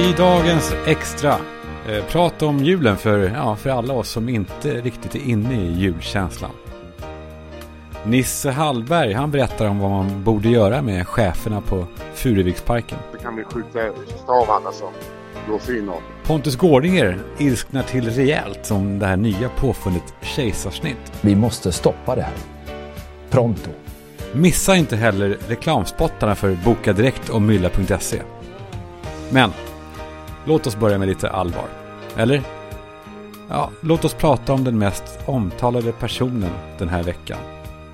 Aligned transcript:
I 0.00 0.14
dagens 0.16 0.74
extra 0.86 1.36
eh, 1.88 2.04
prat 2.04 2.42
om 2.42 2.58
julen 2.58 2.96
för, 2.96 3.18
ja, 3.18 3.56
för 3.56 3.70
alla 3.70 3.94
oss 3.94 4.08
som 4.08 4.28
inte 4.28 4.80
riktigt 4.80 5.14
är 5.14 5.28
inne 5.28 5.54
i 5.54 5.72
julkänslan. 5.72 6.50
Nisse 8.04 8.50
Hallberg, 8.50 9.12
han 9.12 9.30
berättar 9.30 9.68
om 9.68 9.78
vad 9.78 9.90
man 9.90 10.24
borde 10.24 10.48
göra 10.48 10.82
med 10.82 11.08
cheferna 11.08 11.60
på 11.60 11.86
Furuviksparken. 12.14 12.98
Då 13.12 13.18
kan 13.18 13.36
vi 13.36 13.44
skjuta 13.44 13.78
av 14.26 14.50
alla 14.50 14.72
som 14.72 14.88
går 15.48 15.58
fin 15.58 15.90
Pontus 16.26 16.56
Gårdinger 16.56 17.18
ilsknar 17.38 17.82
till 17.82 18.10
rejält 18.10 18.66
som 18.66 18.98
det 18.98 19.06
här 19.06 19.16
nya 19.16 19.48
påfundet 19.48 20.14
kejsarsnitt. 20.22 21.12
Vi 21.20 21.36
måste 21.36 21.72
stoppa 21.72 22.14
det 22.14 22.22
här. 22.22 22.34
Pronto. 23.30 23.70
Missa 24.32 24.76
inte 24.76 24.96
heller 24.96 25.38
reklamspottarna 25.48 26.34
för 26.34 26.58
Boka 26.64 26.92
Direkt 26.92 27.28
och 27.28 27.42
Mylla.se. 27.42 28.22
Men 29.30 29.50
låt 30.44 30.66
oss 30.66 30.76
börja 30.76 30.98
med 30.98 31.08
lite 31.08 31.30
allvar. 31.30 31.68
Eller? 32.16 32.42
Ja, 33.48 33.70
låt 33.80 34.04
oss 34.04 34.14
prata 34.14 34.52
om 34.52 34.64
den 34.64 34.78
mest 34.78 35.04
omtalade 35.26 35.92
personen 35.92 36.50
den 36.78 36.88
här 36.88 37.02
veckan. 37.02 37.38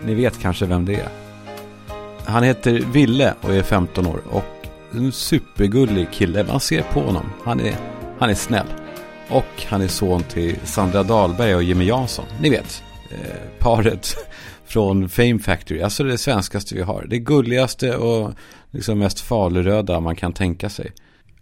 Ni 0.04 0.14
vet 0.14 0.41
kanske 0.41 0.66
vem 0.66 0.84
det 0.84 0.95
är. 0.95 1.09
Han 2.24 2.42
heter 2.42 2.73
Ville 2.73 3.34
och 3.40 3.54
är 3.54 3.62
15 3.62 4.06
år 4.06 4.20
och 4.30 4.66
en 4.92 5.12
supergullig 5.12 6.10
kille. 6.12 6.45
Man 6.45 6.60
ser 6.60 6.82
på 6.82 7.01
honom. 7.01 7.32
Han 7.45 7.60
är, 7.60 7.77
han 8.18 8.30
är 8.30 8.34
snäll. 8.34 8.66
Och 9.30 9.62
han 9.66 9.82
är 9.82 9.88
son 9.88 10.23
till 10.23 10.56
Sandra 10.65 11.02
Dahlberg 11.02 11.54
och 11.54 11.62
Jimmy 11.62 11.84
Jansson. 11.84 12.24
Ni 12.40 12.51
vet, 12.51 12.82
eh, 13.10 13.59
paret 13.59 14.16
från 14.65 15.09
Fame 15.09 15.38
Factory. 15.38 15.82
Alltså 15.82 16.04
det 16.04 16.18
svenskaste 16.18 16.74
vi 16.74 16.82
har. 16.82 17.06
Det 17.09 17.18
gulligaste 17.18 17.96
och 17.96 18.32
liksom 18.71 18.99
mest 18.99 19.21
faluröda 19.21 20.01
man 20.01 20.16
kan 20.16 20.32
tänka 20.32 20.68
sig. 20.68 20.93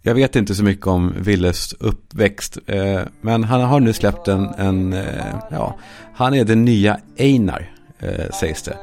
Jag 0.07 0.15
vet 0.15 0.35
inte 0.35 0.55
så 0.55 0.63
mycket 0.63 0.87
om 0.87 1.13
Willes 1.17 1.73
uppväxt. 1.73 2.57
Eh, 2.65 3.01
men 3.21 3.43
han 3.43 3.61
har 3.61 3.79
nu 3.79 3.93
släppt 3.93 4.27
en, 4.27 4.47
en 4.57 4.93
eh, 4.93 5.35
ja, 5.51 5.75
han 6.15 6.33
är 6.33 6.45
den 6.45 6.65
nya 6.65 6.99
Einar, 7.17 7.71
eh, 7.99 8.29
sägs 8.39 8.63
det. 8.63 8.77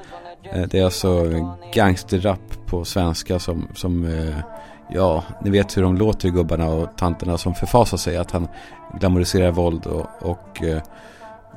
Eh, 0.53 0.62
det 0.70 0.78
är 0.78 0.84
alltså 0.84 1.27
gangsterrap 1.75 2.67
på 2.67 2.84
svenska 2.84 3.39
som, 3.39 3.69
som 3.75 4.05
eh, 4.05 4.37
ja, 4.91 5.25
ni 5.43 5.50
vet 5.50 5.77
hur 5.77 5.83
de 5.83 5.97
låter 5.97 6.28
gubbarna 6.28 6.69
och 6.69 6.89
tanterna 6.97 7.39
som 7.39 7.55
förfasar 7.55 7.97
sig 7.97 8.17
att 8.17 8.31
han 8.31 8.48
glamoriserar 9.00 9.50
våld 9.50 9.87
och, 9.87 10.06
och, 10.20 10.62
eh, 10.62 10.83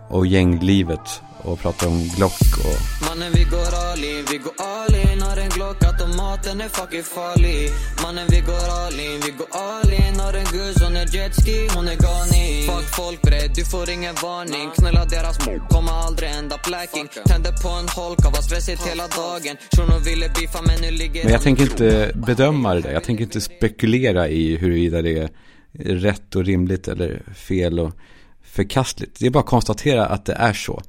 och 0.07 0.27
gänglivet 0.27 1.21
och 1.45 1.59
pratar 1.59 1.87
om 1.87 1.99
Glock 2.15 2.41
och... 2.65 3.05
Mannen 3.07 3.31
vi 3.33 3.43
går 3.43 3.71
all 3.85 4.03
in, 4.03 4.25
vi 4.31 4.37
går 4.37 4.53
all 4.57 4.95
in. 4.95 5.21
Har 5.21 5.37
en 5.37 5.49
Glock, 5.49 5.83
automaten 5.83 6.61
är 6.61 6.69
fucking 6.69 7.03
farlig. 7.03 7.71
Mannen 8.03 8.27
vi 8.29 8.39
går 8.39 8.65
all 8.81 8.99
in, 8.99 9.17
vi 9.25 9.31
går 9.39 9.47
all 9.51 9.93
in. 9.93 10.19
Har 10.19 10.33
en 10.33 10.47
gus, 10.55 10.75
hon 10.83 10.95
är 10.95 11.15
jetski, 11.15 11.67
hon 11.75 11.87
är 11.87 11.97
galning. 12.07 12.61
Fuck 12.71 12.87
folk 12.95 13.21
bre, 13.21 13.41
du 13.55 13.65
får 13.65 13.89
ingen 13.89 14.15
varning. 14.21 14.67
Knulla 14.77 15.05
deras 15.05 15.45
mor, 15.45 15.59
kommer 15.69 15.91
aldrig 15.91 16.29
ända 16.31 16.57
blacking 16.67 17.07
Tänder 17.25 17.51
på 17.63 17.69
en 17.69 17.87
holka, 17.87 18.29
var 18.29 18.41
stressigt 18.41 18.87
hela 18.87 19.07
dagen. 19.07 19.55
Shunon 19.75 20.03
ville 20.03 20.29
beefa 20.35 20.61
men 20.61 20.81
nu 20.81 20.91
ligger 20.91 21.23
Men 21.23 21.33
jag 21.33 21.41
tänker 21.41 21.63
inte 21.63 22.11
bedöma 22.27 22.73
det 22.73 22.81
där, 22.81 22.91
jag 22.91 23.03
tänker 23.03 23.23
inte 23.23 23.41
spekulera 23.41 24.27
i 24.27 24.57
huruvida 24.57 25.01
det 25.01 25.17
är 25.17 25.29
rätt 25.83 26.35
och 26.35 26.45
rimligt 26.45 26.87
eller 26.87 27.21
fel 27.35 27.79
och 27.79 27.93
förkastligt. 28.43 29.19
Det 29.19 29.25
är 29.25 29.29
bara 29.29 29.39
att 29.39 29.45
konstatera 29.45 30.05
att 30.05 30.25
det 30.25 30.33
är 30.33 30.53
så. 30.53 30.81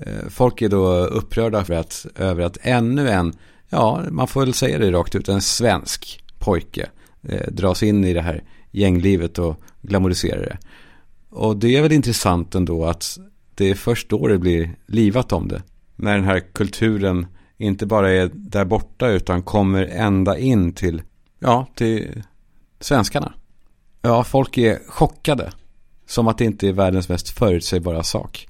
Eh, 0.00 0.28
folk 0.28 0.62
är 0.62 0.68
då 0.68 1.06
upprörda 1.06 1.64
för 1.64 1.74
att, 1.74 2.06
över 2.16 2.42
att 2.42 2.58
ännu 2.62 3.08
en, 3.08 3.32
ja 3.68 4.02
man 4.10 4.28
får 4.28 4.40
väl 4.40 4.54
säga 4.54 4.78
det 4.78 4.90
rakt 4.90 5.14
ut, 5.14 5.28
en 5.28 5.40
svensk 5.40 6.24
pojke 6.38 6.88
eh, 7.22 7.52
dras 7.52 7.82
in 7.82 8.04
i 8.04 8.12
det 8.12 8.22
här 8.22 8.44
gänglivet 8.70 9.38
och 9.38 9.56
glamoriserar 9.82 10.40
det. 10.40 10.58
Och 11.30 11.56
det 11.56 11.76
är 11.76 11.82
väl 11.82 11.92
intressant 11.92 12.54
ändå 12.54 12.84
att 12.84 13.18
det 13.54 13.70
är 13.70 13.74
först 13.74 14.08
då 14.08 14.26
det 14.26 14.38
blir 14.38 14.76
livat 14.86 15.32
om 15.32 15.48
det. 15.48 15.62
När 15.96 16.14
den 16.14 16.24
här 16.24 16.40
kulturen 16.40 17.26
inte 17.56 17.86
bara 17.86 18.10
är 18.10 18.30
där 18.34 18.64
borta 18.64 19.08
utan 19.08 19.42
kommer 19.42 19.86
ända 19.86 20.38
in 20.38 20.72
till, 20.72 21.02
ja, 21.38 21.66
till 21.74 22.22
svenskarna. 22.80 23.32
Ja, 24.02 24.24
folk 24.24 24.58
är 24.58 24.78
chockade. 24.88 25.52
Som 26.06 26.28
att 26.28 26.38
det 26.38 26.44
inte 26.44 26.68
är 26.68 26.72
världens 26.72 27.08
mest 27.08 27.30
förutsägbara 27.30 28.02
sak. 28.02 28.48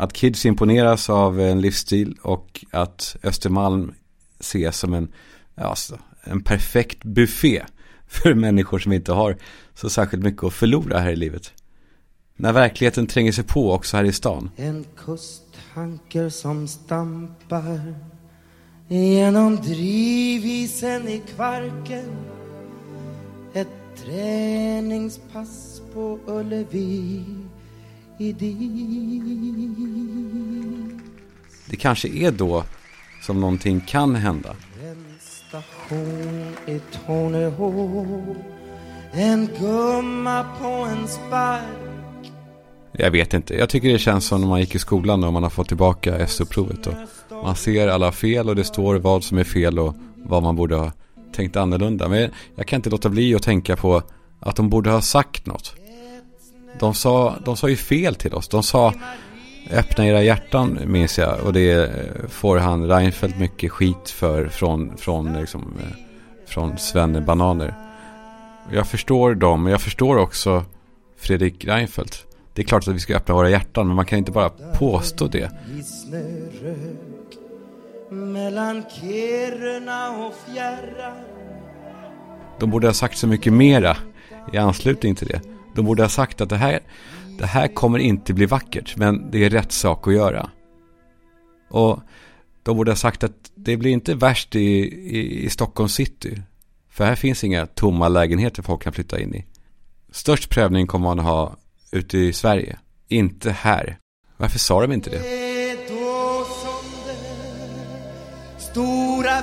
Att 0.00 0.12
kids 0.12 0.46
imponeras 0.46 1.10
av 1.10 1.40
en 1.40 1.60
livsstil 1.60 2.16
och 2.22 2.64
att 2.70 3.16
Östermalm 3.22 3.94
ses 4.40 4.78
som 4.78 4.94
en, 4.94 5.12
alltså, 5.54 5.98
en 6.24 6.42
perfekt 6.42 7.04
buffé 7.04 7.64
för 8.06 8.34
människor 8.34 8.78
som 8.78 8.92
inte 8.92 9.12
har 9.12 9.36
så 9.74 9.90
särskilt 9.90 10.22
mycket 10.22 10.44
att 10.44 10.52
förlora 10.52 10.98
här 10.98 11.10
i 11.10 11.16
livet. 11.16 11.52
När 12.36 12.52
verkligheten 12.52 13.06
tränger 13.06 13.32
sig 13.32 13.44
på 13.44 13.72
också 13.72 13.96
här 13.96 14.04
i 14.04 14.12
stan. 14.12 14.50
En 14.56 14.84
kusthanker 14.96 16.28
som 16.28 16.68
stampar 16.68 17.94
genom 18.88 19.56
drivisen 19.56 21.08
i 21.08 21.22
Kvarken 21.34 22.16
Ett 23.54 23.68
träningspass 24.04 25.82
på 25.94 26.18
Ullevi 26.26 27.24
det 31.66 31.76
kanske 31.78 32.08
är 32.08 32.30
då 32.30 32.64
som 33.22 33.40
någonting 33.40 33.80
kan 33.80 34.14
hända. 34.14 34.56
En 34.82 35.04
station 35.20 36.54
i 36.66 36.80
Torneå 37.06 38.36
En 39.12 39.48
gumma 39.60 40.46
på 40.60 40.66
en 40.66 41.08
spark 41.08 42.32
Jag 42.92 43.10
vet 43.10 43.34
inte. 43.34 43.54
Jag 43.54 43.68
tycker 43.68 43.92
det 43.92 43.98
känns 43.98 44.26
som 44.26 44.40
när 44.40 44.48
man 44.48 44.60
gick 44.60 44.74
i 44.74 44.78
skolan 44.78 45.24
och 45.24 45.32
man 45.32 45.42
har 45.42 45.50
fått 45.50 45.68
tillbaka 45.68 46.26
SO-provet. 46.26 46.86
Och 46.86 46.94
man 47.44 47.56
ser 47.56 47.88
alla 47.88 48.12
fel 48.12 48.48
och 48.48 48.56
det 48.56 48.64
står 48.64 48.96
vad 48.96 49.24
som 49.24 49.38
är 49.38 49.44
fel 49.44 49.78
och 49.78 49.96
vad 50.16 50.42
man 50.42 50.56
borde 50.56 50.76
ha 50.76 50.92
tänkt 51.32 51.56
annorlunda. 51.56 52.08
Men 52.08 52.30
jag 52.56 52.66
kan 52.66 52.76
inte 52.76 52.90
låta 52.90 53.08
bli 53.08 53.34
att 53.34 53.42
tänka 53.42 53.76
på 53.76 54.02
att 54.40 54.56
de 54.56 54.70
borde 54.70 54.90
ha 54.90 55.00
sagt 55.00 55.46
något. 55.46 55.74
De 56.80 56.94
sa, 56.94 57.36
de 57.44 57.56
sa 57.56 57.68
ju 57.68 57.76
fel 57.76 58.14
till 58.14 58.34
oss. 58.34 58.48
De 58.48 58.62
sa 58.62 58.94
öppna 59.70 60.06
era 60.06 60.22
hjärtan 60.22 60.78
minns 60.84 61.18
jag. 61.18 61.40
Och 61.40 61.52
det 61.52 61.90
får 62.28 62.58
han 62.58 62.88
Reinfeldt 62.88 63.38
mycket 63.38 63.72
skit 63.72 64.10
för 64.10 64.48
från, 64.48 64.96
från, 64.96 65.32
liksom, 65.32 65.74
eh, 65.82 65.96
från 66.46 66.78
Svenne 66.78 67.20
Bananer. 67.20 67.74
Jag 68.72 68.86
förstår 68.86 69.34
dem, 69.34 69.62
men 69.62 69.70
jag 69.70 69.80
förstår 69.80 70.16
också 70.16 70.64
Fredrik 71.16 71.64
Reinfeldt. 71.64 72.24
Det 72.54 72.62
är 72.62 72.66
klart 72.66 72.88
att 72.88 72.94
vi 72.94 73.00
ska 73.00 73.16
öppna 73.16 73.34
våra 73.34 73.50
hjärtan, 73.50 73.86
men 73.86 73.96
man 73.96 74.04
kan 74.04 74.18
inte 74.18 74.32
bara 74.32 74.48
påstå 74.78 75.26
det. 75.26 75.50
De 82.58 82.70
borde 82.70 82.86
ha 82.86 82.94
sagt 82.94 83.18
så 83.18 83.26
mycket 83.26 83.52
mera 83.52 83.96
i 84.52 84.56
anslutning 84.56 85.14
till 85.14 85.28
det. 85.28 85.40
De 85.78 85.84
borde 85.84 86.02
ha 86.02 86.08
sagt 86.08 86.40
att 86.40 86.48
det 86.48 86.56
här, 86.56 86.80
det 87.38 87.46
här 87.46 87.68
kommer 87.68 87.98
inte 87.98 88.34
bli 88.34 88.46
vackert, 88.46 88.96
men 88.96 89.30
det 89.30 89.44
är 89.44 89.50
rätt 89.50 89.72
sak 89.72 90.08
att 90.08 90.14
göra. 90.14 90.50
Och 91.70 92.00
de 92.62 92.76
borde 92.76 92.90
ha 92.90 92.96
sagt 92.96 93.24
att 93.24 93.52
det 93.54 93.76
blir 93.76 93.90
inte 93.90 94.14
värst 94.14 94.56
i, 94.56 94.60
i, 94.60 95.44
i 95.44 95.50
Stockholm 95.50 95.88
city. 95.88 96.42
För 96.90 97.04
här 97.04 97.14
finns 97.14 97.44
inga 97.44 97.66
tomma 97.66 98.08
lägenheter 98.08 98.62
folk 98.62 98.82
kan 98.82 98.92
flytta 98.92 99.20
in 99.20 99.34
i. 99.34 99.44
Störst 100.10 100.50
prövning 100.50 100.86
kommer 100.86 101.08
man 101.08 101.18
ha 101.18 101.56
ute 101.92 102.18
i 102.18 102.32
Sverige, 102.32 102.78
inte 103.08 103.50
här. 103.50 103.98
Varför 104.36 104.58
sa 104.58 104.80
de 104.80 104.92
inte 104.92 105.10
det? 105.10 105.22
Stora 108.58 109.42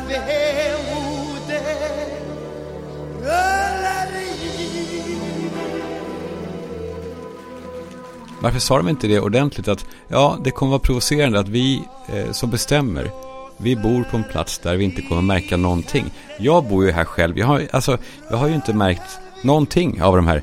Varför 8.46 8.60
sa 8.60 8.78
de 8.78 8.90
inte 8.90 9.08
det 9.08 9.20
ordentligt 9.20 9.68
att 9.68 9.86
ja, 10.08 10.38
det 10.44 10.52
kommer 10.52 10.70
vara 10.70 10.80
provocerande 10.80 11.40
att 11.40 11.48
vi 11.48 11.84
eh, 12.08 12.32
som 12.32 12.50
bestämmer 12.50 13.12
vi 13.58 13.76
bor 13.76 14.04
på 14.04 14.18
en 14.18 14.24
plats 14.24 14.60
där 14.60 14.78
vi 14.78 14.84
inte 14.84 15.02
kommer 15.02 15.22
märka 15.22 15.58
någonting. 15.58 16.06
Jag 16.40 16.64
bor 16.64 16.86
ju 16.86 16.92
här 16.92 17.06
själv. 17.06 17.38
Jag 17.38 17.48
har, 17.48 17.62
alltså, 17.72 17.98
jag 18.30 18.38
har 18.38 18.48
ju 18.48 18.56
inte 18.56 18.74
märkt 18.74 19.20
någonting 19.44 20.02
av 20.02 20.16
de 20.16 20.28
här, 20.28 20.42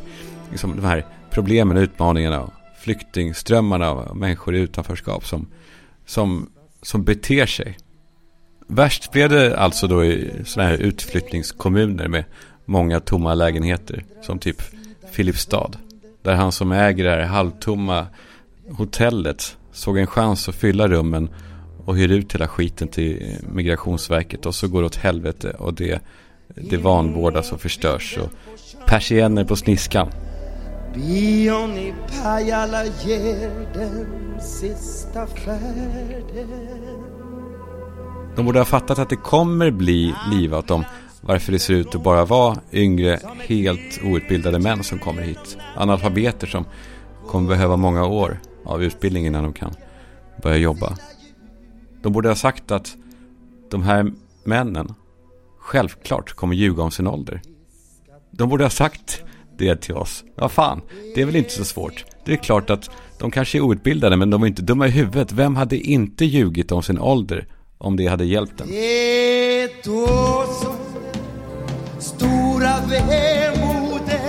liksom, 0.51 0.77
de 0.77 0.85
här 0.85 1.07
problemen, 1.31 1.77
utmaningarna, 1.77 2.51
flyktingströmmarna 2.81 3.91
och 3.93 4.17
människor 4.17 4.55
i 4.55 4.59
utanförskap 4.59 5.27
som, 5.27 5.47
som, 6.07 6.51
som 6.83 7.05
beter 7.05 7.47
sig. 7.47 7.79
Värst 8.67 9.13
blev 9.13 9.31
det 9.31 9.59
alltså 9.59 9.87
då 9.87 10.05
i 10.05 10.31
sådana 10.45 10.71
här 10.71 10.79
utflyttningskommuner 10.79 12.09
med 12.09 12.25
många 12.65 13.01
tomma 13.01 13.35
lägenheter. 13.35 14.05
Som 14.23 14.39
typ 14.39 14.63
Filipstad. 15.13 15.71
Där 16.23 16.35
han 16.35 16.53
som 16.53 16.73
äger 16.73 17.05
det 17.05 17.11
här 17.11 17.23
halvtomma 17.23 18.07
hotellet 18.71 19.57
såg 19.73 19.99
en 19.99 20.07
chans 20.07 20.49
att 20.49 20.55
fylla 20.55 20.89
rummen 20.89 21.29
och 21.85 21.97
hyr 21.97 22.13
ut 22.13 22.35
hela 22.35 22.49
skiten 22.49 22.89
till 22.89 23.37
Migrationsverket 23.53 24.47
och 24.47 24.55
så 24.55 24.69
går 24.69 24.81
det 24.81 24.87
åt 24.87 24.97
helvete 24.97 25.51
och 25.59 25.75
det 25.75 26.03
det 26.55 26.77
vanvårdas 26.77 27.53
och 27.53 27.61
förstörs. 27.61 28.19
Och 28.19 28.31
persienner 28.87 29.45
på 29.45 29.57
sniskan. 29.57 30.09
Bion 30.95 31.79
i 31.79 31.95
Pajala 32.09 32.85
ger 32.85 33.73
den 33.75 34.41
sista 34.41 35.27
färden 35.27 36.23
De 38.37 38.47
borde 38.47 38.59
ha 38.59 38.65
fattat 38.65 38.99
att 38.99 39.11
det 39.11 39.17
kommer 39.17 39.71
bli 39.71 40.15
livat 40.31 40.71
om 40.71 40.85
varför 41.23 41.53
det 41.53 41.59
ser 41.59 41.75
ut 41.75 41.95
att 41.95 42.03
bara 42.03 42.25
vara 42.25 42.57
yngre, 42.73 43.21
helt 43.39 44.01
outbildade 44.05 44.59
män 44.59 44.85
som 44.85 44.99
kommer 44.99 45.23
hit. 45.23 45.57
Analfabeter 45.77 46.47
som 46.47 46.65
kommer 47.27 47.49
behöva 47.49 47.77
många 47.77 48.07
år 48.07 48.41
av 48.65 48.83
utbildning 48.83 49.27
innan 49.27 49.43
de 49.43 49.53
kan 49.53 49.75
börja 50.43 50.57
jobba. 50.57 50.97
De 52.03 52.13
borde 52.13 52.29
ha 52.29 52.37
sagt 52.37 52.71
att 52.71 52.97
de 53.71 53.83
här 53.83 54.13
männen 54.45 54.95
självklart 55.59 56.33
kommer 56.33 56.55
ljuga 56.55 56.83
om 56.83 56.91
sin 56.91 57.07
ålder. 57.07 57.43
De 58.31 58.49
borde 58.49 58.65
ha 58.65 58.71
sagt 58.71 59.23
det 59.59 59.77
till 59.77 59.95
oss. 59.95 60.25
Ja, 60.37 60.49
fan, 60.49 60.81
det 61.15 61.23
är 61.23 61.27
väl 61.27 61.37
inte 61.37 61.51
så 61.51 61.65
svårt. 61.65 62.05
Det 62.25 62.33
är 62.33 62.37
klart 62.37 62.71
att 62.71 62.91
de 63.19 63.31
kanske 63.31 63.59
är 63.59 63.63
outbildade, 63.63 64.17
men 64.17 64.31
de 64.31 64.43
är 64.43 64.47
inte 64.47 64.63
dumma 64.63 64.87
i 64.87 64.91
huvudet. 64.91 65.33
Vem 65.33 65.57
hade 65.57 65.77
inte 65.77 66.25
ljugit 66.25 66.73
om 66.73 66.83
sin 66.83 66.99
ålder 66.99 67.47
om 67.79 67.97
det 67.97 68.07
hade 68.07 68.25
hjälpt 68.25 68.59
dem? 68.59 68.69
Stora 72.03 72.75
vemodet 72.89 74.21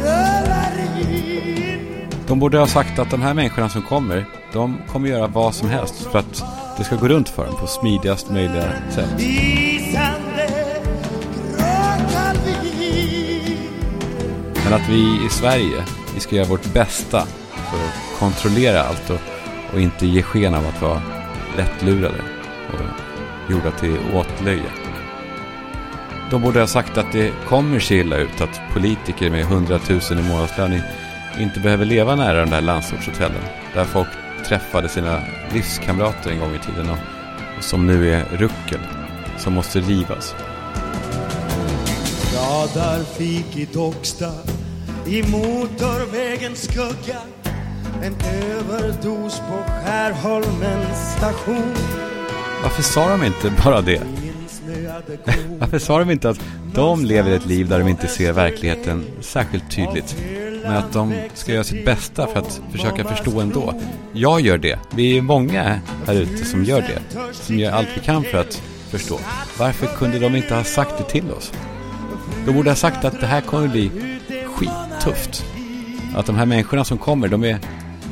rullar 0.00 0.72
in 1.10 2.08
De 2.26 2.38
borde 2.38 2.58
ha 2.58 2.66
sagt 2.66 2.98
att 2.98 3.10
de 3.10 3.22
här 3.22 3.34
människorna 3.34 3.68
som 3.68 3.82
kommer, 3.82 4.26
de 4.52 4.78
kommer 4.88 5.08
göra 5.08 5.26
vad 5.26 5.54
som 5.54 5.68
helst 5.68 5.94
för 5.94 6.18
att 6.18 6.44
det 6.78 6.84
ska 6.84 6.96
gå 6.96 7.08
runt 7.08 7.28
för 7.28 7.46
dem 7.46 7.56
på 7.60 7.66
smidigast 7.66 8.30
möjliga 8.30 8.72
sätt. 8.90 9.10
Men 14.64 14.72
att 14.72 14.88
vi 14.88 15.26
i 15.26 15.28
Sverige, 15.30 15.84
vi 16.14 16.20
ska 16.20 16.36
göra 16.36 16.48
vårt 16.48 16.72
bästa 16.72 17.26
för 17.70 17.84
att 17.84 18.18
kontrollera 18.18 18.82
allt 18.82 19.10
och, 19.10 19.20
och 19.74 19.80
inte 19.80 20.06
ge 20.06 20.22
sken 20.22 20.54
av 20.54 20.66
att 20.66 20.82
vara 20.82 21.02
lättlurade 21.56 22.22
och 22.72 23.52
gjorda 23.52 23.70
till 23.70 23.98
åtlöje. 24.14 24.81
De 26.32 26.42
borde 26.42 26.60
ha 26.60 26.66
sagt 26.66 26.98
att 26.98 27.12
det 27.12 27.32
kommer 27.48 27.80
se 27.80 27.94
illa 27.94 28.16
ut 28.16 28.40
att 28.40 28.60
politiker 28.72 29.30
med 29.30 29.40
100 29.40 29.80
000 29.88 30.00
i 30.18 30.22
månadslön 30.28 30.82
inte 31.38 31.60
behöver 31.60 31.84
leva 31.84 32.14
nära 32.14 32.40
de 32.40 32.50
där 32.50 32.60
landsortshotellen 32.60 33.42
där 33.74 33.84
folk 33.84 34.08
träffade 34.48 34.88
sina 34.88 35.20
livskamrater 35.52 36.30
en 36.30 36.38
gång 36.38 36.54
i 36.54 36.58
tiden 36.58 36.90
och, 36.90 37.64
som 37.64 37.86
nu 37.86 38.14
är 38.14 38.24
ruckel 38.24 38.80
som 39.38 39.52
måste 39.52 39.80
rivas. 39.80 40.34
Radar 42.34 43.04
fik 43.04 43.56
i 43.56 43.68
Docksta 43.72 44.30
i 45.06 45.22
motorvägens 45.22 46.62
skugga 46.62 47.20
En 48.02 48.14
överdos 48.50 49.38
på 49.38 49.72
Skärholmens 49.72 51.16
station 51.16 51.74
Varför 52.62 52.82
sa 52.82 53.08
de 53.08 53.24
inte 53.24 53.52
bara 53.64 53.80
det? 53.80 54.21
Varför 55.58 55.78
sa 55.78 55.98
de 55.98 56.10
inte 56.10 56.30
att 56.30 56.40
de 56.74 57.04
lever 57.04 57.30
ett 57.30 57.46
liv 57.46 57.68
där 57.68 57.78
de 57.78 57.88
inte 57.88 58.06
ser 58.06 58.32
verkligheten 58.32 59.04
särskilt 59.20 59.70
tydligt? 59.70 60.16
Men 60.62 60.76
att 60.76 60.92
de 60.92 61.14
ska 61.34 61.52
göra 61.52 61.64
sitt 61.64 61.84
bästa 61.84 62.26
för 62.26 62.40
att 62.40 62.60
försöka 62.72 63.04
förstå 63.04 63.40
ändå. 63.40 63.74
Jag 64.12 64.40
gör 64.40 64.58
det. 64.58 64.78
Vi 64.94 65.18
är 65.18 65.22
många 65.22 65.80
här 66.06 66.14
ute 66.14 66.44
som 66.44 66.64
gör 66.64 66.80
det. 66.80 67.18
Som 67.32 67.58
gör 67.58 67.72
allt 67.72 67.88
vi 67.94 68.00
kan 68.00 68.24
för 68.24 68.38
att 68.38 68.62
förstå. 68.90 69.18
Varför 69.58 69.86
kunde 69.86 70.18
de 70.18 70.36
inte 70.36 70.54
ha 70.54 70.64
sagt 70.64 70.98
det 70.98 71.04
till 71.04 71.30
oss? 71.30 71.52
De 72.46 72.52
borde 72.52 72.70
ha 72.70 72.76
sagt 72.76 73.04
att 73.04 73.20
det 73.20 73.26
här 73.26 73.40
kommer 73.40 73.68
bli 73.68 73.90
skittufft. 74.46 75.44
Att 76.16 76.26
de 76.26 76.36
här 76.36 76.46
människorna 76.46 76.84
som 76.84 76.98
kommer, 76.98 77.28
de 77.28 77.44
är 77.44 77.58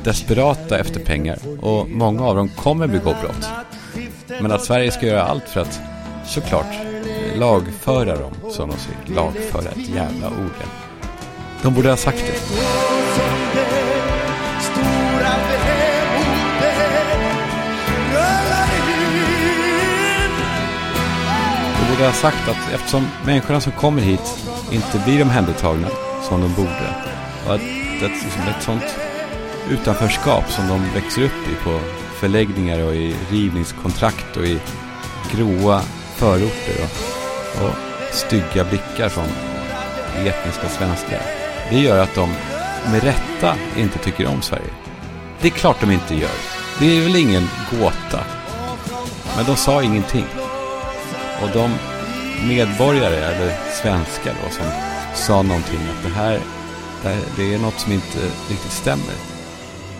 desperata 0.05 0.79
efter 0.79 1.01
pengar. 1.01 1.39
Och 1.61 1.89
många 1.89 2.23
av 2.25 2.37
dem 2.37 2.49
kommer 2.49 2.87
begå 2.87 3.15
brott. 3.23 3.49
Men 4.41 4.53
att 4.53 4.65
Sverige 4.65 4.91
ska 4.91 5.07
göra 5.07 5.23
allt 5.23 5.49
för 5.49 5.61
att 5.61 5.81
såklart 6.25 6.91
lagföra 7.35 8.17
dem, 8.17 8.33
som 8.51 8.71
de 8.71 8.77
säger. 8.77 9.15
Lagföra, 9.15 9.71
ett 9.71 9.89
jävla 9.89 10.29
ord. 10.29 10.53
De 11.63 11.75
borde 11.75 11.89
ha 11.89 11.97
sagt 11.97 12.19
det. 12.19 12.41
De 21.81 21.91
borde 21.91 22.05
ha 22.07 22.13
sagt 22.13 22.49
att 22.49 22.75
eftersom 22.75 23.07
människorna 23.27 23.61
som 23.61 23.73
kommer 23.73 24.03
hit 24.03 24.39
inte 24.71 25.03
blir 25.05 25.23
omhändertagna 25.23 25.89
som 26.23 26.41
de 26.41 26.55
borde. 26.55 26.95
Och 27.47 27.55
att 27.55 27.61
ett, 28.03 28.25
liksom 28.25 28.43
ett 28.43 28.63
sånt 28.63 28.97
utanförskap 29.71 30.51
som 30.51 30.69
de 30.69 30.95
växer 30.95 31.23
upp 31.23 31.49
i 31.53 31.65
på 31.65 31.81
förläggningar 32.21 32.85
och 32.85 32.95
i 32.95 33.17
rivningskontrakt 33.31 34.37
och 34.37 34.45
i 34.47 34.61
gråa 35.33 35.83
förorter 36.21 36.85
och, 36.85 37.65
och 37.65 37.75
stygga 38.15 38.65
blickar 38.65 39.09
från 39.09 39.29
etniska 40.27 40.69
svenskar. 40.69 41.23
Det 41.71 41.79
gör 41.79 41.99
att 41.99 42.15
de 42.15 42.29
med 42.93 43.03
rätta 43.03 43.55
inte 43.77 43.99
tycker 43.99 44.27
om 44.27 44.43
Sverige. 44.43 44.71
Det 45.41 45.49
är 45.49 45.53
klart 45.53 45.81
de 45.81 45.91
inte 45.91 46.15
gör. 46.15 46.39
Det 46.79 46.99
är 46.99 47.03
väl 47.03 47.17
ingen 47.17 47.49
gåta. 47.71 48.21
Men 49.37 49.45
de 49.47 49.57
sa 49.57 49.83
ingenting. 49.83 50.27
Och 51.43 51.49
de 51.53 51.71
medborgare, 52.49 53.17
eller 53.17 53.57
svenskar 53.83 54.35
då, 54.45 54.51
som 54.51 54.67
sa 55.15 55.43
någonting 55.43 55.81
att 55.97 56.03
det 56.03 56.15
här, 56.15 56.41
det, 57.03 57.09
här, 57.09 57.23
det 57.37 57.55
är 57.55 57.59
något 57.59 57.81
som 57.81 57.93
inte 57.93 58.19
riktigt 58.51 58.73
stämmer. 58.73 59.15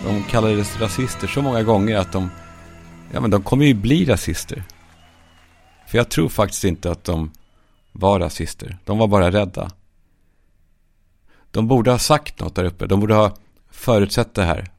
De 0.05 0.23
kallades 0.23 0.79
rasister 0.79 1.27
så 1.27 1.41
många 1.41 1.63
gånger 1.63 1.97
att 1.97 2.11
de, 2.11 2.29
ja 3.11 3.21
men 3.21 3.31
de 3.31 3.43
kommer 3.43 3.65
ju 3.65 3.73
bli 3.73 4.05
rasister. 4.05 4.63
För 5.91 5.97
jag 5.97 6.09
tror 6.09 6.29
faktiskt 6.29 6.63
inte 6.63 6.91
att 6.91 7.03
de 7.03 7.31
var 7.91 8.19
rasister. 8.19 8.77
De 8.85 8.97
var 8.97 9.07
bara 9.07 9.31
rädda. 9.31 9.71
De 11.51 11.67
borde 11.67 11.91
ha 11.91 11.99
sagt 11.99 12.39
något 12.39 12.55
där 12.55 12.63
uppe. 12.63 12.87
De 12.87 12.99
borde 12.99 13.13
ha 13.13 13.35
förutsett 13.71 14.33
det 14.33 14.43
här. 14.43 14.71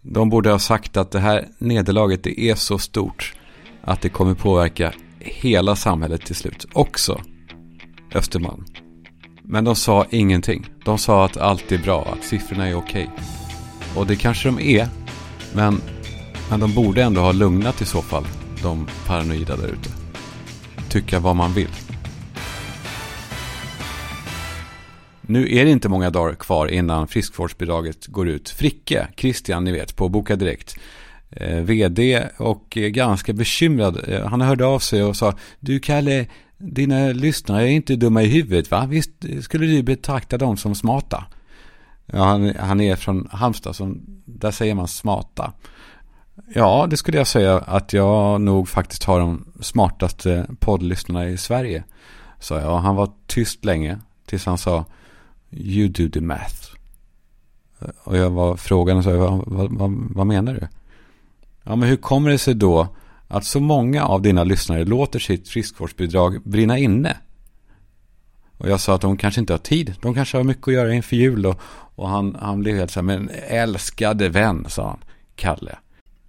De 0.00 0.30
borde 0.30 0.50
ha 0.50 0.58
sagt 0.58 0.96
att 0.96 1.10
det 1.10 1.18
här 1.18 1.48
nederlaget 1.58 2.24
det 2.24 2.40
är 2.40 2.54
så 2.54 2.78
stort 2.78 3.34
att 3.82 4.00
det 4.00 4.08
kommer 4.08 4.34
påverka 4.34 4.92
hela 5.18 5.76
samhället 5.76 6.26
till 6.26 6.36
slut. 6.36 6.66
Också 6.72 7.20
Östermalm. 8.14 8.64
Men 9.42 9.64
de 9.64 9.76
sa 9.76 10.06
ingenting. 10.10 10.66
De 10.84 10.98
sa 10.98 11.24
att 11.24 11.36
allt 11.36 11.72
är 11.72 11.78
bra, 11.78 12.08
att 12.12 12.24
siffrorna 12.24 12.68
är 12.68 12.74
okej. 12.74 13.10
Och 13.96 14.06
det 14.06 14.16
kanske 14.16 14.48
de 14.48 14.60
är. 14.60 14.88
Men, 15.54 15.80
men 16.50 16.60
de 16.60 16.74
borde 16.74 17.02
ändå 17.02 17.20
ha 17.20 17.32
lugnat 17.32 17.80
i 17.80 17.84
så 17.84 18.02
fall 18.02 18.24
de 18.62 18.88
paranoida 19.06 19.56
där 19.56 19.68
ute. 19.68 20.01
Tycka 20.92 21.20
vad 21.20 21.36
man 21.36 21.52
vill. 21.52 21.68
Nu 25.20 25.54
är 25.56 25.64
det 25.64 25.70
inte 25.70 25.88
många 25.88 26.10
dagar 26.10 26.34
kvar 26.34 26.66
innan 26.66 27.08
friskvårdsbidraget 27.08 28.06
går 28.06 28.28
ut. 28.28 28.50
Fricke, 28.50 29.08
Christian, 29.16 29.64
ni 29.64 29.72
vet, 29.72 29.96
på 29.96 30.08
Boka 30.08 30.36
Direkt. 30.36 30.76
Eh, 31.30 31.56
vd 31.56 32.28
och 32.38 32.78
eh, 32.78 32.88
ganska 32.88 33.32
bekymrad. 33.32 34.08
Eh, 34.08 34.26
han 34.26 34.40
hörde 34.40 34.66
av 34.66 34.78
sig 34.78 35.04
och 35.04 35.16
sa 35.16 35.34
Du 35.60 35.80
Kalle, 35.80 36.26
dina 36.58 37.08
lyssnare 37.08 37.62
är 37.62 37.72
inte 37.72 37.96
dumma 37.96 38.22
i 38.22 38.26
huvudet 38.26 38.70
va? 38.70 38.86
Visst 38.86 39.10
skulle 39.42 39.66
du 39.66 39.82
betrakta 39.82 40.38
dem 40.38 40.56
som 40.56 40.74
smarta? 40.74 41.24
Ja, 42.06 42.24
han, 42.24 42.54
han 42.56 42.80
är 42.80 42.96
från 42.96 43.28
Halmstad, 43.32 43.76
som, 43.76 44.00
där 44.24 44.50
säger 44.50 44.74
man 44.74 44.88
smarta. 44.88 45.52
Ja, 46.54 46.86
det 46.90 46.96
skulle 46.96 47.18
jag 47.18 47.26
säga 47.26 47.58
att 47.58 47.92
jag 47.92 48.40
nog 48.40 48.68
faktiskt 48.68 49.04
har 49.04 49.20
de 49.20 49.52
smartaste 49.60 50.46
poddlyssnarna 50.60 51.28
i 51.28 51.38
Sverige. 51.38 51.84
Sa 52.40 52.60
jag. 52.60 52.78
Han 52.78 52.96
var 52.96 53.10
tyst 53.26 53.64
länge 53.64 53.98
tills 54.26 54.46
han 54.46 54.58
sa 54.58 54.84
You 55.50 55.88
do 55.88 56.08
the 56.08 56.20
math. 56.20 56.72
Och 58.04 58.16
jag 58.16 58.30
var 58.30 58.56
frågan 58.56 58.96
och 58.96 59.04
sa 59.04 59.10
vad, 59.10 59.42
vad, 59.46 59.72
vad, 59.72 59.90
vad 60.10 60.26
menar 60.26 60.54
du? 60.54 60.68
Ja, 61.62 61.76
men 61.76 61.88
hur 61.88 61.96
kommer 61.96 62.30
det 62.30 62.38
sig 62.38 62.54
då 62.54 62.88
att 63.28 63.44
så 63.44 63.60
många 63.60 64.04
av 64.04 64.22
dina 64.22 64.44
lyssnare 64.44 64.84
låter 64.84 65.18
sitt 65.18 65.48
friskvårdsbidrag 65.48 66.42
brinna 66.42 66.78
inne? 66.78 67.16
Och 68.58 68.68
jag 68.68 68.80
sa 68.80 68.94
att 68.94 69.00
de 69.00 69.16
kanske 69.16 69.40
inte 69.40 69.52
har 69.52 69.58
tid. 69.58 69.94
De 70.00 70.14
kanske 70.14 70.36
har 70.36 70.44
mycket 70.44 70.68
att 70.68 70.74
göra 70.74 70.94
inför 70.94 71.16
jul. 71.16 71.46
Och, 71.46 71.60
och 71.94 72.08
han, 72.08 72.36
han 72.40 72.60
blev 72.60 72.76
helt 72.76 72.90
så 72.90 73.00
här, 73.00 73.04
men 73.04 73.30
älskade 73.48 74.28
vän, 74.28 74.66
sa 74.68 74.88
han, 74.88 74.98
Kalle. 75.34 75.78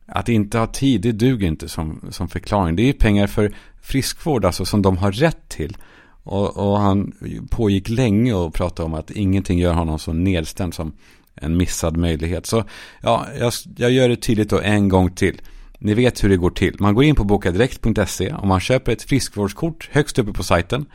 Att 0.05 0.29
inte 0.29 0.57
ha 0.57 0.67
tid, 0.67 1.01
det 1.01 1.12
duger 1.12 1.48
inte 1.48 1.69
som, 1.69 2.01
som 2.12 2.27
förklaring. 2.27 2.75
Det 2.75 2.89
är 2.89 2.93
pengar 2.93 3.27
för 3.27 3.55
friskvård, 3.81 4.45
alltså 4.45 4.65
som 4.65 4.81
de 4.81 4.98
har 4.98 5.12
rätt 5.12 5.50
till. 5.50 5.77
Och, 6.24 6.57
och 6.57 6.79
han 6.79 7.12
pågick 7.50 7.89
länge 7.89 8.33
och 8.33 8.53
pratade 8.53 8.86
om 8.86 8.93
att 8.93 9.12
ingenting 9.12 9.60
gör 9.60 9.74
honom 9.74 10.00
så 10.00 10.13
nedstämd 10.13 10.74
som 10.74 10.93
en 11.36 11.57
missad 11.57 11.98
möjlighet. 11.98 12.45
Så 12.45 12.63
ja, 13.01 13.27
jag, 13.39 13.53
jag 13.75 13.91
gör 13.91 14.10
det 14.10 14.15
tydligt 14.15 14.50
då 14.50 14.60
en 14.60 14.89
gång 14.89 15.12
till. 15.12 15.41
Ni 15.79 15.93
vet 15.93 16.24
hur 16.24 16.29
det 16.29 16.38
går 16.38 16.50
till. 16.50 16.75
Man 16.79 16.95
går 16.95 17.03
in 17.03 17.15
på 17.15 17.24
bokadirekt.se 17.24 18.33
och 18.33 18.48
man 18.48 18.60
köper 18.60 18.91
ett 18.91 19.03
friskvårdskort 19.03 19.89
högst 19.91 20.19
uppe 20.19 20.33
på 20.33 20.43
sajten. 20.43 20.86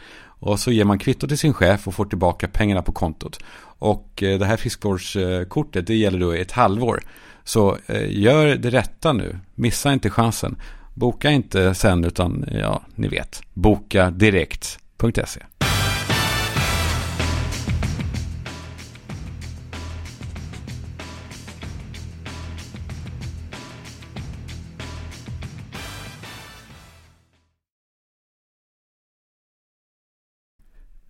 Och 0.41 0.61
så 0.61 0.73
ger 0.73 0.85
man 0.85 0.99
kvitto 0.99 1.29
till 1.29 1.39
sin 1.39 1.55
chef 1.55 1.89
och 1.89 1.95
får 1.95 2.05
tillbaka 2.05 2.49
pengarna 2.49 2.83
på 2.83 2.93
kontot. 2.93 3.39
Och 3.79 4.23
eh, 4.23 4.39
det 4.39 4.47
här 4.47 4.57
friskvårdskortet 4.57 5.87
det 5.87 5.95
gäller 5.95 6.19
då 6.19 6.37
i 6.37 6.41
ett 6.41 6.53
halvår. 6.53 7.03
Så 7.49 7.79
eh, 7.87 8.21
gör 8.21 8.57
det 8.57 8.71
rätta 8.71 9.13
nu. 9.13 9.39
Missa 9.55 9.93
inte 9.93 10.11
chansen. 10.11 10.57
Boka 10.95 11.31
inte 11.31 11.75
sen 11.75 12.05
utan 12.05 12.45
ja, 12.53 12.83
ni 12.95 13.09
vet. 13.09 13.43
Boka 13.55 14.11
direkt.se. 14.11 15.41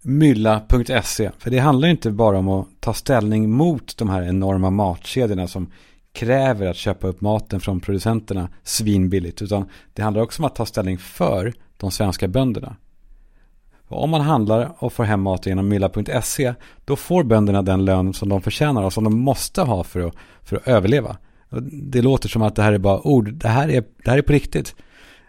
Mylla.se. 0.03 1.31
För 1.39 1.51
det 1.51 1.59
handlar 1.59 1.89
inte 1.89 2.11
bara 2.11 2.39
om 2.39 2.49
att 2.49 2.67
ta 2.81 2.95
ställning 2.95 3.51
mot 3.51 3.97
de 3.97 4.09
här 4.09 4.23
enorma 4.23 4.71
matkedjorna 4.71 5.49
som 5.49 5.71
kräver 6.19 6.67
att 6.67 6.77
köpa 6.77 7.07
upp 7.07 7.21
maten 7.21 7.61
från 7.61 7.81
producenterna 7.81 8.49
svinbilligt. 8.63 9.43
Utan 9.43 9.69
det 9.93 10.03
handlar 10.03 10.23
också 10.23 10.43
om 10.43 10.47
att 10.47 10.55
ta 10.55 10.67
ställning 10.67 10.99
för 10.99 11.53
de 11.77 11.91
svenska 11.91 12.29
bönderna. 12.29 12.77
Och 13.89 14.05
om 14.05 14.11
man 14.11 14.21
handlar 14.21 14.73
och 14.79 14.93
får 14.93 15.05
hem 15.05 15.21
mat 15.21 15.47
genom 15.47 15.69
mylla.se 15.69 16.55
då 16.85 16.97
får 16.97 17.25
bönderna 17.25 17.63
den 17.63 17.85
lön 17.85 18.15
som 18.15 18.29
de 18.29 18.43
förtjänar 18.43 18.83
och 18.83 18.93
som 18.93 19.05
de 19.05 19.21
måste 19.21 19.63
ha 19.63 19.85
för 19.85 20.01
att, 20.01 20.15
för 20.43 20.57
att 20.57 20.69
överleva. 20.69 21.17
Det 21.73 22.03
låter 22.03 22.29
som 22.29 22.43
att 22.43 22.57
det 22.57 22.63
här 22.63 22.73
är 22.73 22.79
bara 22.79 23.07
ord. 23.07 23.33
Det 23.33 23.49
här 23.49 23.69
är, 23.69 23.85
det 24.05 24.11
här 24.11 24.19
är 24.19 24.23
på 24.23 24.33
riktigt. 24.33 24.75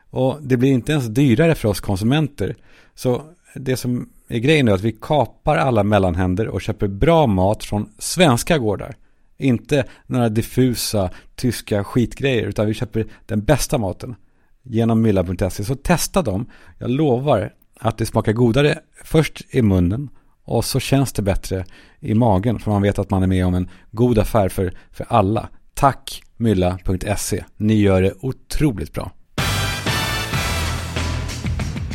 Och 0.09 0.37
det 0.41 0.57
blir 0.57 0.71
inte 0.71 0.91
ens 0.91 1.05
dyrare 1.05 1.55
för 1.55 1.69
oss 1.69 1.79
konsumenter. 1.79 2.55
Så 2.95 3.21
det 3.55 3.77
som 3.77 4.09
är 4.27 4.39
grejen 4.39 4.67
är 4.67 4.71
att 4.71 4.81
vi 4.81 4.91
kapar 4.91 5.57
alla 5.57 5.83
mellanhänder 5.83 6.47
och 6.47 6.61
köper 6.61 6.87
bra 6.87 7.27
mat 7.27 7.63
från 7.63 7.89
svenska 7.97 8.57
gårdar. 8.57 8.95
Inte 9.39 9.85
några 10.07 10.29
diffusa 10.29 11.09
tyska 11.35 11.83
skitgrejer 11.83 12.43
utan 12.43 12.65
vi 12.67 12.73
köper 12.73 13.05
den 13.25 13.43
bästa 13.43 13.77
maten 13.77 14.15
genom 14.63 15.01
mylla.se. 15.01 15.63
Så 15.63 15.75
testa 15.75 16.21
dem. 16.21 16.45
Jag 16.77 16.89
lovar 16.89 17.53
att 17.79 17.97
det 17.97 18.05
smakar 18.05 18.33
godare 18.33 18.79
först 19.03 19.41
i 19.49 19.61
munnen 19.61 20.09
och 20.43 20.65
så 20.65 20.79
känns 20.79 21.13
det 21.13 21.21
bättre 21.21 21.65
i 21.99 22.13
magen 22.13 22.59
för 22.59 22.71
man 22.71 22.81
vet 22.81 22.99
att 22.99 23.09
man 23.09 23.23
är 23.23 23.27
med 23.27 23.45
om 23.45 23.53
en 23.53 23.69
god 23.91 24.19
affär 24.19 24.49
för, 24.49 24.73
för 24.91 25.05
alla. 25.09 25.49
Tack 25.73 26.23
mylla.se. 26.37 27.43
Ni 27.57 27.73
gör 27.73 28.01
det 28.01 28.13
otroligt 28.19 28.93
bra. 28.93 29.11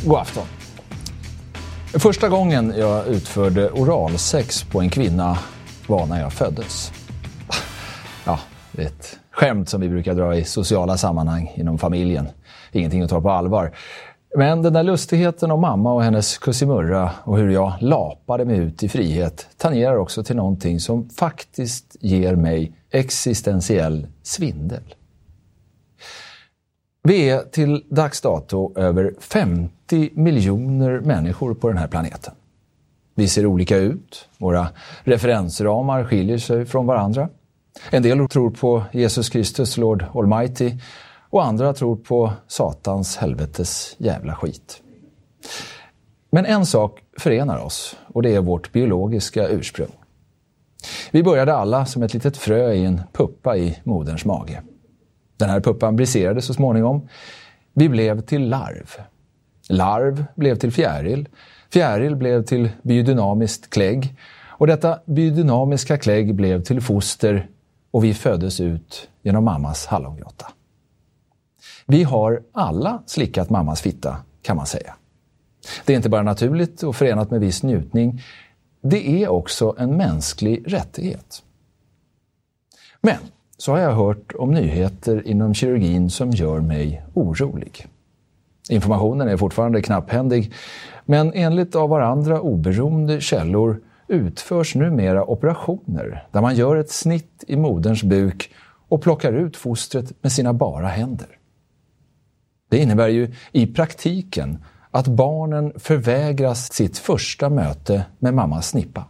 God 0.05 0.19
afton. 0.19 0.47
Första 1.95 2.29
gången 2.29 2.75
jag 2.77 3.07
utförde 3.07 3.71
oralsex 3.71 4.63
på 4.63 4.81
en 4.81 4.91
kvinna 4.91 5.39
var 5.87 6.07
när 6.07 6.21
jag 6.21 6.33
föddes. 6.33 7.04
Det 8.77 8.83
är 8.83 8.87
ett 8.87 9.19
skämt 9.31 9.69
som 9.69 9.81
vi 9.81 9.89
brukar 9.89 10.15
dra 10.15 10.37
i 10.37 10.45
sociala 10.45 10.97
sammanhang 10.97 11.53
inom 11.57 11.79
familjen. 11.79 12.29
Ingenting 12.73 13.03
att 13.03 13.11
ta 13.11 13.21
på 13.21 13.31
allvar. 13.31 13.73
Men 14.37 14.63
den 14.63 14.73
där 14.73 14.83
lustigheten 14.83 15.51
om 15.51 15.61
mamma 15.61 15.93
och 15.93 16.03
hennes 16.03 16.39
kussimurra 16.39 17.11
och 17.25 17.39
hur 17.39 17.51
jag 17.51 17.73
lapade 17.81 18.45
mig 18.45 18.59
ut 18.59 18.83
i 18.83 18.89
frihet 18.89 19.49
tangerar 19.57 19.97
också 19.97 20.25
till 20.25 20.37
någonting 20.37 20.81
som 20.81 21.09
faktiskt 21.09 21.97
ger 22.01 22.37
mig 22.37 22.73
existentiell 22.91 24.07
svindel. 24.23 24.95
Vi 27.03 27.31
är 27.31 27.41
till 27.41 27.85
dags 27.91 28.21
dato 28.21 28.79
över 28.79 29.15
50 29.21 30.11
miljoner 30.15 31.01
människor 31.01 31.55
på 31.55 31.69
den 31.69 31.77
här 31.77 31.89
planeten. 31.89 32.35
Vi 33.15 33.29
ser 33.29 33.47
olika 33.47 33.77
ut, 33.77 34.29
våra 34.39 34.69
referensramar 35.03 36.05
skiljer 36.05 36.39
sig 36.39 36.67
från 36.67 36.87
varandra. 36.87 37.29
En 37.91 38.03
del 38.03 38.29
tror 38.29 38.51
på 38.51 38.85
Jesus 38.93 39.29
Kristus, 39.29 39.77
Lord 39.77 40.05
Almighty, 40.15 40.73
och 41.31 41.45
andra 41.45 41.73
tror 41.73 41.97
på 41.97 42.33
Satans 42.49 43.17
helvetes 43.17 43.97
jävla 43.99 44.35
skit. 44.35 44.83
Men 46.31 46.47
en 46.47 46.67
sak 46.67 47.03
förenar 47.19 47.59
oss 47.59 47.97
och 48.07 48.23
det 48.23 48.35
är 48.35 48.41
vårt 48.41 48.73
biologiska 48.73 49.49
ursprung. 49.49 49.93
Vi 51.11 51.23
började 51.23 51.55
alla 51.55 51.87
som 51.87 52.03
ett 52.03 52.15
litet 52.15 52.37
frö 52.37 52.73
i 52.73 52.85
en 52.85 53.01
puppa 53.13 53.57
i 53.57 53.79
moderns 53.85 54.25
mage. 54.25 54.63
Den 55.37 55.51
här 55.51 55.61
puppan 55.61 55.97
briserade 55.97 56.43
så 56.43 56.55
småningom. 56.55 57.09
Vi 57.75 57.89
blev 57.89 58.21
till 58.21 58.49
larv. 58.49 58.91
Larv 59.69 60.25
blev 60.35 60.57
till 60.57 60.73
fjäril. 60.73 61.29
Fjäril 61.73 62.17
blev 62.17 62.45
till 62.45 62.71
biodynamiskt 62.83 63.71
klägg. 63.71 64.17
Och 64.49 64.67
detta 64.67 64.99
biodynamiska 65.07 65.99
klägg 65.99 66.35
blev 66.35 66.63
till 66.63 66.81
foster 66.81 67.49
och 67.95 68.05
vi 68.05 68.15
föddes 68.15 68.61
ut 68.61 69.09
genom 69.23 69.45
mammas 69.45 69.87
hallongrotta. 69.87 70.47
Vi 71.87 72.03
har 72.03 72.43
alla 72.53 73.03
slickat 73.07 73.51
mammas 73.51 73.81
fitta, 73.81 74.17
kan 74.43 74.57
man 74.57 74.67
säga. 74.67 74.95
Det 75.85 75.93
är 75.93 75.97
inte 75.97 76.09
bara 76.09 76.23
naturligt 76.23 76.83
och 76.83 76.97
förenat 76.97 77.31
med 77.31 77.41
viss 77.41 77.63
njutning. 77.63 78.23
Det 78.81 79.23
är 79.23 79.29
också 79.29 79.75
en 79.79 79.97
mänsklig 79.97 80.65
rättighet. 80.67 81.43
Men 83.01 83.19
så 83.57 83.73
har 83.73 83.79
jag 83.79 83.93
hört 83.93 84.33
om 84.39 84.51
nyheter 84.51 85.29
inom 85.29 85.55
kirurgin 85.55 86.11
som 86.11 86.31
gör 86.31 86.61
mig 86.61 87.03
orolig. 87.15 87.87
Informationen 88.71 89.29
är 89.29 89.37
fortfarande 89.37 89.83
knapphändig, 89.83 90.53
men 91.05 91.33
enligt 91.35 91.75
av 91.75 91.89
varandra 91.89 92.41
oberoende 92.41 93.21
källor 93.21 93.81
utförs 94.09 94.75
numera 94.75 95.25
operationer 95.25 96.27
där 96.31 96.41
man 96.41 96.57
gör 96.57 96.77
ett 96.77 96.91
snitt 96.91 97.45
i 97.47 97.57
moderns 97.57 98.03
buk 98.03 98.51
och 98.89 99.03
plockar 99.03 99.33
ut 99.33 99.57
fostret 99.57 100.23
med 100.23 100.33
sina 100.33 100.53
bara 100.53 100.87
händer. 100.87 101.29
Det 102.71 102.79
innebär 102.79 103.09
ju 103.09 103.33
i 103.53 103.67
praktiken 103.67 104.65
att 104.91 105.07
barnen 105.07 105.73
förvägras 105.77 106.73
sitt 106.73 106.99
första 106.99 107.49
möte 107.49 108.05
med 108.19 108.35
mammas 108.35 108.69
snippa. 108.69 109.05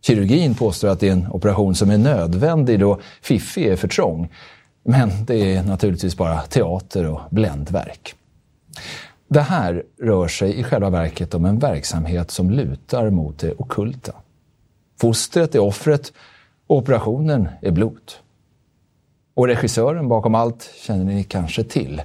Kirurgin 0.00 0.54
påstår 0.54 0.88
att 0.88 1.00
det 1.00 1.08
är 1.08 1.12
en 1.12 1.28
operation 1.30 1.74
som 1.74 1.90
är 1.90 1.98
nödvändig 1.98 2.80
då 2.80 3.00
Fiffi 3.22 3.68
är 3.68 3.76
för 3.76 3.88
trång. 3.88 4.32
Men 4.84 5.24
det 5.24 5.54
är 5.54 5.62
naturligtvis 5.62 6.16
bara 6.16 6.40
teater 6.40 7.06
och 7.06 7.20
bländverk. 7.30 8.14
Det 9.32 9.40
här 9.42 9.82
rör 10.00 10.28
sig 10.28 10.58
i 10.58 10.64
själva 10.64 10.90
verket 10.90 11.34
om 11.34 11.44
en 11.44 11.58
verksamhet 11.58 12.30
som 12.30 12.50
lutar 12.50 13.10
mot 13.10 13.38
det 13.38 13.52
okulta. 13.52 14.12
Fostret 15.00 15.54
är 15.54 15.58
offret 15.58 16.12
och 16.66 16.76
operationen 16.76 17.48
är 17.62 17.70
blot. 17.70 18.20
Och 19.34 19.46
regissören 19.46 20.08
bakom 20.08 20.34
allt 20.34 20.70
känner 20.86 21.04
ni 21.04 21.24
kanske 21.24 21.64
till. 21.64 22.02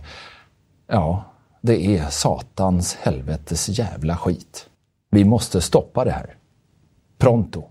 Ja, 0.88 1.24
det 1.62 1.98
är 1.98 2.10
satans 2.10 2.98
helvetes 3.01 3.69
jävla 3.69 4.17
skit. 4.17 4.69
Vi 5.12 5.25
måste 5.25 5.62
stoppa 5.62 6.05
det 6.05 6.12
här. 6.12 6.36
Pronto. 7.17 7.63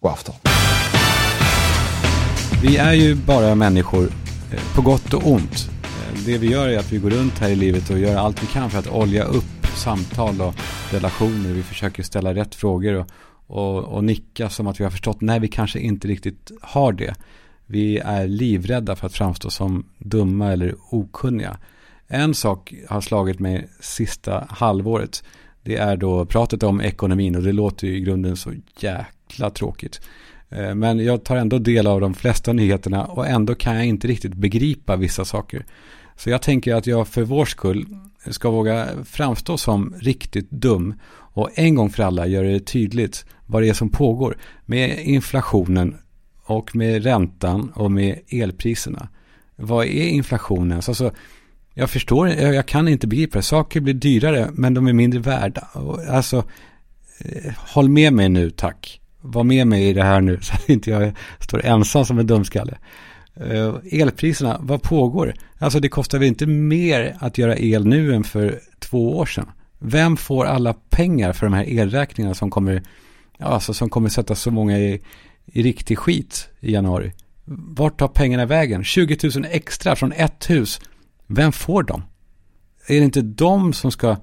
God 0.00 0.12
afton. 0.12 0.34
Vi 2.62 2.76
är 2.76 2.92
ju 2.92 3.14
bara 3.14 3.54
människor 3.54 4.04
eh, 4.52 4.74
på 4.74 4.82
gott 4.82 5.14
och 5.14 5.26
ont. 5.26 5.79
Det 6.26 6.38
vi 6.38 6.50
gör 6.50 6.68
är 6.68 6.78
att 6.78 6.92
vi 6.92 6.98
går 6.98 7.10
runt 7.10 7.38
här 7.38 7.50
i 7.50 7.56
livet 7.56 7.90
och 7.90 7.98
gör 7.98 8.16
allt 8.16 8.42
vi 8.42 8.46
kan 8.46 8.70
för 8.70 8.78
att 8.78 8.92
olja 8.92 9.24
upp 9.24 9.66
samtal 9.74 10.40
och 10.40 10.54
relationer. 10.90 11.52
Vi 11.52 11.62
försöker 11.62 12.02
ställa 12.02 12.34
rätt 12.34 12.54
frågor 12.54 12.94
och, 12.94 13.06
och, 13.46 13.84
och 13.84 14.04
nicka 14.04 14.48
som 14.48 14.66
att 14.66 14.80
vi 14.80 14.84
har 14.84 14.90
förstått 14.90 15.20
när 15.20 15.40
vi 15.40 15.48
kanske 15.48 15.80
inte 15.80 16.08
riktigt 16.08 16.50
har 16.60 16.92
det. 16.92 17.14
Vi 17.66 17.98
är 17.98 18.28
livrädda 18.28 18.96
för 18.96 19.06
att 19.06 19.14
framstå 19.14 19.50
som 19.50 19.86
dumma 19.98 20.52
eller 20.52 20.74
okunniga. 20.90 21.58
En 22.06 22.34
sak 22.34 22.74
har 22.88 23.00
slagit 23.00 23.38
mig 23.38 23.68
sista 23.80 24.46
halvåret. 24.50 25.24
Det 25.62 25.76
är 25.76 25.96
då 25.96 26.26
pratet 26.26 26.62
om 26.62 26.80
ekonomin 26.80 27.36
och 27.36 27.42
det 27.42 27.52
låter 27.52 27.86
ju 27.86 27.96
i 27.96 28.00
grunden 28.00 28.36
så 28.36 28.52
jäkla 28.78 29.50
tråkigt. 29.50 30.00
Eh, 30.48 30.74
men 30.74 31.04
jag 31.04 31.24
tar 31.24 31.36
ändå 31.36 31.58
del 31.58 31.86
av 31.86 32.00
de 32.00 32.14
flesta 32.14 32.52
nyheterna 32.52 33.04
och 33.04 33.26
ändå 33.28 33.54
kan 33.54 33.76
jag 33.76 33.86
inte 33.86 34.08
riktigt 34.08 34.34
begripa 34.34 34.96
vissa 34.96 35.24
saker. 35.24 35.66
Så 36.20 36.30
jag 36.30 36.42
tänker 36.42 36.74
att 36.74 36.86
jag 36.86 37.08
för 37.08 37.22
vår 37.22 37.44
skull 37.44 37.86
ska 38.30 38.50
våga 38.50 38.88
framstå 39.04 39.58
som 39.58 39.94
riktigt 40.00 40.50
dum 40.50 40.94
och 41.12 41.50
en 41.54 41.74
gång 41.74 41.90
för 41.90 42.02
alla 42.02 42.26
göra 42.26 42.48
det 42.48 42.60
tydligt 42.60 43.24
vad 43.46 43.62
det 43.62 43.68
är 43.68 43.74
som 43.74 43.88
pågår 43.88 44.36
med 44.66 45.04
inflationen 45.04 45.96
och 46.44 46.76
med 46.76 47.02
räntan 47.02 47.72
och 47.74 47.92
med 47.92 48.18
elpriserna. 48.28 49.08
Vad 49.56 49.86
är 49.86 50.08
inflationen? 50.08 50.82
Alltså, 50.88 51.12
jag 51.74 51.90
förstår, 51.90 52.28
jag 52.28 52.66
kan 52.66 52.88
inte 52.88 53.06
begripa 53.06 53.38
det. 53.38 53.42
Saker 53.42 53.80
blir 53.80 53.94
dyrare 53.94 54.50
men 54.52 54.74
de 54.74 54.86
är 54.86 54.92
mindre 54.92 55.20
värda. 55.20 55.68
Alltså, 56.08 56.44
eh, 57.18 57.52
håll 57.56 57.88
med 57.88 58.12
mig 58.12 58.28
nu 58.28 58.50
tack. 58.50 59.00
Var 59.20 59.44
med 59.44 59.66
mig 59.66 59.88
i 59.88 59.92
det 59.92 60.04
här 60.04 60.20
nu 60.20 60.38
så 60.42 60.54
att 60.54 60.68
inte 60.68 60.90
jag 60.90 61.12
står 61.38 61.66
ensam 61.66 62.04
som 62.04 62.18
en 62.18 62.26
dumskalle. 62.26 62.78
Eh, 63.40 63.74
elpriserna, 63.90 64.58
vad 64.60 64.82
pågår? 64.82 65.34
Alltså 65.58 65.80
det 65.80 65.88
kostar 65.88 66.18
väl 66.18 66.28
inte 66.28 66.46
mer 66.46 67.16
att 67.18 67.38
göra 67.38 67.56
el 67.56 67.86
nu 67.86 68.14
än 68.14 68.24
för 68.24 68.60
två 68.78 69.18
år 69.18 69.26
sedan? 69.26 69.50
Vem 69.78 70.16
får 70.16 70.44
alla 70.44 70.72
pengar 70.72 71.32
för 71.32 71.46
de 71.46 71.52
här 71.52 71.64
elräkningarna 71.68 72.34
som 72.34 72.50
kommer, 72.50 72.82
alltså 73.38 73.74
som 73.74 73.90
kommer 73.90 74.08
sätta 74.08 74.34
så 74.34 74.50
många 74.50 74.78
i, 74.78 75.02
i 75.46 75.62
riktig 75.62 75.98
skit 75.98 76.48
i 76.60 76.72
januari? 76.72 77.12
Vart 77.44 77.98
tar 77.98 78.08
pengarna 78.08 78.46
vägen? 78.46 78.84
20 78.84 79.30
000 79.34 79.46
extra 79.50 79.96
från 79.96 80.12
ett 80.12 80.50
hus. 80.50 80.80
Vem 81.26 81.52
får 81.52 81.82
dem? 81.82 82.02
Är 82.86 82.98
det 82.98 83.04
inte 83.04 83.22
de 83.22 83.72
som 83.72 83.90
ska 83.90 84.16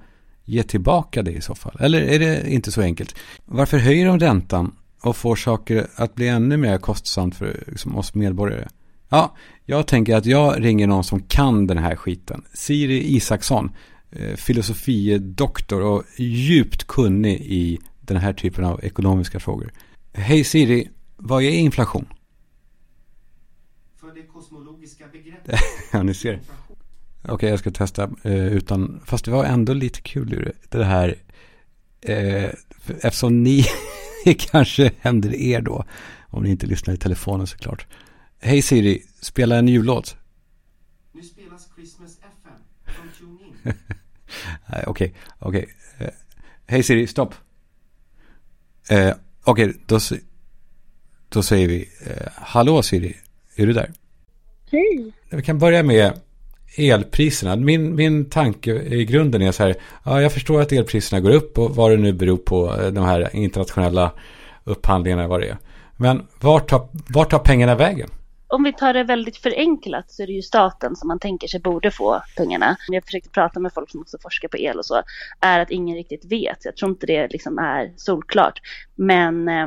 ge 0.44 0.62
tillbaka 0.62 1.22
det 1.22 1.32
i 1.32 1.40
så 1.40 1.54
fall? 1.54 1.76
Eller 1.80 2.00
är 2.00 2.18
det 2.18 2.50
inte 2.50 2.72
så 2.72 2.82
enkelt? 2.82 3.14
Varför 3.44 3.78
höjer 3.78 4.06
de 4.06 4.18
räntan 4.18 4.74
och 5.02 5.16
får 5.16 5.36
saker 5.36 5.86
att 5.94 6.14
bli 6.14 6.28
ännu 6.28 6.56
mer 6.56 6.78
kostsamt 6.78 7.36
för 7.36 7.64
liksom, 7.66 7.96
oss 7.96 8.14
medborgare? 8.14 8.68
Ja, 9.08 9.36
jag 9.64 9.86
tänker 9.86 10.16
att 10.16 10.26
jag 10.26 10.64
ringer 10.64 10.86
någon 10.86 11.04
som 11.04 11.22
kan 11.22 11.66
den 11.66 11.78
här 11.78 11.96
skiten. 11.96 12.44
Siri 12.52 13.16
Isaksson, 13.16 13.70
eh, 14.10 14.36
filosofidoktor 14.36 15.82
och 15.82 16.04
djupt 16.16 16.84
kunnig 16.86 17.40
i 17.40 17.78
den 18.00 18.16
här 18.16 18.32
typen 18.32 18.64
av 18.64 18.84
ekonomiska 18.84 19.40
frågor. 19.40 19.72
Hej 20.12 20.44
Siri, 20.44 20.90
vad 21.16 21.42
är 21.42 21.50
inflation? 21.50 22.06
För 24.00 24.14
det 24.14 24.22
kosmologiska 24.22 25.04
begreppet. 25.12 25.60
ja, 25.92 26.02
ni 26.02 26.14
ser. 26.14 26.40
Okej, 27.22 27.34
okay, 27.34 27.50
jag 27.50 27.58
ska 27.58 27.70
testa 27.70 28.10
eh, 28.22 28.46
utan, 28.46 29.00
fast 29.06 29.24
det 29.24 29.30
var 29.30 29.44
ändå 29.44 29.72
lite 29.72 30.00
kul 30.00 30.32
ur 30.32 30.52
det 30.68 30.84
här. 30.84 31.14
Eh, 32.00 32.50
eftersom 33.00 33.42
ni 33.42 33.64
kanske 34.38 34.92
händer 35.00 35.34
er 35.34 35.60
då, 35.60 35.84
om 36.26 36.42
ni 36.42 36.50
inte 36.50 36.66
lyssnar 36.66 36.94
i 36.94 36.96
telefonen 36.96 37.46
såklart. 37.46 37.86
Hej 38.40 38.62
Siri, 38.62 39.02
spela 39.20 39.56
en 39.56 39.68
jullåt. 39.68 40.16
Nu 41.12 41.22
spelas 41.22 41.68
Christmas 41.76 42.18
FM 42.18 42.52
från 42.86 43.08
TuneIn. 43.18 43.76
Okej, 44.86 44.86
okej. 44.86 45.14
Okay, 45.40 45.62
okay. 45.62 46.06
eh, 46.06 46.12
Hej 46.66 46.82
Siri, 46.82 47.06
stopp. 47.06 47.34
Eh, 48.88 49.14
okej, 49.44 49.64
okay, 49.64 49.80
då, 49.86 49.98
då 51.28 51.42
säger 51.42 51.68
vi, 51.68 51.88
eh, 52.06 52.26
hallå 52.34 52.82
Siri, 52.82 53.16
är 53.56 53.66
du 53.66 53.72
där? 53.72 53.92
Hej. 54.70 55.12
Vi 55.30 55.42
kan 55.42 55.58
börja 55.58 55.82
med 55.82 56.20
elpriserna. 56.76 57.56
Min, 57.56 57.94
min 57.94 58.24
tanke 58.24 58.72
i 58.72 59.04
grunden 59.04 59.42
är 59.42 59.52
så 59.52 59.62
här. 59.62 59.74
Ja, 60.04 60.22
jag 60.22 60.32
förstår 60.32 60.60
att 60.60 60.72
elpriserna 60.72 61.20
går 61.20 61.30
upp 61.30 61.58
och 61.58 61.76
vad 61.76 61.90
det 61.90 61.96
nu 61.96 62.12
beror 62.12 62.36
på 62.36 62.90
de 62.92 63.04
här 63.04 63.36
internationella 63.36 64.12
upphandlingarna 64.64 65.28
vad 65.28 65.40
det 65.40 65.48
är. 65.48 65.58
Men 65.96 66.26
vart 66.40 66.68
tar, 66.68 66.88
vart 67.08 67.30
tar 67.30 67.38
pengarna 67.38 67.74
vägen? 67.74 68.10
Om 68.50 68.62
vi 68.62 68.72
tar 68.72 68.94
det 68.94 69.04
väldigt 69.04 69.36
förenklat 69.36 70.10
så 70.10 70.22
är 70.22 70.26
det 70.26 70.32
ju 70.32 70.42
staten 70.42 70.96
som 70.96 71.08
man 71.08 71.18
tänker 71.18 71.48
sig 71.48 71.60
borde 71.60 71.90
få 71.90 72.22
pengarna. 72.36 72.76
Jag 72.88 73.04
försökte 73.04 73.30
prata 73.30 73.60
med 73.60 73.72
folk 73.72 73.90
som 73.90 74.00
också 74.00 74.18
forskar 74.22 74.48
på 74.48 74.58
el 74.58 74.78
och 74.78 74.86
så, 74.86 75.02
är 75.40 75.60
att 75.60 75.70
ingen 75.70 75.96
riktigt 75.96 76.24
vet. 76.24 76.64
Jag 76.64 76.76
tror 76.76 76.90
inte 76.90 77.06
det 77.06 77.28
liksom 77.28 77.58
är 77.58 77.92
solklart. 77.96 78.60
Men 78.94 79.48
eh, 79.48 79.66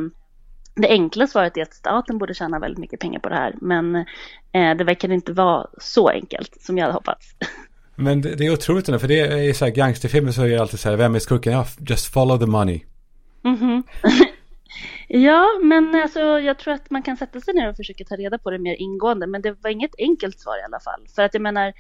det 0.76 0.88
enkla 0.88 1.28
svaret 1.28 1.58
är 1.58 1.62
att 1.62 1.74
staten 1.74 2.18
borde 2.18 2.34
tjäna 2.34 2.60
väldigt 2.60 2.80
mycket 2.80 3.00
pengar 3.00 3.20
på 3.20 3.30
det 3.30 3.36
här. 3.36 3.56
Men 3.62 3.96
eh, 4.52 4.76
det 4.78 4.84
verkar 4.84 5.12
inte 5.12 5.34
vara 5.34 5.68
så 5.78 6.10
enkelt 6.10 6.62
som 6.62 6.78
jag 6.78 6.86
hade 6.86 6.94
hoppats. 6.94 7.36
Men 7.96 8.22
det, 8.22 8.36
det 8.36 8.46
är 8.46 8.54
otroligt 8.54 8.88
ändå, 8.88 9.00
för 9.00 9.08
det 9.08 9.20
är 9.20 9.54
så 9.54 9.66
här 9.66 9.72
gangsterfilmer 9.72 10.32
så 10.32 10.42
är 10.42 10.50
det 10.50 10.62
alltid 10.62 10.80
så 10.80 10.90
här, 10.90 10.96
vem 10.96 11.16
är 11.16 11.20
skurken? 11.20 11.54
Ja, 11.54 11.66
just 11.80 12.14
follow 12.14 12.38
the 12.38 12.46
money. 12.46 12.82
Mm 13.44 13.58
-hmm. 13.58 13.84
ja, 15.14 15.46
men 15.64 15.96
alltså 15.96 16.20
jag 16.20 16.60
tror 16.60 16.74
att 16.74 16.90
man 16.90 17.04
kan 17.04 17.18
sätta 17.18 17.42
sig 17.42 17.54
ner 17.54 17.70
och 17.70 17.76
försöka 17.76 18.04
ta 18.04 18.16
reda 18.16 18.38
på 18.38 18.52
det 18.52 18.60
mer 18.60 18.76
ingående. 18.76 19.28
Men 19.28 19.42
det 19.42 19.56
var 19.62 19.70
inget 19.70 19.96
enkelt 19.98 20.40
svar 20.40 20.58
i 20.58 20.66
alla 20.66 20.80
fall. 20.80 21.08
För 21.16 21.22
att 21.22 21.34
jag 21.34 21.42
menar, 21.42 21.74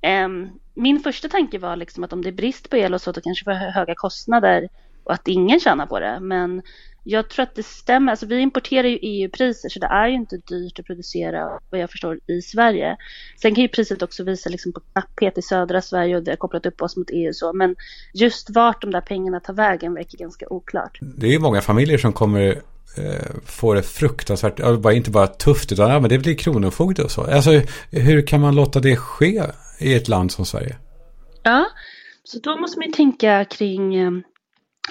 eh, 0.00 0.28
min 0.74 1.00
första 1.00 1.28
tanke 1.28 1.58
var 1.58 1.76
liksom 1.76 2.04
att 2.04 2.12
om 2.12 2.22
det 2.22 2.28
är 2.28 2.32
brist 2.32 2.70
på 2.70 2.76
el 2.76 2.94
och 2.94 3.00
så, 3.00 3.12
då 3.12 3.20
kanske 3.20 3.50
vi 3.50 3.56
har 3.56 3.70
höga 3.70 3.94
kostnader 3.96 4.68
och 5.04 5.12
att 5.14 5.28
ingen 5.28 5.60
tjänar 5.60 5.86
på 5.86 6.00
det. 6.00 6.18
Men 6.20 6.62
jag 7.04 7.30
tror 7.30 7.42
att 7.42 7.54
det 7.54 7.62
stämmer. 7.62 8.12
Alltså, 8.12 8.26
vi 8.26 8.40
importerar 8.40 8.88
ju 8.88 8.98
EU-priser 9.02 9.68
så 9.68 9.78
det 9.78 9.86
är 9.86 10.08
ju 10.08 10.14
inte 10.14 10.36
dyrt 10.36 10.78
att 10.78 10.86
producera 10.86 11.60
vad 11.70 11.80
jag 11.80 11.90
förstår 11.90 12.20
i 12.26 12.42
Sverige. 12.42 12.96
Sen 13.42 13.54
kan 13.54 13.62
ju 13.62 13.68
priset 13.68 14.02
också 14.02 14.24
visa 14.24 14.50
liksom 14.50 14.72
på 14.72 14.80
knapphet 14.80 15.38
i 15.38 15.42
södra 15.42 15.82
Sverige 15.82 16.16
och 16.16 16.22
det 16.22 16.30
har 16.30 16.36
kopplat 16.36 16.66
upp 16.66 16.82
oss 16.82 16.96
mot 16.96 17.10
EU 17.10 17.32
så. 17.32 17.52
Men 17.52 17.76
just 18.14 18.50
vart 18.50 18.82
de 18.82 18.90
där 18.90 19.00
pengarna 19.00 19.40
tar 19.40 19.52
vägen 19.52 19.94
verkar 19.94 20.18
ganska 20.18 20.46
oklart. 20.48 20.98
Det 21.00 21.26
är 21.26 21.30
ju 21.30 21.38
många 21.38 21.60
familjer 21.60 21.98
som 21.98 22.12
kommer 22.12 22.62
eh, 22.98 23.34
det 23.74 23.82
fruktansvärt, 23.82 24.60
inte 24.92 25.10
bara 25.10 25.26
tufft 25.26 25.72
utan 25.72 25.90
ja, 25.90 26.00
men 26.00 26.10
det 26.10 26.18
blir 26.18 26.34
kronofogde 26.34 27.02
och 27.02 27.10
så. 27.10 27.22
Alltså 27.22 27.62
hur 27.90 28.26
kan 28.26 28.40
man 28.40 28.54
låta 28.54 28.80
det 28.80 28.96
ske 28.96 29.42
i 29.78 29.94
ett 29.94 30.08
land 30.08 30.32
som 30.32 30.46
Sverige? 30.46 30.76
Ja, 31.42 31.66
så 32.24 32.38
då 32.38 32.56
måste 32.56 32.78
man 32.78 32.86
ju 32.86 32.92
tänka 32.92 33.44
kring 33.44 33.94
eh, 33.94 34.10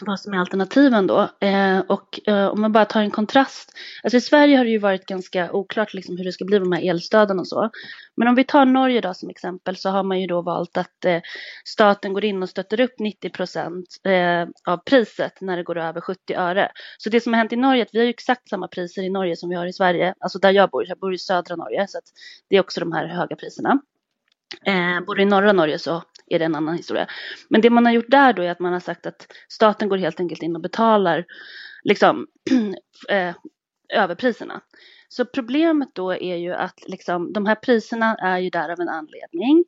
vad 0.01 0.19
som 0.19 0.33
är 0.33 0.37
alternativen 0.37 1.07
då. 1.07 1.29
Eh, 1.39 1.79
och 1.79 2.27
eh, 2.27 2.47
om 2.47 2.61
man 2.61 2.71
bara 2.71 2.85
tar 2.85 3.01
en 3.01 3.11
kontrast. 3.11 3.73
Alltså 4.03 4.17
i 4.17 4.21
Sverige 4.21 4.57
har 4.57 4.65
det 4.65 4.71
ju 4.71 4.77
varit 4.77 5.05
ganska 5.05 5.51
oklart 5.51 5.93
liksom 5.93 6.17
hur 6.17 6.23
det 6.23 6.31
ska 6.31 6.45
bli 6.45 6.59
med 6.59 6.69
de 6.69 6.75
här 6.75 6.89
elstöden 6.89 7.39
och 7.39 7.47
så. 7.47 7.69
Men 8.17 8.27
om 8.27 8.35
vi 8.35 8.43
tar 8.43 8.65
Norge 8.65 9.01
då 9.01 9.13
som 9.13 9.29
exempel 9.29 9.77
så 9.77 9.89
har 9.89 10.03
man 10.03 10.21
ju 10.21 10.27
då 10.27 10.41
valt 10.41 10.77
att 10.77 11.05
eh, 11.05 11.21
staten 11.65 12.13
går 12.13 12.25
in 12.25 12.43
och 12.43 12.49
stöttar 12.49 12.79
upp 12.79 12.99
90 12.99 13.29
procent 13.29 13.85
eh, 14.03 14.71
av 14.73 14.77
priset 14.77 15.41
när 15.41 15.57
det 15.57 15.63
går 15.63 15.77
över 15.77 16.01
70 16.01 16.33
öre. 16.33 16.71
Så 16.97 17.09
det 17.09 17.19
som 17.19 17.33
har 17.33 17.37
hänt 17.37 17.53
i 17.53 17.55
Norge 17.55 17.81
är 17.81 17.85
att 17.85 17.93
vi 17.93 17.99
har 17.99 18.05
ju 18.05 18.09
exakt 18.09 18.49
samma 18.49 18.67
priser 18.67 19.03
i 19.03 19.09
Norge 19.09 19.35
som 19.35 19.49
vi 19.49 19.55
har 19.55 19.65
i 19.65 19.73
Sverige. 19.73 20.13
Alltså 20.19 20.39
där 20.39 20.51
jag 20.51 20.69
bor, 20.69 20.87
jag 20.87 20.99
bor 20.99 21.13
i 21.13 21.17
södra 21.17 21.55
Norge 21.55 21.87
så 21.87 21.97
att 21.97 22.07
det 22.49 22.55
är 22.55 22.59
också 22.59 22.79
de 22.79 22.91
här 22.91 23.07
höga 23.07 23.35
priserna. 23.35 23.79
Eh, 24.65 25.05
bor 25.05 25.15
du 25.15 25.21
i 25.21 25.25
norra 25.25 25.53
Norge 25.53 25.79
så 25.79 26.03
är 26.27 26.39
det 26.39 26.45
en 26.45 26.55
annan 26.55 26.77
historia. 26.77 27.07
Men 27.49 27.61
det 27.61 27.69
man 27.69 27.85
har 27.85 27.93
gjort 27.93 28.09
där 28.09 28.33
då 28.33 28.41
är 28.41 28.51
att 28.51 28.59
man 28.59 28.73
har 28.73 28.79
sagt 28.79 29.05
att 29.05 29.27
staten 29.49 29.89
går 29.89 29.97
helt 29.97 30.19
enkelt 30.19 30.43
in 30.43 30.55
och 30.55 30.61
betalar 30.61 31.25
liksom 31.83 32.27
eh, 33.09 33.35
överpriserna. 33.93 34.61
Så 35.09 35.25
problemet 35.25 35.89
då 35.93 36.11
är 36.11 36.35
ju 36.35 36.53
att 36.53 36.87
liksom, 36.87 37.33
de 37.33 37.45
här 37.45 37.55
priserna 37.55 38.15
är 38.15 38.37
ju 38.37 38.49
där 38.49 38.69
av 38.69 38.79
en 38.79 38.89
anledning. 38.89 39.65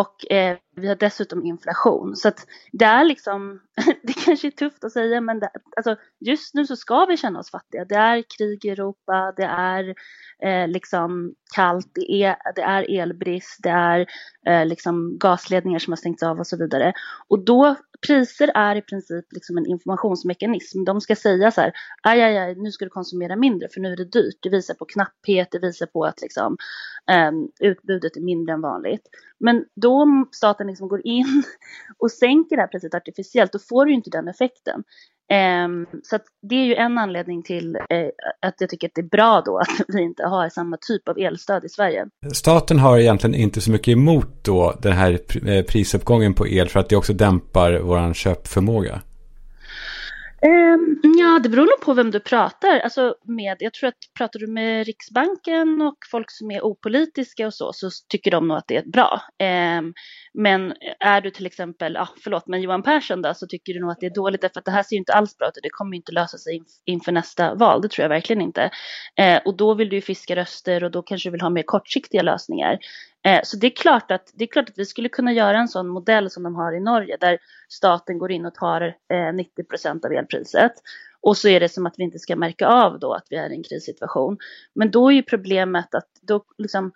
Och 0.00 0.32
eh, 0.32 0.56
vi 0.76 0.88
har 0.88 0.94
dessutom 0.94 1.44
inflation. 1.44 2.16
Så 2.16 2.28
att 2.28 2.46
det 2.72 2.84
är 2.84 3.04
liksom, 3.04 3.60
det 4.02 4.12
kanske 4.24 4.46
är 4.46 4.50
tufft 4.50 4.84
att 4.84 4.92
säga 4.92 5.20
men 5.20 5.40
det, 5.40 5.50
alltså, 5.76 5.96
just 6.20 6.54
nu 6.54 6.66
så 6.66 6.76
ska 6.76 7.04
vi 7.04 7.16
känna 7.16 7.38
oss 7.38 7.50
fattiga. 7.50 7.84
Det 7.84 7.94
är 7.94 8.24
krig 8.38 8.64
i 8.64 8.68
Europa, 8.68 9.32
det 9.36 9.44
är 9.44 9.94
eh, 10.42 10.68
liksom 10.68 11.34
kallt, 11.54 11.90
det 11.94 12.12
är, 12.12 12.36
det 12.54 12.62
är 12.62 13.00
elbrist, 13.00 13.58
det 13.62 13.70
är 13.70 14.06
eh, 14.46 14.66
liksom 14.66 15.18
gasledningar 15.18 15.78
som 15.78 15.92
har 15.92 15.96
stängts 15.96 16.22
av 16.22 16.38
och 16.38 16.46
så 16.46 16.56
vidare. 16.56 16.92
Och 17.28 17.44
då, 17.44 17.76
priser 18.06 18.50
är 18.54 18.76
i 18.76 18.82
princip 18.82 19.32
liksom 19.32 19.58
en 19.58 19.66
informationsmekanism. 19.66 20.84
De 20.84 21.00
ska 21.00 21.16
säga 21.16 21.50
så 21.50 21.60
här, 21.60 21.72
aj, 22.02 22.22
aj, 22.22 22.38
aj, 22.38 22.54
nu 22.54 22.72
ska 22.72 22.84
du 22.84 22.90
konsumera 22.90 23.36
mindre 23.36 23.68
för 23.68 23.80
nu 23.80 23.92
är 23.92 23.96
det 23.96 24.12
dyrt. 24.12 24.38
Det 24.40 24.48
visar 24.48 24.74
på 24.74 24.84
knapphet, 24.84 25.48
det 25.50 25.58
visar 25.58 25.86
på 25.86 26.04
att 26.04 26.22
liksom, 26.22 26.56
eh, 27.10 27.32
utbudet 27.60 28.16
är 28.16 28.20
mindre 28.20 28.54
än 28.54 28.60
vanligt. 28.60 29.02
Men 29.40 29.64
då 29.74 30.02
om 30.02 30.28
staten 30.32 30.66
liksom 30.66 30.88
går 30.88 31.06
in 31.06 31.42
och 31.98 32.10
sänker 32.10 32.56
det 32.56 32.62
här 32.62 32.68
priset 32.68 32.94
artificiellt, 32.94 33.52
då 33.52 33.58
får 33.58 33.84
du 33.84 33.90
ju 33.90 33.96
inte 33.96 34.10
den 34.10 34.28
effekten. 34.28 34.84
Ehm, 35.30 35.86
så 36.02 36.18
det 36.42 36.54
är 36.54 36.64
ju 36.64 36.74
en 36.74 36.98
anledning 36.98 37.42
till 37.42 37.76
eh, 37.76 37.82
att 38.46 38.54
jag 38.58 38.70
tycker 38.70 38.88
att 38.88 38.94
det 38.94 39.00
är 39.00 39.08
bra 39.08 39.42
då 39.44 39.58
att 39.58 39.68
vi 39.88 40.02
inte 40.02 40.26
har 40.26 40.48
samma 40.48 40.76
typ 40.76 41.08
av 41.08 41.18
elstöd 41.18 41.64
i 41.64 41.68
Sverige. 41.68 42.06
Staten 42.32 42.78
har 42.78 42.98
egentligen 42.98 43.34
inte 43.34 43.60
så 43.60 43.70
mycket 43.70 43.92
emot 43.92 44.44
då 44.44 44.74
den 44.82 44.92
här 44.92 45.18
eh, 45.46 45.64
prisuppgången 45.64 46.34
på 46.34 46.48
el 46.48 46.68
för 46.68 46.80
att 46.80 46.88
det 46.88 46.96
också 46.96 47.12
dämpar 47.12 47.78
vår 47.78 48.14
köpförmåga. 48.14 49.00
Um, 50.46 51.00
ja, 51.18 51.40
det 51.42 51.48
beror 51.48 51.64
nog 51.64 51.80
på 51.80 51.94
vem 51.94 52.10
du 52.10 52.20
pratar 52.20 52.80
alltså 52.80 53.14
med. 53.24 53.56
Jag 53.60 53.74
tror 53.74 53.88
att 53.88 53.94
pratar 54.18 54.38
du 54.38 54.46
med 54.46 54.86
Riksbanken 54.86 55.82
och 55.82 55.96
folk 56.10 56.26
som 56.28 56.50
är 56.50 56.64
opolitiska 56.64 57.46
och 57.46 57.54
så, 57.54 57.72
så 57.72 57.88
tycker 58.08 58.30
de 58.30 58.48
nog 58.48 58.56
att 58.56 58.68
det 58.68 58.76
är 58.76 58.90
bra. 58.90 59.20
Um, 59.78 59.94
men 60.34 60.74
är 61.00 61.20
du 61.20 61.30
till 61.30 61.46
exempel, 61.46 61.94
ja, 61.94 62.08
förlåt, 62.24 62.46
men 62.46 62.62
Johan 62.62 62.82
Persson 62.82 63.22
då, 63.22 63.34
så 63.34 63.46
tycker 63.46 63.74
du 63.74 63.80
nog 63.80 63.90
att 63.90 64.00
det 64.00 64.06
är 64.06 64.14
dåligt 64.14 64.40
därför 64.40 64.58
att 64.58 64.64
det 64.64 64.70
här 64.70 64.82
ser 64.82 64.96
ju 64.96 64.98
inte 64.98 65.12
alls 65.12 65.36
bra 65.36 65.48
ut 65.48 65.56
och 65.56 65.62
det 65.62 65.70
kommer 65.70 65.92
ju 65.92 65.96
inte 65.96 66.12
lösa 66.12 66.38
sig 66.38 66.62
inför 66.84 67.12
nästa 67.12 67.54
val, 67.54 67.82
det 67.82 67.88
tror 67.88 68.02
jag 68.02 68.08
verkligen 68.08 68.42
inte. 68.42 68.70
Uh, 69.20 69.38
och 69.44 69.56
då 69.56 69.74
vill 69.74 69.88
du 69.88 69.96
ju 69.96 70.02
fiska 70.02 70.36
röster 70.36 70.84
och 70.84 70.90
då 70.90 71.02
kanske 71.02 71.28
du 71.28 71.32
vill 71.32 71.40
ha 71.40 71.50
mer 71.50 71.62
kortsiktiga 71.66 72.22
lösningar. 72.22 72.78
Eh, 73.26 73.40
så 73.44 73.56
det 73.56 73.66
är, 73.66 73.76
klart 73.76 74.10
att, 74.10 74.32
det 74.34 74.44
är 74.44 74.48
klart 74.48 74.68
att 74.68 74.78
vi 74.78 74.84
skulle 74.84 75.08
kunna 75.08 75.32
göra 75.32 75.58
en 75.58 75.68
sån 75.68 75.88
modell 75.88 76.30
som 76.30 76.42
de 76.42 76.54
har 76.54 76.72
i 76.72 76.80
Norge 76.80 77.16
där 77.20 77.38
staten 77.68 78.18
går 78.18 78.32
in 78.32 78.46
och 78.46 78.54
tar 78.54 78.94
eh, 79.12 79.34
90 79.34 79.64
procent 79.64 80.04
av 80.04 80.12
elpriset. 80.12 80.72
Och 81.20 81.36
så 81.36 81.48
är 81.48 81.60
det 81.60 81.68
som 81.68 81.86
att 81.86 81.94
vi 81.96 82.02
inte 82.02 82.18
ska 82.18 82.36
märka 82.36 82.66
av 82.66 82.98
då 82.98 83.12
att 83.12 83.26
vi 83.30 83.36
är 83.36 83.50
i 83.50 83.54
en 83.54 83.62
krissituation. 83.62 84.38
Men 84.74 84.90
då 84.90 85.08
är 85.08 85.14
ju 85.14 85.22
problemet 85.22 85.94
att 85.94 86.08
då 86.22 86.44
liksom, 86.58 86.92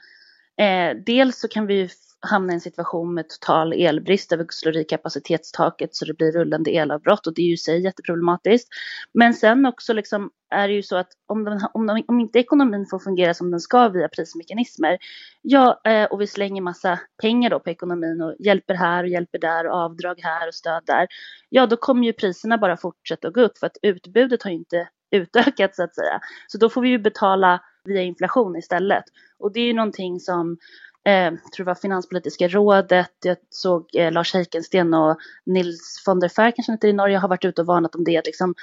Eh, 0.61 0.97
dels 1.07 1.41
så 1.41 1.49
kan 1.49 1.67
vi 1.67 1.88
hamna 2.27 2.53
i 2.53 2.55
en 2.55 2.61
situation 2.61 3.15
med 3.15 3.29
total 3.29 3.73
elbrist 3.73 4.31
där 4.31 4.37
vi 4.37 4.45
slår 4.49 4.77
i 4.77 4.85
kapacitetstaket 4.85 5.95
så 5.95 6.05
det 6.05 6.15
blir 6.15 6.33
rullande 6.33 6.71
elavbrott 6.71 7.27
och 7.27 7.35
det 7.35 7.43
är 7.43 7.47
ju 7.47 7.55
i 7.55 7.57
sig 7.57 7.85
jätteproblematiskt. 7.85 8.69
Men 9.15 9.35
sen 9.35 9.67
också 9.67 9.93
liksom 9.93 10.31
är 10.51 10.69
det 10.69 10.75
ju 10.75 10.83
så 10.83 10.97
att 10.97 11.09
om, 11.27 11.45
de, 11.45 11.69
om, 11.75 11.87
de, 11.87 12.05
om 12.09 12.21
inte 12.21 12.38
ekonomin 12.38 12.87
får 12.91 12.99
fungera 12.99 13.35
som 13.35 13.51
den 13.51 13.61
ska 13.61 13.88
via 13.88 14.09
prismekanismer, 14.09 14.99
ja, 15.43 15.81
eh, 15.85 16.05
och 16.05 16.21
vi 16.21 16.27
slänger 16.27 16.62
massa 16.62 17.01
pengar 17.23 17.51
då 17.51 17.61
på 17.61 17.71
ekonomin 17.71 18.23
och 18.23 18.35
hjälper 18.38 18.75
här 18.75 19.05
och 19.05 19.09
hjälper 19.09 19.38
där 19.38 19.67
och 19.67 19.77
avdrag 19.77 20.21
här 20.23 20.49
och 20.49 20.55
stöd 20.55 20.83
där, 20.87 21.07
ja, 21.49 21.67
då 21.67 21.77
kommer 21.77 22.07
ju 22.07 22.12
priserna 22.12 22.59
bara 22.59 22.77
fortsätta 22.77 23.29
att 23.29 23.35
gå 23.35 23.41
upp 23.41 23.59
för 23.59 23.67
att 23.67 23.77
utbudet 23.83 24.43
har 24.43 24.51
ju 24.51 24.57
inte 24.57 24.88
utökat 25.11 25.75
så 25.75 25.83
att 25.83 25.95
säga. 25.95 26.21
Så 26.47 26.59
då 26.59 26.69
får 26.69 26.81
vi 26.83 26.88
ju 26.88 26.99
betala 26.99 27.61
via 27.85 28.03
inflation 28.03 28.57
istället. 28.57 29.05
Och 29.38 29.53
det 29.53 29.61
är 29.61 29.64
ju 29.64 29.73
någonting 29.73 30.21
som 30.21 30.59
eh, 31.05 31.31
tror 31.31 31.64
det 31.64 31.64
var 31.64 31.75
Finanspolitiska 31.75 32.49
rådet, 32.49 33.12
jag 33.25 33.37
såg 33.51 33.97
eh, 33.97 34.12
Lars 34.12 34.35
Heikensten 34.35 34.95
och 34.95 35.18
Nils 35.47 36.03
von 36.07 36.21
der 36.21 36.29
Fär 36.29 36.51
kanske 36.51 36.73
inte 36.73 36.88
i 36.88 36.92
Norge 36.92 37.18
har 37.18 37.29
varit 37.29 37.45
ute 37.45 37.61
och 37.61 37.66
varnat 37.66 37.95
om 37.95 38.05
det. 38.05 38.27
Liksom, 38.27 38.55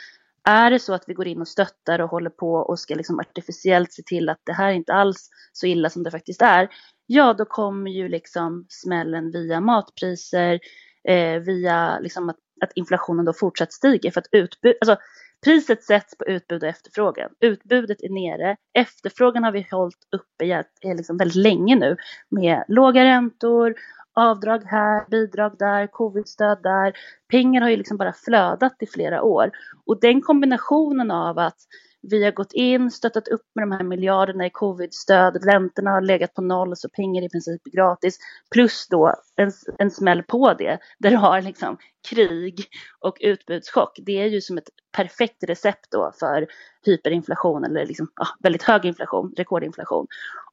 är 0.43 0.71
det 0.71 0.79
så 0.79 0.93
att 0.93 1.03
vi 1.08 1.13
går 1.13 1.27
in 1.27 1.41
och 1.41 1.47
stöttar 1.47 1.99
och 1.99 2.10
håller 2.10 2.29
på 2.29 2.53
och 2.53 2.79
ska 2.79 2.95
liksom 2.95 3.19
artificiellt 3.19 3.93
se 3.93 4.03
till 4.03 4.29
att 4.29 4.41
det 4.43 4.53
här 4.53 4.69
är 4.69 4.73
inte 4.73 4.93
alls 4.93 5.29
så 5.53 5.65
illa 5.65 5.89
som 5.89 6.03
det 6.03 6.12
faktiskt 6.12 6.41
är, 6.41 6.69
ja 7.05 7.34
då 7.34 7.45
kommer 7.45 7.91
ju 7.91 8.10
liksom 8.10 8.65
smällen 8.69 9.32
via 9.32 9.62
matpriser, 9.62 10.60
eh, 11.08 11.39
via 11.39 11.99
liksom 11.99 12.29
att, 12.29 12.38
att 12.62 12.71
inflationen 12.75 13.25
då 13.25 13.34
fortsatt 13.34 13.73
stiger 13.73 14.12
för 14.12 14.21
att 14.21 14.27
utbud, 14.32 14.75
alltså 14.82 14.97
Priset 15.43 15.84
sätts 15.84 16.17
på 16.17 16.25
utbud 16.25 16.63
och 16.63 16.69
efterfrågan. 16.69 17.30
Utbudet 17.39 18.02
är 18.02 18.10
nere. 18.10 18.56
Efterfrågan 18.73 19.43
har 19.43 19.52
vi 19.52 19.67
hållit 19.71 20.08
uppe 20.12 20.63
liksom 20.84 21.17
väldigt 21.17 21.36
länge 21.36 21.75
nu 21.75 21.97
med 22.30 22.63
låga 22.67 23.06
räntor, 23.06 23.75
avdrag 24.15 24.63
här, 24.65 25.10
bidrag 25.10 25.56
där, 25.60 25.88
covidstöd 25.88 26.60
där. 26.63 26.93
Pengar 27.32 27.62
har 27.62 27.69
ju 27.69 27.78
liksom 27.78 27.98
bara 27.98 28.13
flödat 28.13 28.76
i 28.80 28.88
flera 28.88 29.24
år. 29.24 29.52
Och 29.86 30.00
den 30.00 30.22
kombinationen 30.22 31.12
av 31.12 31.39
att 31.39 31.58
vi 32.02 32.24
har 32.24 32.32
gått 32.32 32.54
in, 32.54 32.91
stöttat 32.91 33.28
upp 33.28 33.45
med 33.56 33.63
de 33.63 33.72
här 33.72 33.84
miljarderna 33.84 34.45
i 34.45 34.50
covidstöd, 34.50 35.45
räntorna 35.45 35.91
har 35.91 36.02
legat 36.02 36.34
på 36.34 36.41
noll 36.41 36.76
så 36.76 36.89
pengar 36.89 37.22
är 37.22 37.26
i 37.26 37.30
princip 37.30 37.63
gratis. 37.63 38.19
Plus 38.52 38.88
då 38.88 39.15
en, 39.36 39.52
en 39.78 39.91
smäll 39.91 40.24
på 40.24 40.54
det 40.54 40.80
där 41.00 41.10
du 41.10 41.17
har 41.17 41.41
liksom 41.41 41.78
krig 42.10 42.65
och 43.00 43.17
utbudschock. 43.19 44.00
Det 44.06 44.22
är 44.22 44.26
ju 44.26 44.41
som 44.41 44.58
ett 44.58 44.69
perfekt 44.98 45.43
recept 45.43 45.91
då 45.91 46.12
för 46.19 46.48
hyperinflation 46.86 47.63
eller 47.63 47.86
liksom, 47.86 48.12
ja, 48.15 48.28
väldigt 48.39 48.63
hög 48.63 48.86
inflation, 48.86 49.34
rekordinflation. 49.38 50.08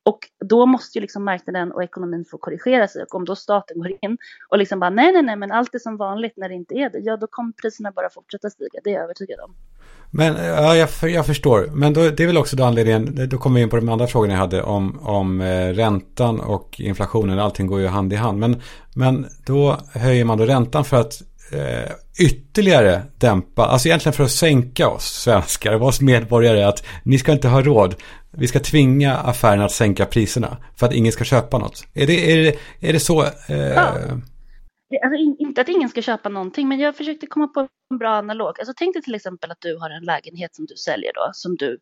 Och 0.07 0.19
då 0.45 0.67
måste 0.67 0.99
ju 0.99 1.03
liksom 1.03 1.25
marknaden 1.25 1.73
och 1.73 1.83
ekonomin 1.85 2.25
få 2.31 2.39
korrigera 2.39 2.89
sig 2.89 3.03
och 3.03 3.15
om 3.15 3.25
då 3.25 3.37
staten 3.37 3.79
går 3.79 3.91
in 3.91 4.19
och 4.49 4.59
liksom 4.59 4.81
bara 4.81 4.91
nej, 4.91 5.13
nej, 5.13 5.23
nej, 5.23 5.37
men 5.37 5.53
allt 5.53 5.75
är 5.75 5.79
som 5.79 5.97
vanligt 5.97 6.33
när 6.37 6.49
det 6.49 6.55
inte 6.55 6.75
är 6.75 6.91
det, 6.91 6.99
ja 6.99 7.17
då 7.17 7.27
kommer 7.27 7.53
priserna 7.53 7.93
bara 7.97 8.11
fortsätta 8.11 8.51
stiga, 8.51 8.81
det 8.85 8.91
är 8.91 8.95
jag 8.95 9.05
övertygad 9.05 9.41
om. 9.41 9.55
Men 10.11 10.35
ja, 10.45 10.77
jag, 10.77 11.11
jag 11.11 11.27
förstår. 11.27 11.71
Men 11.73 11.93
då, 11.93 12.11
det 12.11 12.23
är 12.23 12.27
väl 12.27 12.37
också 12.37 12.57
då 12.57 12.65
anledningen, 12.65 13.29
då 13.29 13.39
kommer 13.39 13.57
vi 13.57 13.63
in 13.63 13.71
på 13.71 13.77
de 13.77 13.89
andra 13.89 14.07
frågorna 14.07 14.33
jag 14.33 14.41
hade 14.41 14.63
om, 14.63 14.99
om 15.03 15.41
eh, 15.41 15.69
räntan 15.69 16.41
och 16.41 16.81
inflationen. 16.81 17.39
Allting 17.39 17.67
går 17.67 17.81
ju 17.81 17.87
hand 17.87 18.13
i 18.13 18.17
hand. 18.17 18.39
Men, 18.39 18.63
men 18.95 19.27
då 19.47 19.77
höjer 19.93 20.25
man 20.25 20.39
då 20.39 20.45
räntan 20.45 20.85
för 20.85 21.01
att 21.01 21.23
eh, 21.53 21.93
ytterligare 22.19 23.03
dämpa, 23.19 23.67
alltså 23.67 23.89
egentligen 23.89 24.13
för 24.13 24.25
att 24.25 24.31
sänka 24.31 24.89
oss 24.89 25.05
svenskar 25.05 25.75
och 25.75 25.87
oss 25.87 26.01
medborgare 26.01 26.65
att 26.65 26.87
ni 27.05 27.19
ska 27.19 27.33
inte 27.33 27.49
ha 27.49 27.63
råd. 27.63 27.95
Vi 28.31 28.47
ska 28.49 28.61
tvinga 28.61 29.17
affärerna 29.17 29.65
att 29.65 29.73
sänka 29.73 30.07
priserna 30.07 30.57
för 30.77 30.87
att 30.87 30.95
ingen 30.95 31.13
ska 31.13 31.25
köpa 31.25 31.59
något. 31.59 31.85
Är 31.95 32.07
det, 32.07 32.33
är 32.33 32.37
det, 32.37 32.59
är 32.89 32.93
det 32.93 33.01
så? 33.01 33.23
Eh, 33.23 33.57
ja. 33.59 33.95
Alltså, 35.05 35.37
inte 35.39 35.61
att 35.61 35.69
ingen 35.69 35.89
ska 35.89 36.03
köpa 36.03 36.29
någonting, 36.29 36.69
men 36.69 36.79
jag 36.79 36.97
försökte 36.97 37.27
komma 37.27 37.49
på 37.49 37.69
en 37.91 37.99
bra 37.99 38.11
analog. 38.11 38.61
Alltså, 38.61 38.75
tänk 38.77 38.95
dig 38.95 39.03
till 39.03 39.15
exempel 39.15 39.51
att 39.51 39.61
du 39.61 39.79
har 39.79 39.91
en 39.91 40.05
lägenhet 40.05 40.55
som 40.55 40.67
du 40.67 40.77
säljer 40.77 41.13
då, 41.15 41.31
som 41.33 41.57
du 41.57 41.79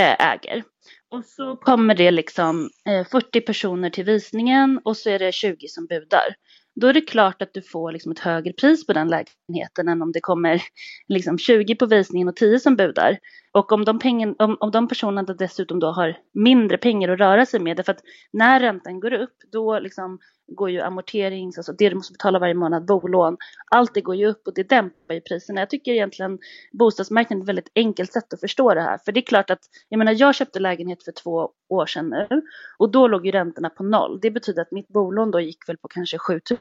eh, 0.00 0.26
äger. 0.32 0.62
Och 1.10 1.24
så 1.24 1.56
kommer 1.56 1.94
det 1.94 2.10
liksom 2.10 2.70
eh, 2.88 3.06
40 3.06 3.40
personer 3.40 3.90
till 3.90 4.04
visningen 4.04 4.80
och 4.84 4.96
så 4.96 5.10
är 5.10 5.18
det 5.18 5.32
20 5.32 5.68
som 5.68 5.86
budar. 5.86 6.34
Då 6.74 6.86
är 6.86 6.92
det 6.92 7.00
klart 7.00 7.42
att 7.42 7.54
du 7.54 7.62
får 7.62 7.92
liksom 7.92 8.12
ett 8.12 8.18
högre 8.18 8.52
pris 8.52 8.86
på 8.86 8.92
den 8.92 9.08
lägenheten 9.08 9.88
än 9.88 10.02
om 10.02 10.12
det 10.12 10.20
kommer 10.20 10.62
liksom 11.08 11.38
20 11.38 11.76
på 11.76 11.86
visningen 11.86 12.28
och 12.28 12.36
10 12.36 12.60
som 12.60 12.76
budar. 12.76 13.18
Och 13.54 13.72
om 13.72 13.84
de, 13.84 13.98
pengen, 13.98 14.34
om, 14.38 14.56
om 14.60 14.70
de 14.70 14.88
personerna 14.88 15.34
dessutom 15.34 15.80
då 15.80 15.86
har 15.86 16.18
mindre 16.32 16.78
pengar 16.78 17.08
att 17.08 17.18
röra 17.18 17.46
sig 17.46 17.60
med, 17.60 17.84
för 17.84 17.92
att 17.92 18.02
när 18.32 18.60
räntan 18.60 19.00
går 19.00 19.12
upp, 19.12 19.36
då 19.52 19.78
liksom 19.78 20.18
går 20.46 20.70
ju 20.70 20.80
amorterings, 20.80 21.58
alltså 21.58 21.72
det 21.72 21.88
du 21.88 21.94
måste 21.94 22.12
betala 22.12 22.38
varje 22.38 22.54
månad, 22.54 22.86
bolån, 22.86 23.36
allt 23.70 23.94
det 23.94 24.00
går 24.00 24.16
ju 24.16 24.26
upp 24.26 24.46
och 24.46 24.54
det 24.54 24.68
dämpar 24.68 25.14
ju 25.14 25.20
priserna. 25.20 25.60
Jag 25.60 25.70
tycker 25.70 25.92
egentligen 25.92 26.38
bostadsmarknaden 26.72 27.40
är 27.40 27.44
ett 27.44 27.48
väldigt 27.48 27.72
enkelt 27.74 28.12
sätt 28.12 28.32
att 28.34 28.40
förstå 28.40 28.74
det 28.74 28.80
här. 28.80 28.98
För 29.04 29.12
det 29.12 29.20
är 29.20 29.26
klart 29.26 29.50
att, 29.50 29.60
jag 29.88 29.98
menar 29.98 30.12
jag 30.12 30.34
köpte 30.34 30.60
lägenhet 30.60 31.02
för 31.04 31.12
två 31.12 31.50
år 31.68 31.86
sedan 31.86 32.08
nu 32.08 32.42
och 32.78 32.90
då 32.90 33.08
låg 33.08 33.26
ju 33.26 33.32
räntorna 33.32 33.70
på 33.70 33.82
noll. 33.82 34.18
Det 34.22 34.30
betyder 34.30 34.62
att 34.62 34.72
mitt 34.72 34.88
bolån 34.88 35.30
då 35.30 35.40
gick 35.40 35.68
väl 35.68 35.76
på 35.76 35.88
kanske 35.88 36.18
7000 36.18 36.58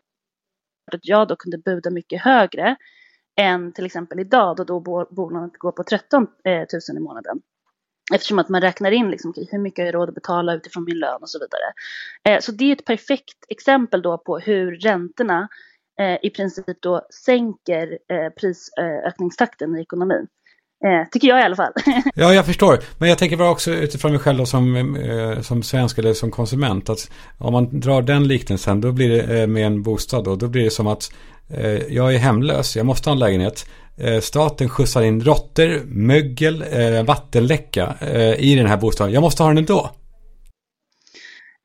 Att 0.92 1.00
jag 1.08 1.28
då 1.28 1.36
kunde 1.36 1.58
buda 1.58 1.90
mycket 1.90 2.22
högre 2.22 2.76
än 3.36 3.72
till 3.74 3.86
exempel 3.86 4.20
idag 4.20 4.58
då, 4.58 4.64
då 4.64 4.80
bolånet 5.10 5.58
går 5.58 5.72
på 5.72 5.84
13 5.84 6.28
000 6.46 6.56
eh, 6.56 6.98
i 6.98 7.00
månaden. 7.00 7.42
Eftersom 8.14 8.40
att 8.40 8.50
man 8.50 8.62
räknar 8.62 8.92
in 8.92 9.12
liksom, 9.12 9.34
hur 9.52 9.60
mycket 9.60 9.80
jag 9.80 9.86
har 9.86 9.92
råd 9.92 10.10
att 10.10 10.16
betala 10.16 10.54
utifrån 10.54 10.84
min 10.84 11.00
lön 11.00 11.22
och 11.22 11.30
så 11.30 11.40
vidare. 11.40 11.74
Eh, 12.24 12.42
så 12.42 12.52
det 12.52 12.66
är 12.66 12.72
ett 12.76 12.86
perfekt 12.86 13.38
exempel 13.50 14.02
då 14.02 14.18
på 14.18 14.40
hur 14.40 14.76
räntorna 14.76 15.48
eh, 16.00 16.18
i 16.22 16.30
princip 16.30 16.82
då 16.82 17.08
sänker 17.26 17.98
prisökningstakten 18.40 19.76
i 19.76 19.82
ekonomin. 19.82 20.28
Tycker 21.12 21.28
jag 21.28 21.40
i 21.40 21.44
alla 21.44 21.56
fall. 21.56 21.74
ja, 22.16 22.34
jag 22.34 22.46
förstår. 22.46 22.80
Men 22.98 23.10
jag 23.10 23.18
tänker 23.18 23.38
bara 23.38 23.50
också 23.50 23.72
utifrån 23.72 24.12
mig 24.12 24.20
själv 24.20 24.46
som, 24.46 24.98
som 25.44 25.64
svensk 25.64 25.98
eller 25.98 26.14
som 26.14 26.32
konsument. 26.32 26.90
Att 26.90 27.12
om 27.38 27.54
man 27.54 27.80
drar 27.80 28.02
den 28.02 28.28
liknelsen, 28.28 28.82
då 28.82 28.92
blir 28.92 29.10
det 29.10 29.48
med 29.48 29.66
en 29.66 29.84
bostad 29.84 30.24
då. 30.24 30.36
Då 30.36 30.48
blir 30.48 30.64
det 30.64 30.72
som 30.72 30.88
att 30.88 31.12
Eh, 31.50 31.94
jag 31.94 32.16
är 32.16 32.18
hemlös, 32.18 32.76
jag 32.76 32.86
måste 32.86 33.10
ha 33.10 33.14
en 33.14 33.20
lägenhet. 33.20 33.70
Eh, 33.98 34.20
staten 34.20 34.70
skjutsar 34.70 35.02
in 35.02 35.22
råttor, 35.22 35.86
mögel, 35.86 36.62
eh, 36.62 37.04
vattenläcka 37.04 37.96
i 38.38 38.56
den 38.56 38.68
här 38.68 38.78
bostaden. 38.78 39.14
Jag 39.14 39.22
måste 39.22 39.44
ha 39.44 39.48
den 39.48 39.58
ändå. 39.58 39.90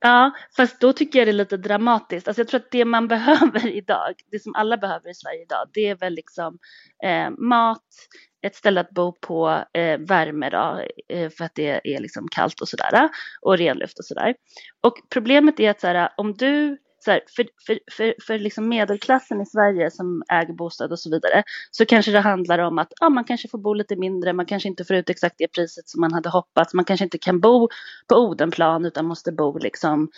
Ja, 0.01 0.33
fast 0.57 0.81
då 0.81 0.93
tycker 0.93 1.19
jag 1.19 1.29
det 1.29 1.31
är 1.31 1.33
lite 1.33 1.57
dramatiskt. 1.57 2.29
Alltså 2.29 2.41
jag 2.41 2.49
tror 2.49 2.61
att 2.61 2.71
det 2.71 2.85
man 2.85 3.09
behöver 3.15 3.67
idag, 3.67 4.15
det 4.31 4.43
som 4.43 4.55
alla 4.55 4.77
behöver 4.77 5.11
i 5.11 5.15
Sverige 5.15 5.43
idag, 5.43 5.69
det 5.73 5.89
är 5.89 5.95
väl 5.95 6.15
liksom 6.15 6.59
eh, 7.05 7.31
mat, 7.31 7.85
ett 8.43 8.55
ställe 8.55 8.81
att 8.81 8.91
bo 8.91 9.13
på, 9.13 9.65
eh, 9.73 9.99
värme 9.99 10.51
då, 10.51 10.83
eh, 11.09 11.31
för 11.31 11.45
att 11.45 11.55
det 11.55 11.95
är 11.95 12.01
liksom 12.01 12.29
kallt 12.29 12.61
och 12.61 12.69
sådär, 12.69 13.09
och 13.41 13.59
ren 13.59 13.79
luft 13.79 13.99
och 13.99 14.05
sådär. 14.05 14.35
Och 14.83 14.95
problemet 15.11 15.61
är 15.61 15.71
att 15.71 15.81
så 15.81 15.87
här, 15.87 16.09
om 16.17 16.35
du 16.35 16.79
så 17.05 17.11
här, 17.11 17.21
för, 17.37 17.47
för, 17.67 17.79
för, 17.93 18.15
för 18.27 18.39
liksom 18.39 18.69
medelklassen 18.69 19.41
i 19.41 19.47
Sverige 19.47 19.91
som 19.91 20.23
äger 20.33 20.55
bostad 20.55 20.93
och 20.93 20.99
så 20.99 21.11
vidare 21.11 21.43
så 21.71 21.87
kanske 21.87 22.13
det 22.13 22.21
handlar 22.21 22.59
om 22.59 22.79
att 22.79 22.93
ja, 23.01 23.09
man 23.09 23.25
kanske 23.25 23.49
får 23.49 23.59
bo 23.59 23.75
lite 23.75 23.97
mindre, 23.97 24.33
man 24.33 24.47
kanske 24.47 24.69
inte 24.69 24.85
får 24.85 24.97
ut 24.97 25.11
exakt 25.11 25.35
det 25.39 25.49
priset 25.49 25.89
som 25.89 26.01
man 26.01 26.13
hade 26.13 26.29
hoppats, 26.29 26.75
man 26.75 26.85
kanske 26.85 27.05
inte 27.05 27.19
kan 27.19 27.41
bo 27.41 27.69
på 28.09 28.17
Odenplan 28.17 28.85
utan 28.85 29.07
måste 29.07 29.33
bo 29.33 29.59
liksom, 29.59 30.09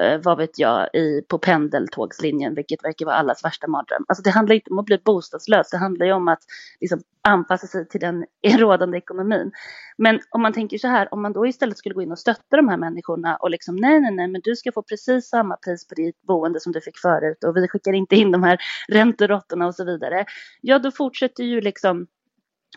eh, 0.00 0.20
vad 0.22 0.38
vet 0.38 0.58
jag, 0.58 0.88
i, 0.94 1.22
på 1.28 1.38
pendeltågslinjen, 1.38 2.54
vilket 2.54 2.84
verkar 2.84 3.06
vara 3.06 3.16
allas 3.16 3.44
värsta 3.44 3.66
mardröm. 3.66 4.04
Alltså 4.08 4.22
det 4.22 4.30
handlar 4.30 4.54
inte 4.54 4.70
om 4.70 4.78
att 4.78 4.84
bli 4.84 4.98
bostadslös, 5.04 5.70
det 5.70 5.76
handlar 5.76 6.06
ju 6.06 6.12
om 6.12 6.28
att 6.28 6.40
liksom, 6.80 7.00
anpassa 7.22 7.66
sig 7.66 7.88
till 7.88 8.00
den 8.00 8.24
rådande 8.58 8.98
ekonomin. 8.98 9.52
Men 9.98 10.20
om 10.30 10.42
man 10.42 10.52
tänker 10.52 10.78
så 10.78 10.88
här, 10.88 11.14
om 11.14 11.22
man 11.22 11.32
då 11.32 11.46
istället 11.46 11.78
skulle 11.78 11.94
gå 11.94 12.02
in 12.02 12.12
och 12.12 12.18
stötta 12.18 12.56
de 12.56 12.68
här 12.68 12.76
människorna 12.76 13.36
och 13.36 13.50
liksom 13.50 13.76
nej, 13.76 14.00
nej, 14.00 14.14
nej, 14.14 14.28
men 14.28 14.40
du 14.44 14.56
ska 14.56 14.72
få 14.72 14.82
precis 14.82 15.28
samma 15.28 15.56
pris 15.56 15.88
på 15.88 15.94
ditt 15.94 16.22
boende 16.22 16.60
som 16.60 16.72
du 16.72 16.80
fick 16.80 16.98
förut 16.98 17.44
och 17.44 17.56
vi 17.56 17.68
skickar 17.68 17.92
inte 17.92 18.16
in 18.16 18.32
de 18.32 18.42
här 18.42 18.58
ränteråttorna 18.88 19.66
och 19.66 19.74
så 19.74 19.84
vidare. 19.84 20.24
Ja, 20.60 20.78
då 20.78 20.90
fortsätter 20.90 21.44
ju 21.44 21.60
liksom 21.60 22.06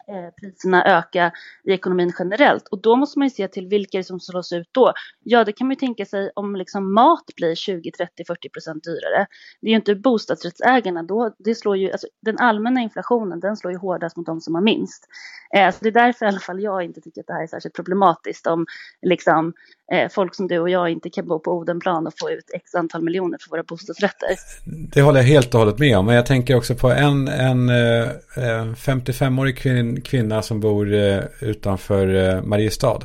Eh, 0.08 0.34
priserna 0.42 0.86
öka 0.86 1.32
i 1.64 1.72
ekonomin 1.72 2.14
generellt. 2.20 2.68
Och 2.68 2.82
då 2.82 2.96
måste 2.96 3.20
man 3.20 3.28
ju 3.28 3.30
se 3.30 3.48
till 3.48 3.68
vilka 3.68 4.04
som 4.04 4.20
slås 4.20 4.54
ut 4.54 4.70
då. 4.72 4.94
Ja, 5.24 5.44
det 5.44 5.52
kan 5.52 5.68
man 5.68 5.72
ju 5.72 5.80
tänka 5.80 6.06
sig 6.06 6.32
om 6.36 6.56
liksom 6.56 6.94
mat 6.94 7.24
blir 7.36 7.56
20, 7.56 7.92
30, 7.92 8.24
40 8.28 8.50
procent 8.50 8.84
dyrare. 8.84 9.28
Det 9.62 9.68
är 9.68 9.70
ju 9.70 9.76
inte 9.76 9.96
bostadsrättsägarna 9.96 11.04
då. 11.04 11.36
Det 11.38 11.56
slår 11.56 11.78
ju, 11.78 11.92
alltså, 11.92 12.08
den 12.22 12.38
allmänna 12.38 12.82
inflationen, 12.82 13.40
den 13.40 13.58
slår 13.58 13.74
ju 13.74 13.80
hårdast 13.80 14.18
mot 14.18 14.26
de 14.26 14.42
som 14.42 14.56
har 14.56 14.62
minst. 14.62 15.08
Eh, 15.56 15.72
så 15.72 15.78
det 15.82 15.90
är 15.90 15.92
därför 15.92 16.26
i 16.26 16.30
alla 16.30 16.40
fall 16.40 16.62
jag 16.62 16.84
inte 16.84 17.02
tycker 17.02 17.22
att 17.22 17.28
det 17.28 17.34
här 17.34 17.44
är 17.44 17.48
särskilt 17.48 17.76
problematiskt 17.76 18.48
om 18.48 18.66
liksom 19.02 19.54
eh, 19.94 20.10
folk 20.10 20.36
som 20.36 20.48
du 20.48 20.60
och 20.60 20.70
jag 20.70 20.90
inte 20.90 21.10
kan 21.10 21.28
bo 21.28 21.40
på 21.40 21.52
Odenplan 21.52 22.08
och 22.08 22.14
få 22.20 22.32
ut 22.32 22.52
x 22.54 22.76
antal 22.76 23.04
miljoner 23.04 23.38
för 23.42 23.50
våra 23.50 23.64
bostadsrätter. 23.64 24.30
Det 24.94 25.02
håller 25.02 25.20
jag 25.20 25.28
helt 25.28 25.54
och 25.54 25.60
hållet 25.60 25.80
med 25.80 25.98
om. 25.98 26.06
Men 26.06 26.16
jag 26.16 26.26
tänker 26.26 26.56
också 26.56 26.76
på 26.76 26.90
en, 26.92 27.28
en 27.28 27.70
eh, 27.70 28.10
eh 28.38 28.66
55-årig 28.66 29.58
kvinna 29.58 29.81
en 29.82 30.02
kvinna 30.02 30.42
som 30.42 30.60
bor 30.60 30.94
eh, 30.94 31.20
utanför 31.40 32.16
eh, 32.16 32.42
Mariestad. 32.42 33.00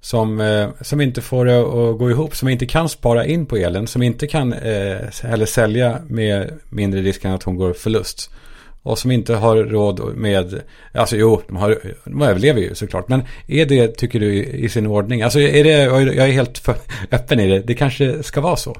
som, 0.00 0.40
eh, 0.40 0.68
som 0.80 1.00
inte 1.00 1.20
får 1.20 1.44
det 1.44 1.60
att 1.60 1.98
gå 1.98 2.10
ihop, 2.10 2.36
som 2.36 2.48
inte 2.48 2.66
kan 2.66 2.88
spara 2.88 3.26
in 3.26 3.46
på 3.46 3.56
elen, 3.56 3.86
som 3.86 4.02
inte 4.02 4.26
kan 4.26 4.52
eh, 4.52 4.98
heller 5.22 5.46
sälja 5.46 5.98
med 6.08 6.58
mindre 6.70 7.00
risk 7.00 7.24
än 7.24 7.32
att 7.32 7.42
hon 7.42 7.56
går 7.56 7.72
förlust. 7.72 8.30
Och 8.82 8.98
som 8.98 9.10
inte 9.10 9.34
har 9.34 9.56
råd 9.56 10.16
med, 10.16 10.62
alltså 10.94 11.16
jo, 11.16 11.42
de, 11.46 11.56
har, 11.56 11.78
de 12.04 12.22
överlever 12.22 12.60
ju 12.60 12.74
såklart. 12.74 13.08
Men 13.08 13.22
är 13.46 13.66
det, 13.66 13.88
tycker 13.88 14.20
du, 14.20 14.34
i 14.44 14.68
sin 14.68 14.86
ordning? 14.86 15.22
Alltså 15.22 15.40
är 15.40 15.64
det, 15.64 15.82
jag 16.14 16.28
är 16.28 16.32
helt 16.32 16.58
för, 16.58 16.74
öppen 17.10 17.40
i 17.40 17.48
det, 17.48 17.60
det 17.60 17.74
kanske 17.74 18.22
ska 18.22 18.40
vara 18.40 18.56
så. 18.56 18.76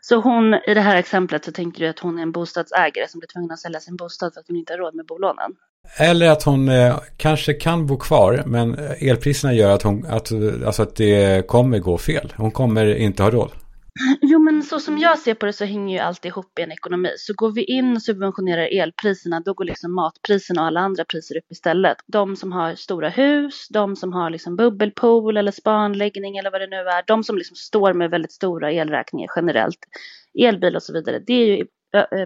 Så 0.00 0.16
hon, 0.16 0.54
i 0.54 0.74
det 0.74 0.80
här 0.80 0.96
exemplet 0.96 1.44
så 1.44 1.52
tänker 1.52 1.80
du 1.80 1.88
att 1.88 1.98
hon 1.98 2.18
är 2.18 2.22
en 2.22 2.32
bostadsägare 2.32 3.08
som 3.08 3.20
blir 3.20 3.28
tvungen 3.28 3.50
att 3.50 3.58
sälja 3.58 3.80
sin 3.80 3.96
bostad 3.96 4.34
för 4.34 4.40
att 4.40 4.48
hon 4.48 4.56
inte 4.56 4.72
har 4.72 4.78
råd 4.78 4.94
med 4.94 5.06
bolånen? 5.06 5.52
Eller 5.98 6.30
att 6.30 6.42
hon 6.42 6.68
eh, 6.68 7.00
kanske 7.16 7.54
kan 7.54 7.86
bo 7.86 7.96
kvar 7.96 8.42
men 8.46 8.78
eh, 8.78 9.08
elpriserna 9.08 9.54
gör 9.54 9.70
att, 9.70 9.82
hon, 9.82 10.06
att, 10.06 10.32
alltså 10.66 10.82
att 10.82 10.96
det 10.96 11.46
kommer 11.46 11.78
gå 11.78 11.98
fel. 11.98 12.32
Hon 12.36 12.50
kommer 12.50 12.94
inte 12.94 13.22
ha 13.22 13.30
råd. 13.30 13.50
Jo, 14.20 14.38
men 14.38 14.62
så 14.62 14.80
som 14.80 14.98
jag 14.98 15.18
ser 15.18 15.34
på 15.34 15.46
det 15.46 15.52
så 15.52 15.64
hänger 15.64 15.94
ju 15.94 16.00
allt 16.00 16.24
ihop 16.24 16.58
i 16.58 16.62
en 16.62 16.72
ekonomi. 16.72 17.08
Så 17.16 17.32
går 17.36 17.52
vi 17.52 17.64
in 17.64 17.96
och 17.96 18.02
subventionerar 18.02 18.80
elpriserna, 18.80 19.40
då 19.40 19.54
går 19.54 19.64
liksom 19.64 19.94
matpriserna 19.94 20.60
och 20.60 20.66
alla 20.66 20.80
andra 20.80 21.04
priser 21.04 21.36
upp 21.36 21.52
istället. 21.52 21.96
De 22.06 22.36
som 22.36 22.52
har 22.52 22.74
stora 22.74 23.08
hus, 23.08 23.68
de 23.70 23.96
som 23.96 24.12
har 24.12 24.30
liksom 24.30 24.56
bubbelpool 24.56 25.36
eller 25.36 25.52
spanläggning 25.52 26.36
eller 26.36 26.50
vad 26.50 26.60
det 26.60 26.66
nu 26.66 26.76
är, 26.76 27.04
de 27.06 27.24
som 27.24 27.38
liksom 27.38 27.56
står 27.56 27.92
med 27.92 28.10
väldigt 28.10 28.32
stora 28.32 28.72
elräkningar 28.72 29.28
generellt, 29.36 29.78
elbil 30.38 30.76
och 30.76 30.82
så 30.82 30.92
vidare, 30.92 31.18
det 31.26 31.32
är 31.32 31.56
ju 31.56 31.66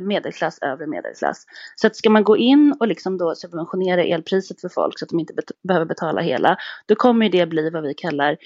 medelklass, 0.00 0.58
övre 0.62 0.86
medelklass. 0.86 1.46
Så 1.76 1.86
att 1.86 1.96
ska 1.96 2.10
man 2.10 2.24
gå 2.24 2.36
in 2.36 2.74
och 2.80 2.88
liksom 2.88 3.18
då 3.18 3.34
subventionera 3.34 4.04
elpriset 4.04 4.60
för 4.60 4.68
folk 4.68 4.98
så 4.98 5.04
att 5.04 5.08
de 5.08 5.20
inte 5.20 5.34
bet 5.34 5.50
behöver 5.68 5.86
betala 5.86 6.20
hela, 6.20 6.56
då 6.86 6.94
kommer 6.94 7.28
det 7.28 7.46
bli 7.46 7.70
vad 7.70 7.82
vi 7.82 7.94
kallar 7.94 8.36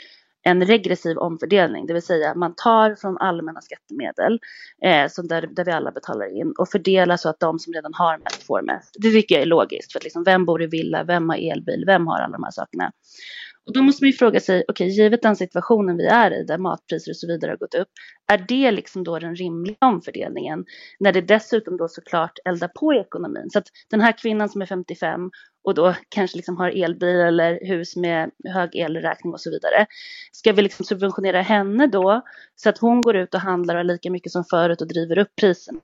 en 0.42 0.66
regressiv 0.66 1.18
omfördelning, 1.18 1.86
det 1.86 1.92
vill 1.92 2.02
säga 2.02 2.34
man 2.34 2.54
tar 2.54 2.94
från 2.94 3.18
allmänna 3.18 3.60
skattemedel 3.60 4.40
eh, 4.84 5.08
som 5.08 5.28
där, 5.28 5.46
där 5.46 5.64
vi 5.64 5.70
alla 5.70 5.90
betalar 5.90 6.40
in 6.40 6.54
och 6.58 6.68
fördelar 6.68 7.16
så 7.16 7.28
att 7.28 7.40
de 7.40 7.58
som 7.58 7.72
redan 7.72 7.94
har 7.94 8.18
mest 8.18 8.42
får 8.42 8.62
mest. 8.62 8.96
Det 8.98 9.10
tycker 9.10 9.34
jag 9.34 9.42
är 9.42 9.46
logiskt, 9.46 9.92
för 9.92 9.98
att 9.98 10.04
liksom, 10.04 10.24
vem 10.24 10.44
bor 10.44 10.62
i 10.62 10.66
villa, 10.66 11.04
vem 11.04 11.28
har 11.28 11.36
elbil, 11.36 11.84
vem 11.86 12.06
har 12.06 12.18
alla 12.18 12.32
de 12.32 12.44
här 12.44 12.50
sakerna? 12.50 12.92
Och 13.66 13.74
då 13.74 13.82
måste 13.82 14.04
man 14.04 14.10
ju 14.10 14.16
fråga 14.16 14.40
sig, 14.40 14.64
okej, 14.68 14.86
okay, 14.86 14.88
givet 14.88 15.22
den 15.22 15.36
situationen 15.36 15.96
vi 15.96 16.06
är 16.06 16.40
i, 16.40 16.44
där 16.44 16.58
matpriser 16.58 17.12
och 17.12 17.16
så 17.16 17.26
vidare 17.26 17.50
har 17.50 17.56
gått 17.56 17.74
upp, 17.74 17.88
är 18.32 18.44
det 18.48 18.70
liksom 18.70 19.04
då 19.04 19.18
den 19.18 19.36
rimliga 19.36 19.76
omfördelningen? 19.80 20.64
När 21.00 21.12
det 21.12 21.20
dessutom 21.20 21.76
då 21.76 21.88
såklart 21.88 22.38
eldar 22.44 22.68
på 22.68 22.94
ekonomin. 22.94 23.50
Så 23.50 23.58
att 23.58 23.66
den 23.90 24.00
här 24.00 24.18
kvinnan 24.18 24.48
som 24.48 24.62
är 24.62 24.66
55 24.66 25.30
och 25.64 25.74
då 25.74 25.94
kanske 26.08 26.36
liksom 26.36 26.56
har 26.56 26.70
elbil 26.84 27.16
eller 27.16 27.66
hus 27.66 27.96
med 27.96 28.30
hög 28.44 28.76
elräkning 28.76 29.32
och 29.32 29.40
så 29.40 29.50
vidare. 29.50 29.86
Ska 30.32 30.52
vi 30.52 30.62
liksom 30.62 30.84
subventionera 30.84 31.42
henne 31.42 31.86
då 31.86 32.22
så 32.56 32.68
att 32.68 32.78
hon 32.78 33.00
går 33.00 33.16
ut 33.16 33.34
och 33.34 33.40
handlar 33.40 33.84
lika 33.84 34.10
mycket 34.10 34.32
som 34.32 34.44
förut 34.44 34.80
och 34.80 34.88
driver 34.88 35.18
upp 35.18 35.36
priserna? 35.40 35.80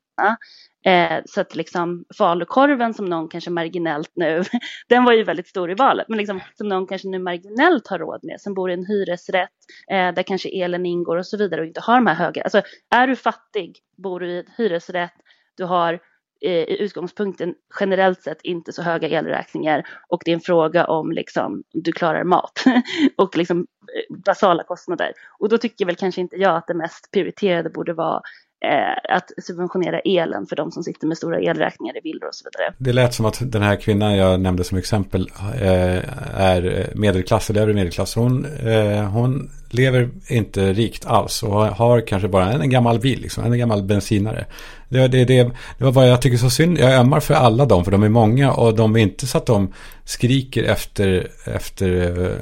Eh, 0.86 1.22
så 1.26 1.40
att 1.40 1.56
liksom 1.56 2.04
falukorven 2.18 2.94
som 2.94 3.04
någon 3.04 3.28
kanske 3.28 3.50
marginellt 3.50 4.10
nu, 4.14 4.42
den 4.88 5.04
var 5.04 5.12
ju 5.12 5.22
väldigt 5.22 5.48
stor 5.48 5.70
i 5.70 5.74
valet, 5.74 6.08
men 6.08 6.18
liksom 6.18 6.40
som 6.54 6.68
någon 6.68 6.86
kanske 6.86 7.08
nu 7.08 7.18
marginellt 7.18 7.88
har 7.88 7.98
råd 7.98 8.20
med, 8.22 8.40
som 8.40 8.54
bor 8.54 8.70
i 8.70 8.74
en 8.74 8.86
hyresrätt 8.86 9.50
eh, 9.90 10.14
där 10.14 10.22
kanske 10.22 10.48
elen 10.48 10.86
ingår 10.86 11.16
och 11.16 11.26
så 11.26 11.36
vidare 11.36 11.60
och 11.60 11.66
inte 11.66 11.80
har 11.80 11.94
de 11.94 12.06
här 12.06 12.14
höga, 12.14 12.42
alltså 12.42 12.62
är 12.90 13.06
du 13.06 13.16
fattig, 13.16 13.78
bor 13.96 14.20
du 14.20 14.30
i 14.30 14.38
en 14.38 14.44
hyresrätt, 14.56 15.14
du 15.56 15.64
har 15.64 16.00
i 16.40 16.83
utgångspunkten 16.83 17.55
generellt 17.81 18.22
sett 18.22 18.42
inte 18.42 18.72
så 18.72 18.83
höga 18.83 19.09
elräkningar 19.09 19.87
och 20.09 20.22
det 20.25 20.31
är 20.31 20.35
en 20.35 20.40
fråga 20.40 20.85
om 20.85 21.12
liksom 21.12 21.62
du 21.72 21.92
klarar 21.92 22.25
mat 22.25 22.64
och 23.16 23.37
liksom 23.37 23.59
eh, 23.59 24.16
basala 24.16 24.64
kostnader. 24.64 25.12
Och 25.38 25.49
då 25.49 25.59
tycker 25.59 25.87
väl 25.87 25.96
kanske 25.96 26.20
inte 26.20 26.37
jag 26.37 26.57
att 26.57 26.66
det 26.66 26.75
mest 26.75 27.11
prioriterade 27.12 27.70
borde 27.70 27.92
vara 27.92 28.20
eh, 28.64 29.16
att 29.16 29.30
subventionera 29.44 30.00
elen 30.00 30.46
för 30.46 30.56
de 30.56 30.72
som 30.72 30.82
sitter 30.82 31.06
med 31.06 31.16
stora 31.16 31.40
elräkningar 31.40 31.96
i 31.96 32.00
villor 32.00 32.28
och 32.28 32.34
så 32.34 32.44
vidare. 32.44 32.74
Det 32.78 32.92
lät 32.92 33.14
som 33.14 33.26
att 33.26 33.52
den 33.52 33.62
här 33.62 33.76
kvinnan 33.76 34.16
jag 34.16 34.40
nämnde 34.40 34.64
som 34.64 34.78
exempel 34.78 35.30
eh, 35.60 36.40
är 36.40 36.90
medelklass 36.94 37.50
eller 37.50 37.60
övre 37.60 37.74
medelklass. 37.74 38.14
Hon, 38.14 38.44
eh, 38.44 39.02
hon 39.02 39.50
lever 39.70 40.10
inte 40.28 40.72
rikt 40.72 41.06
alls 41.06 41.42
och 41.42 41.66
har 41.66 42.00
kanske 42.00 42.28
bara 42.28 42.52
en, 42.52 42.70
gammal 42.70 42.98
bil, 42.98 43.20
liksom, 43.20 43.44
en 43.44 43.58
gammal 43.58 43.82
bensinare. 43.82 44.44
Det, 44.88 45.08
det, 45.08 45.24
det, 45.24 45.42
det 45.78 45.84
var 45.84 45.92
vad 45.92 46.08
jag 46.08 46.22
tycker 46.22 46.36
så 46.36 46.50
synd. 46.50 46.78
Jag 46.78 46.94
ömmar 46.94 47.20
för 47.20 47.34
alla 47.34 47.66
dem, 47.66 47.84
för 47.84 47.92
de 47.92 48.02
är 48.02 48.08
många 48.08 48.52
och 48.52 48.74
de 48.74 48.96
är 48.96 49.00
inte 49.00 49.26
så 49.26 49.38
att 49.38 49.46
de 49.46 49.72
skriker 50.04 50.64
efter, 50.64 51.28
efter 51.44 52.20
eh, 52.24 52.36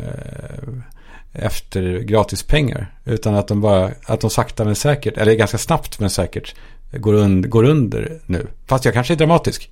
efter 1.34 1.98
gratispengar. 1.98 2.94
Utan 3.04 3.34
att 3.34 3.48
de 3.48 3.60
bara, 3.60 3.90
att 4.06 4.20
de 4.20 4.30
sakta 4.30 4.64
men 4.64 4.74
säkert, 4.74 5.18
eller 5.18 5.34
ganska 5.34 5.58
snabbt 5.58 6.00
men 6.00 6.10
säkert, 6.10 6.54
går, 6.92 7.14
und, 7.14 7.50
går 7.50 7.64
under 7.64 8.20
nu. 8.26 8.46
Fast 8.68 8.84
jag 8.84 8.94
kanske 8.94 9.14
är 9.14 9.18
dramatisk. 9.18 9.70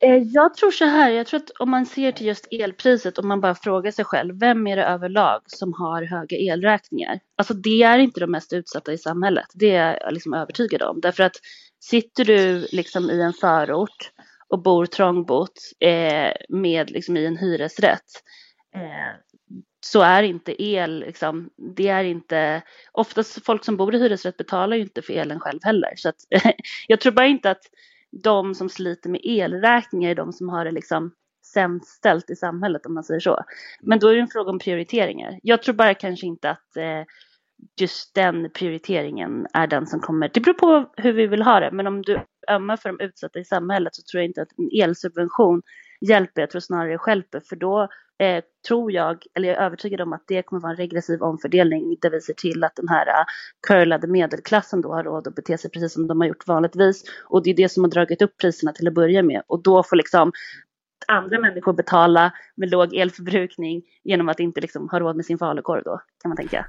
Eh, 0.00 0.16
jag 0.16 0.54
tror 0.54 0.70
så 0.70 0.84
här, 0.84 1.10
jag 1.10 1.26
tror 1.26 1.40
att 1.40 1.50
om 1.50 1.70
man 1.70 1.86
ser 1.86 2.12
till 2.12 2.26
just 2.26 2.48
elpriset 2.50 3.18
och 3.18 3.24
man 3.24 3.40
bara 3.40 3.54
frågar 3.54 3.90
sig 3.90 4.04
själv, 4.04 4.38
vem 4.38 4.66
är 4.66 4.76
det 4.76 4.84
överlag 4.84 5.40
som 5.46 5.72
har 5.72 6.02
höga 6.02 6.36
elräkningar? 6.36 7.20
Alltså 7.36 7.54
det 7.54 7.82
är 7.82 7.98
inte 7.98 8.20
de 8.20 8.30
mest 8.30 8.52
utsatta 8.52 8.92
i 8.92 8.98
samhället, 8.98 9.46
det 9.54 9.74
är 9.74 10.00
jag 10.02 10.12
liksom 10.12 10.34
övertygad 10.34 10.82
om. 10.82 11.00
Därför 11.00 11.22
att 11.22 11.36
sitter 11.80 12.24
du 12.24 12.66
liksom 12.72 13.10
i 13.10 13.20
en 13.20 13.32
förort 13.32 14.10
och 14.48 14.62
bor 14.62 14.86
trångbott 14.86 15.58
eh, 15.80 16.32
med 16.48 16.90
liksom 16.90 17.16
i 17.16 17.26
en 17.26 17.36
hyresrätt 17.36 18.22
eh, 18.74 19.25
så 19.86 20.02
är 20.02 20.22
inte 20.22 20.62
el, 20.62 21.00
liksom, 21.00 21.50
det 21.56 21.88
är 21.88 22.04
inte, 22.04 22.62
oftast 22.92 23.44
folk 23.44 23.64
som 23.64 23.76
bor 23.76 23.94
i 23.94 23.98
hyresrätt 23.98 24.36
betalar 24.36 24.76
ju 24.76 24.82
inte 24.82 25.02
för 25.02 25.12
elen 25.12 25.40
själv 25.40 25.60
heller. 25.62 25.92
Så 25.96 26.08
att, 26.08 26.16
jag 26.86 27.00
tror 27.00 27.12
bara 27.12 27.26
inte 27.26 27.50
att 27.50 27.62
de 28.22 28.54
som 28.54 28.68
sliter 28.68 29.10
med 29.10 29.20
elräkningar 29.24 30.10
är 30.10 30.14
de 30.14 30.32
som 30.32 30.48
har 30.48 30.64
det 30.64 30.70
liksom 30.70 31.12
sämst 31.52 31.88
ställt 31.88 32.30
i 32.30 32.36
samhället 32.36 32.86
om 32.86 32.94
man 32.94 33.04
säger 33.04 33.20
så. 33.20 33.44
Men 33.80 33.98
då 33.98 34.08
är 34.08 34.14
det 34.14 34.20
en 34.20 34.28
fråga 34.28 34.50
om 34.50 34.58
prioriteringar. 34.58 35.38
Jag 35.42 35.62
tror 35.62 35.74
bara 35.74 35.94
kanske 35.94 36.26
inte 36.26 36.50
att 36.50 36.76
eh, 36.76 37.04
just 37.80 38.14
den 38.14 38.50
prioriteringen 38.50 39.46
är 39.52 39.66
den 39.66 39.86
som 39.86 40.00
kommer, 40.00 40.30
det 40.34 40.40
beror 40.40 40.54
på 40.54 40.92
hur 40.96 41.12
vi 41.12 41.26
vill 41.26 41.42
ha 41.42 41.60
det, 41.60 41.70
men 41.72 41.86
om 41.86 42.02
du 42.02 42.20
ömmar 42.50 42.76
för 42.76 42.88
de 42.88 43.04
utsatta 43.04 43.38
i 43.38 43.44
samhället 43.44 43.94
så 43.94 44.02
tror 44.02 44.20
jag 44.22 44.28
inte 44.28 44.42
att 44.42 44.58
en 44.58 44.82
elsubvention 44.82 45.62
hjälper, 46.00 46.42
jag 46.42 46.50
tror 46.50 46.60
snarare 46.60 46.98
skälper, 46.98 47.40
för 47.40 47.56
då 47.56 47.88
eh, 48.18 48.44
tror 48.68 48.92
jag, 48.92 49.24
eller 49.34 49.48
jag 49.48 49.56
är 49.56 49.62
övertygad 49.62 50.00
om 50.00 50.12
att 50.12 50.24
det 50.26 50.42
kommer 50.42 50.62
vara 50.62 50.72
en 50.72 50.76
regressiv 50.76 51.22
omfördelning 51.22 51.96
där 52.00 52.10
vi 52.10 52.20
ser 52.20 52.34
till 52.34 52.64
att 52.64 52.76
den 52.76 52.88
här 52.88 53.06
eh, 53.06 53.24
curlade 53.66 54.06
medelklassen 54.06 54.80
då 54.80 54.92
har 54.92 55.04
råd 55.04 55.28
att 55.28 55.34
bete 55.34 55.58
sig 55.58 55.70
precis 55.70 55.92
som 55.92 56.06
de 56.06 56.20
har 56.20 56.28
gjort 56.28 56.46
vanligtvis. 56.46 57.04
Och 57.24 57.42
det 57.42 57.50
är 57.50 57.54
det 57.54 57.68
som 57.68 57.84
har 57.84 57.90
dragit 57.90 58.22
upp 58.22 58.36
priserna 58.40 58.72
till 58.72 58.88
att 58.88 58.94
börja 58.94 59.22
med. 59.22 59.42
Och 59.46 59.62
då 59.62 59.82
får 59.82 59.96
liksom 59.96 60.32
andra 61.08 61.38
människor 61.38 61.72
betala 61.72 62.32
med 62.56 62.70
låg 62.70 62.94
elförbrukning 62.94 63.82
genom 64.04 64.28
att 64.28 64.40
inte 64.40 64.60
liksom 64.60 64.88
ha 64.88 65.00
råd 65.00 65.16
med 65.16 65.24
sin 65.24 65.38
falukorv 65.38 65.82
då, 65.84 66.00
kan 66.22 66.28
man 66.28 66.36
tänka. 66.36 66.66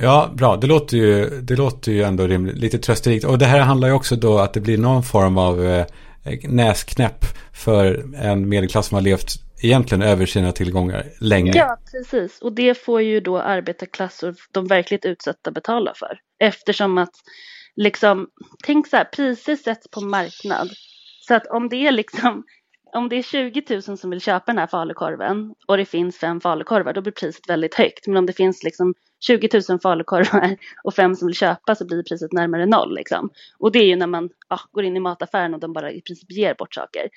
Ja, 0.00 0.30
bra. 0.34 0.56
Det 0.56 0.66
låter 0.66 0.96
ju, 0.96 1.40
det 1.40 1.56
låter 1.56 1.92
ju 1.92 2.02
ändå 2.02 2.26
rimligt, 2.26 2.58
lite 2.58 2.78
trösterikt. 2.78 3.24
Och 3.24 3.38
det 3.38 3.44
här 3.44 3.60
handlar 3.60 3.88
ju 3.88 3.94
också 3.94 4.16
då 4.16 4.38
att 4.38 4.54
det 4.54 4.60
blir 4.60 4.78
någon 4.78 5.02
form 5.02 5.38
av 5.38 5.64
eh, 5.64 5.86
Eh, 6.24 6.50
näsknäpp 6.50 7.24
för 7.52 8.14
en 8.14 8.48
medelklass 8.48 8.86
som 8.86 8.94
har 8.94 9.02
levt 9.02 9.34
egentligen 9.62 10.02
över 10.02 10.26
sina 10.26 10.52
tillgångar 10.52 11.04
länge. 11.20 11.52
Ja, 11.54 11.78
precis. 11.92 12.38
Och 12.38 12.52
det 12.52 12.74
får 12.74 13.02
ju 13.02 13.20
då 13.20 13.38
arbetarklass 13.38 14.22
och 14.22 14.34
de 14.52 14.66
verkligt 14.66 15.04
utsatta 15.04 15.50
betala 15.50 15.92
för. 15.96 16.18
Eftersom 16.38 16.98
att, 16.98 17.14
liksom, 17.76 18.28
tänk 18.64 18.88
så 18.88 18.96
här, 18.96 19.04
priser 19.04 19.56
sätts 19.56 19.90
på 19.90 20.00
marknad. 20.00 20.70
Så 21.28 21.34
att 21.34 21.46
om 21.46 21.68
det 21.68 21.86
är 21.86 21.92
liksom, 21.92 22.44
om 22.92 23.08
det 23.08 23.16
är 23.16 23.22
20 23.22 23.62
000 23.86 23.98
som 23.98 24.10
vill 24.10 24.20
köpa 24.20 24.44
den 24.46 24.58
här 24.58 24.66
falukorven 24.66 25.54
och 25.68 25.76
det 25.76 25.84
finns 25.84 26.18
fem 26.18 26.40
falukorvar, 26.40 26.92
då 26.92 27.00
blir 27.00 27.12
priset 27.12 27.48
väldigt 27.48 27.74
högt. 27.74 28.06
Men 28.06 28.16
om 28.16 28.26
det 28.26 28.32
finns 28.32 28.62
liksom 28.62 28.94
20 29.20 29.48
000 29.68 29.80
falukorvar 29.80 30.56
och 30.84 30.94
fem 30.94 31.14
som 31.14 31.26
vill 31.26 31.36
köpa 31.36 31.74
så 31.74 31.86
blir 31.86 32.02
priset 32.02 32.32
närmare 32.32 32.66
noll. 32.66 32.94
Liksom. 32.94 33.30
Och 33.58 33.72
det 33.72 33.78
är 33.78 33.86
ju 33.86 33.96
när 33.96 34.06
man 34.06 34.30
ja, 34.48 34.60
går 34.72 34.84
in 34.84 34.96
i 34.96 35.00
mataffären 35.00 35.54
och 35.54 35.60
de 35.60 35.72
bara 35.72 35.92
i 35.92 36.00
princip 36.00 36.30
ger 36.30 36.54
bort 36.54 36.74
saker. 36.74 37.08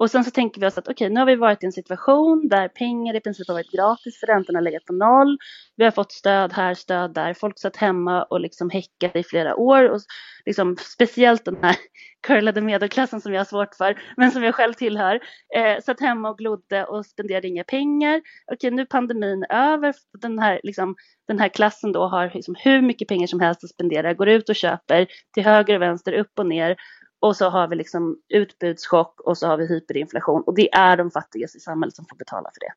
Och 0.00 0.10
sen 0.10 0.24
så 0.24 0.30
tänker 0.30 0.60
vi 0.60 0.66
oss 0.66 0.78
att 0.78 0.88
okej, 0.88 1.06
okay, 1.06 1.14
nu 1.14 1.20
har 1.20 1.26
vi 1.26 1.36
varit 1.36 1.62
i 1.62 1.66
en 1.66 1.72
situation 1.72 2.48
där 2.48 2.68
pengar 2.68 3.16
i 3.16 3.20
princip 3.20 3.48
har 3.48 3.54
varit 3.54 3.72
gratis 3.72 4.20
för 4.20 4.26
räntorna 4.26 4.58
har 4.58 4.64
legat 4.64 4.84
på 4.84 4.92
noll. 4.92 5.38
Vi 5.76 5.84
har 5.84 5.90
fått 5.90 6.12
stöd 6.12 6.52
här, 6.52 6.74
stöd 6.74 7.14
där. 7.14 7.34
Folk 7.34 7.58
satt 7.58 7.76
hemma 7.76 8.22
och 8.22 8.40
liksom 8.40 8.70
häckade 8.70 9.18
i 9.18 9.22
flera 9.22 9.56
år. 9.56 9.90
Och 9.90 10.00
liksom, 10.46 10.76
speciellt 10.76 11.44
den 11.44 11.56
här 11.62 11.76
curlade 12.26 12.60
medelklassen 12.60 13.20
som 13.20 13.32
jag 13.32 13.40
har 13.40 13.44
svårt 13.44 13.74
för, 13.74 13.98
men 14.16 14.30
som 14.30 14.42
jag 14.42 14.54
själv 14.54 14.72
tillhör, 14.72 15.20
eh, 15.56 15.80
satt 15.82 16.00
hemma 16.00 16.30
och 16.30 16.38
glodde 16.38 16.84
och 16.84 17.06
spenderade 17.06 17.48
inga 17.48 17.64
pengar. 17.64 18.20
Okej, 18.52 18.70
nu 18.70 18.82
är 18.82 18.86
pandemin 18.86 19.44
över. 19.50 19.94
Den 20.22 20.38
här, 20.38 20.60
liksom, 20.62 20.94
den 21.28 21.38
här 21.38 21.48
klassen 21.48 21.92
då 21.92 22.06
har 22.06 22.30
liksom 22.34 22.54
hur 22.58 22.82
mycket 22.82 23.08
pengar 23.08 23.26
som 23.26 23.40
helst 23.40 23.64
att 23.64 23.70
spendera, 23.70 24.14
går 24.14 24.28
ut 24.28 24.48
och 24.48 24.56
köper 24.56 25.06
till 25.34 25.44
höger 25.44 25.74
och 25.74 25.82
vänster, 25.82 26.12
upp 26.12 26.38
och 26.38 26.46
ner 26.46 26.76
och 27.20 27.36
så 27.36 27.48
har 27.48 27.68
vi 27.68 27.76
liksom 27.76 28.16
utbudschock 28.28 29.20
och 29.20 29.38
så 29.38 29.46
har 29.46 29.56
vi 29.56 29.66
hyperinflation. 29.66 30.42
Och 30.46 30.54
det 30.54 30.74
är 30.74 30.96
de 30.96 31.10
fattigaste 31.10 31.58
i 31.58 31.60
samhället 31.60 31.94
som 31.96 32.04
får 32.10 32.16
betala 32.16 32.50
för 32.54 32.60
det. 32.60 32.72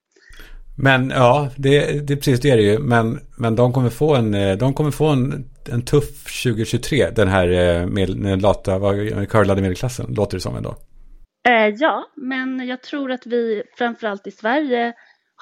Men 0.78 1.10
ja, 1.10 1.50
det, 1.58 2.08
det 2.08 2.16
precis 2.16 2.40
det 2.40 2.50
är 2.50 2.58
det 2.58 2.64
ju. 2.64 2.80
Men, 2.80 3.20
men 3.38 3.56
de 3.56 3.74
kommer 3.74 3.90
få 3.90 4.16
en, 4.16 4.34
eh, 4.34 4.58
de 4.58 4.74
kommer 4.74 4.92
få 4.92 5.08
en, 5.08 5.50
en 5.72 5.82
tuff 5.86 6.44
2023. 6.44 7.10
Den 7.16 7.28
här 7.28 7.48
eh, 7.48 7.88
med, 7.88 8.18
med 8.18 8.42
lata, 8.42 8.78
vad- 8.78 9.30
curlade 9.30 9.62
medelklassen, 9.62 10.14
låter 10.14 10.38
det 10.38 10.42
som 10.42 10.56
ändå. 10.56 10.76
Eh, 11.50 11.76
ja, 11.80 12.06
men 12.16 12.68
jag 12.68 12.82
tror 12.82 13.12
att 13.12 13.26
vi 13.26 13.64
framförallt 13.78 14.28
i 14.28 14.32
Sverige 14.32 14.94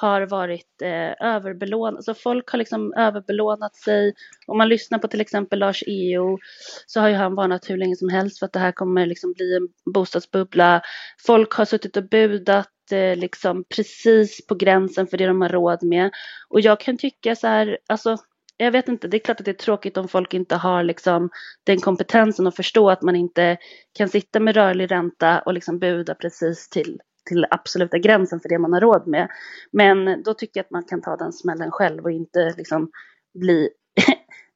har 0.01 0.21
varit 0.21 0.81
eh, 0.81 1.27
överbelånade. 1.27 1.97
Alltså 1.97 2.13
folk 2.13 2.49
har 2.49 2.59
liksom 2.59 2.93
överbelånat 2.93 3.75
sig. 3.75 4.13
Om 4.47 4.57
man 4.57 4.69
lyssnar 4.69 4.99
på 4.99 5.07
till 5.07 5.21
exempel 5.21 5.59
Lars 5.59 5.83
EO 5.87 6.37
så 6.85 6.99
har 6.99 7.09
ju 7.09 7.15
han 7.15 7.35
varnat 7.35 7.69
hur 7.69 7.77
länge 7.77 7.95
som 7.95 8.09
helst 8.09 8.39
för 8.39 8.45
att 8.45 8.53
det 8.53 8.59
här 8.59 8.71
kommer 8.71 9.05
liksom 9.05 9.33
bli 9.33 9.55
en 9.55 9.93
bostadsbubbla. 9.93 10.81
Folk 11.25 11.53
har 11.53 11.65
suttit 11.65 11.97
och 11.97 12.09
budat 12.09 12.91
eh, 12.91 13.15
liksom 13.15 13.63
precis 13.75 14.47
på 14.47 14.55
gränsen 14.55 15.07
för 15.07 15.17
det 15.17 15.27
de 15.27 15.41
har 15.41 15.49
råd 15.49 15.83
med. 15.83 16.11
Och 16.49 16.61
jag 16.61 16.79
kan 16.79 16.97
tycka 16.97 17.35
så 17.35 17.47
här, 17.47 17.77
alltså 17.87 18.17
jag 18.57 18.71
vet 18.71 18.87
inte, 18.87 19.07
det 19.07 19.17
är 19.17 19.19
klart 19.19 19.39
att 19.39 19.45
det 19.45 19.51
är 19.51 19.65
tråkigt 19.65 19.97
om 19.97 20.07
folk 20.07 20.33
inte 20.33 20.55
har 20.55 20.83
liksom 20.83 21.29
den 21.63 21.79
kompetensen 21.79 22.47
att 22.47 22.55
förstå 22.55 22.89
att 22.89 23.01
man 23.01 23.15
inte 23.15 23.57
kan 23.97 24.09
sitta 24.09 24.39
med 24.39 24.55
rörlig 24.55 24.91
ränta 24.91 25.39
och 25.39 25.53
liksom 25.53 25.79
buda 25.79 26.15
precis 26.15 26.69
till, 26.69 26.99
till 27.29 27.45
absoluta 27.49 27.97
gränsen 27.97 28.39
för 28.39 28.49
det 28.49 28.59
man 28.59 28.73
har 28.73 28.81
råd 28.81 29.07
med. 29.07 29.27
Men 29.71 30.23
då 30.23 30.33
tycker 30.33 30.59
jag 30.59 30.65
att 30.65 30.71
man 30.71 30.83
kan 30.83 31.01
ta 31.01 31.17
den 31.17 31.33
smällen 31.33 31.71
själv 31.71 32.03
och 32.03 32.11
inte 32.11 32.53
liksom 32.57 32.91
bli 33.33 33.69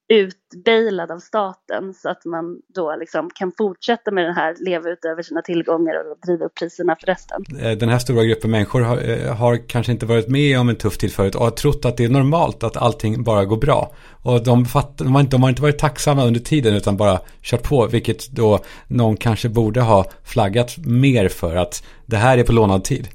utbailad 0.07 1.11
av 1.11 1.19
staten 1.19 1.93
så 1.93 2.09
att 2.09 2.25
man 2.25 2.61
då 2.75 2.95
liksom 2.99 3.29
kan 3.35 3.51
fortsätta 3.57 4.11
med 4.11 4.25
den 4.25 4.35
här, 4.35 4.55
leva 4.59 4.89
ut 4.89 5.05
över 5.05 5.23
sina 5.23 5.41
tillgångar 5.41 6.11
och 6.11 6.17
driva 6.25 6.45
upp 6.45 6.55
priserna 6.55 6.95
för 6.99 7.07
resten. 7.07 7.43
Eh, 7.61 7.71
den 7.77 7.89
här 7.89 7.99
stora 7.99 8.23
gruppen 8.23 8.51
människor 8.51 8.81
har, 8.81 9.09
eh, 9.09 9.35
har 9.35 9.67
kanske 9.67 9.91
inte 9.91 10.05
varit 10.05 10.27
med 10.27 10.59
om 10.59 10.69
en 10.69 10.75
tuff 10.75 10.97
tid 10.97 11.13
förut 11.13 11.35
och 11.35 11.43
har 11.43 11.51
trott 11.51 11.85
att 11.85 11.97
det 11.97 12.05
är 12.05 12.09
normalt 12.09 12.63
att 12.63 12.77
allting 12.77 13.23
bara 13.23 13.45
går 13.45 13.57
bra. 13.57 13.91
Och 14.23 14.43
de, 14.43 14.65
fatt, 14.65 14.97
de, 14.97 15.15
har 15.15 15.21
inte, 15.21 15.31
de 15.31 15.43
har 15.43 15.49
inte 15.49 15.61
varit 15.61 15.79
tacksamma 15.79 16.25
under 16.25 16.39
tiden 16.39 16.73
utan 16.73 16.97
bara 16.97 17.19
kört 17.41 17.63
på, 17.63 17.87
vilket 17.87 18.31
då 18.31 18.59
någon 18.87 19.17
kanske 19.17 19.49
borde 19.49 19.81
ha 19.81 20.05
flaggat 20.23 20.77
mer 20.77 21.27
för 21.29 21.55
att 21.55 21.83
det 22.05 22.17
här 22.17 22.37
är 22.37 22.43
på 22.43 22.51
lånad 22.51 22.83
tid. 22.83 23.07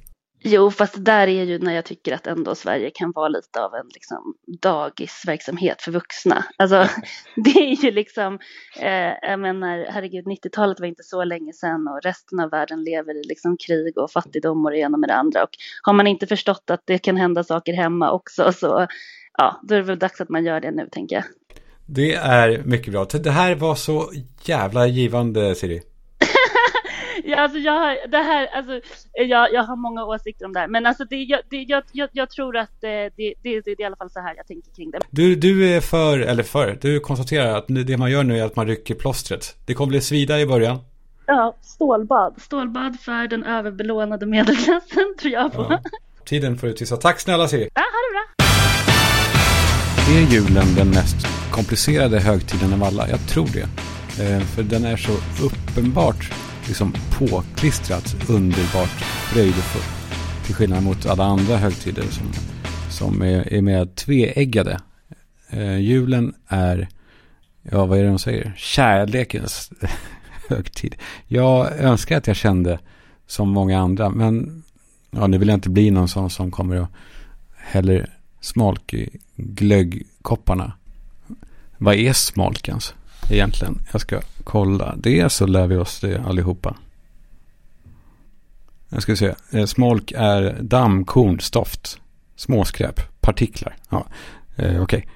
Jo, 0.42 0.70
fast 0.70 0.94
det 0.94 1.00
där 1.00 1.26
är 1.26 1.44
ju 1.44 1.58
när 1.58 1.74
jag 1.74 1.84
tycker 1.84 2.14
att 2.14 2.26
ändå 2.26 2.54
Sverige 2.54 2.90
kan 2.94 3.12
vara 3.12 3.28
lite 3.28 3.60
av 3.60 3.74
en 3.74 3.86
liksom, 3.94 4.34
dagisverksamhet 4.62 5.82
för 5.82 5.92
vuxna. 5.92 6.44
Alltså, 6.56 6.88
det 7.36 7.50
är 7.50 7.84
ju 7.84 7.90
liksom, 7.90 8.38
eh, 8.80 9.12
jag 9.30 9.40
menar, 9.40 9.86
herregud, 9.90 10.26
90-talet 10.26 10.80
var 10.80 10.86
inte 10.86 11.02
så 11.02 11.24
länge 11.24 11.52
sedan 11.52 11.88
och 11.88 12.02
resten 12.02 12.40
av 12.40 12.50
världen 12.50 12.84
lever 12.84 13.20
i 13.20 13.22
liksom 13.28 13.56
krig 13.66 13.98
och 13.98 14.10
fattigdom 14.10 14.64
och 14.64 14.70
det 14.70 14.78
ena 14.78 14.96
med 14.96 15.08
det 15.08 15.14
andra. 15.14 15.42
Och 15.42 15.50
har 15.82 15.92
man 15.92 16.06
inte 16.06 16.26
förstått 16.26 16.70
att 16.70 16.82
det 16.84 16.98
kan 16.98 17.16
hända 17.16 17.44
saker 17.44 17.72
hemma 17.72 18.12
också 18.12 18.52
så, 18.52 18.86
ja, 19.38 19.60
då 19.62 19.74
är 19.74 19.78
det 19.78 19.84
väl 19.84 19.98
dags 19.98 20.20
att 20.20 20.28
man 20.28 20.44
gör 20.44 20.60
det 20.60 20.70
nu, 20.70 20.88
tänker 20.92 21.16
jag. 21.16 21.24
Det 21.86 22.14
är 22.14 22.62
mycket 22.64 22.92
bra. 22.92 23.04
Det 23.04 23.30
här 23.30 23.54
var 23.54 23.74
så 23.74 24.10
jävla 24.44 24.86
givande, 24.86 25.54
Siri. 25.54 25.82
Ja, 27.24 27.36
alltså 27.40 27.58
jag 27.58 27.72
har, 27.72 28.08
det 28.08 28.18
här, 28.18 28.46
alltså, 28.46 28.80
jag, 29.12 29.52
jag 29.52 29.62
har 29.62 29.76
många 29.76 30.04
åsikter 30.04 30.44
om 30.46 30.52
det 30.52 30.60
här, 30.60 30.68
men 30.68 30.86
alltså 30.86 31.04
det, 31.04 31.16
jag, 31.16 31.40
det, 31.50 31.56
jag, 31.56 31.82
jag, 31.92 32.08
jag 32.12 32.30
tror 32.30 32.56
att 32.56 32.84
eh, 32.84 32.88
det, 32.90 33.10
det, 33.16 33.34
det, 33.42 33.60
det 33.64 33.70
är 33.70 33.80
i 33.80 33.84
alla 33.84 33.96
fall 33.96 34.10
så 34.10 34.20
här 34.20 34.34
jag 34.36 34.46
tänker 34.46 34.70
kring 34.76 34.90
det. 34.90 34.98
Du, 35.10 35.34
du 35.36 35.68
är 35.70 35.80
för, 35.80 36.18
eller 36.18 36.42
för, 36.42 36.78
du 36.80 37.00
konstaterar 37.00 37.56
att 37.58 37.68
nu- 37.68 37.84
det 37.84 37.96
man 37.96 38.10
gör 38.10 38.22
nu 38.24 38.38
är 38.38 38.44
att 38.44 38.56
man 38.56 38.66
rycker 38.66 38.94
plåstret. 38.94 39.56
Det 39.66 39.74
kommer 39.74 39.88
bli 39.88 40.00
svida 40.00 40.40
i 40.40 40.46
början. 40.46 40.78
Ja, 41.26 41.56
stålbad. 41.62 42.34
Stålbad 42.42 43.00
för 43.00 43.28
den 43.28 43.44
överbelånade 43.44 44.26
medelklassen 44.26 45.14
tror 45.20 45.32
jag 45.32 45.52
på. 45.52 45.66
Ja. 45.70 45.80
Tiden 46.24 46.58
får 46.58 46.68
utvisa. 46.68 46.96
Tack 46.96 47.20
snälla 47.20 47.48
Siri. 47.48 47.68
Ja, 47.74 47.80
ha 47.80 47.86
det 47.86 48.12
bra. 48.12 48.46
Är 50.16 50.32
julen 50.32 50.74
den 50.76 50.88
mest 50.88 51.16
komplicerade 51.50 52.20
högtiden 52.20 52.72
av 52.72 52.84
alla? 52.84 53.08
Jag 53.08 53.20
tror 53.28 53.46
det. 53.52 53.60
Eh, 54.24 54.40
för 54.40 54.62
den 54.62 54.84
är 54.84 54.96
så 54.96 55.12
uppenbart 55.46 56.30
liksom 56.70 56.94
påklistrat 57.18 58.30
underbart 58.30 58.88
fröjdefullt 59.32 60.16
Till 60.46 60.54
skillnad 60.54 60.82
mot 60.82 61.06
alla 61.06 61.24
andra 61.24 61.56
högtider 61.56 62.02
som, 62.02 62.26
som 62.90 63.22
är, 63.22 63.52
är 63.52 63.62
mer 63.62 63.86
tveeggade. 63.86 64.80
Eh, 65.50 65.78
julen 65.78 66.34
är, 66.48 66.88
ja 67.62 67.86
vad 67.86 67.98
är 67.98 68.02
det 68.02 68.08
de 68.08 68.18
säger? 68.18 68.54
Kärlekens 68.56 69.72
högtid. 70.48 70.96
Jag 71.26 71.78
önskar 71.78 72.16
att 72.16 72.26
jag 72.26 72.36
kände 72.36 72.78
som 73.26 73.48
många 73.48 73.80
andra. 73.80 74.10
Men 74.10 74.62
ja, 75.10 75.26
nu 75.26 75.38
vill 75.38 75.48
jag 75.48 75.56
inte 75.56 75.70
bli 75.70 75.90
någon 75.90 76.08
sån 76.08 76.30
som 76.30 76.50
kommer 76.50 76.80
och 76.80 76.88
häller 77.56 78.10
smolk 78.40 78.94
i 78.94 79.18
glöggkopparna. 79.36 80.72
Vad 81.78 81.94
är 81.94 82.12
smolk 82.12 82.68
ens 82.68 82.94
egentligen? 83.30 83.78
Jag 83.92 84.00
ska 84.00 84.20
kolla. 84.44 84.94
Det 84.96 85.30
så 85.30 85.46
lär 85.46 85.66
vi 85.66 85.76
oss 85.76 86.00
det 86.00 86.22
allihopa. 86.26 86.76
Jag 88.88 89.02
ska 89.02 89.16
se. 89.16 89.34
Eh, 89.50 89.64
Smolk 89.64 90.12
är 90.16 90.58
dammkorn, 90.60 91.40
stoft, 91.40 92.00
småskräp, 92.36 93.20
partiklar. 93.20 93.76
Ja, 93.88 94.06
eh, 94.56 94.82
okej. 94.82 95.08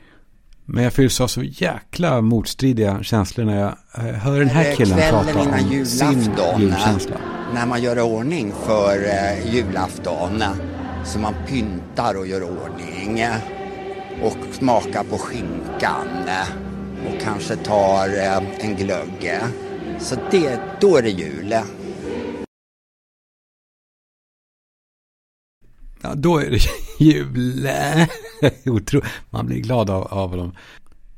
Men 0.64 0.84
jag 0.84 0.92
fylls 0.92 1.20
av 1.20 1.26
så 1.26 1.42
jäkla 1.42 2.20
motstridiga 2.20 3.02
känslor 3.02 3.44
när 3.44 3.60
jag 3.60 3.76
eh, 3.98 4.14
hör 4.14 4.38
den 4.38 4.48
här 4.48 4.74
killen 4.74 4.98
prata 5.10 5.30
innan 5.30 5.78
om 5.80 5.84
sin 5.86 6.32
julkänsla. 6.58 7.16
när 7.54 7.66
man 7.66 7.82
gör 7.82 8.00
ordning 8.00 8.52
för 8.66 9.04
eh, 9.04 9.54
julafton. 9.54 10.42
Så 11.04 11.18
man 11.18 11.34
pyntar 11.48 12.14
och 12.14 12.26
gör 12.26 12.42
ordning 12.42 13.24
och 14.22 14.36
smakar 14.54 15.04
på 15.04 15.18
skinkan 15.18 16.06
och 17.06 17.20
kanske 17.20 17.56
tar 17.56 18.08
eh, 18.08 18.64
en 18.64 18.76
glögg. 18.76 19.40
Så 19.98 20.16
det, 20.30 20.60
då 20.80 20.96
är 20.96 21.02
det 21.02 21.10
jul. 21.10 21.54
Ja, 26.02 26.14
då 26.14 26.38
är 26.38 26.50
det 26.50 26.60
jul. 27.04 27.68
Otro. 28.66 29.02
Man 29.30 29.46
blir 29.46 29.58
glad 29.58 29.90
av, 29.90 30.02
av 30.02 30.36
dem. 30.36 30.52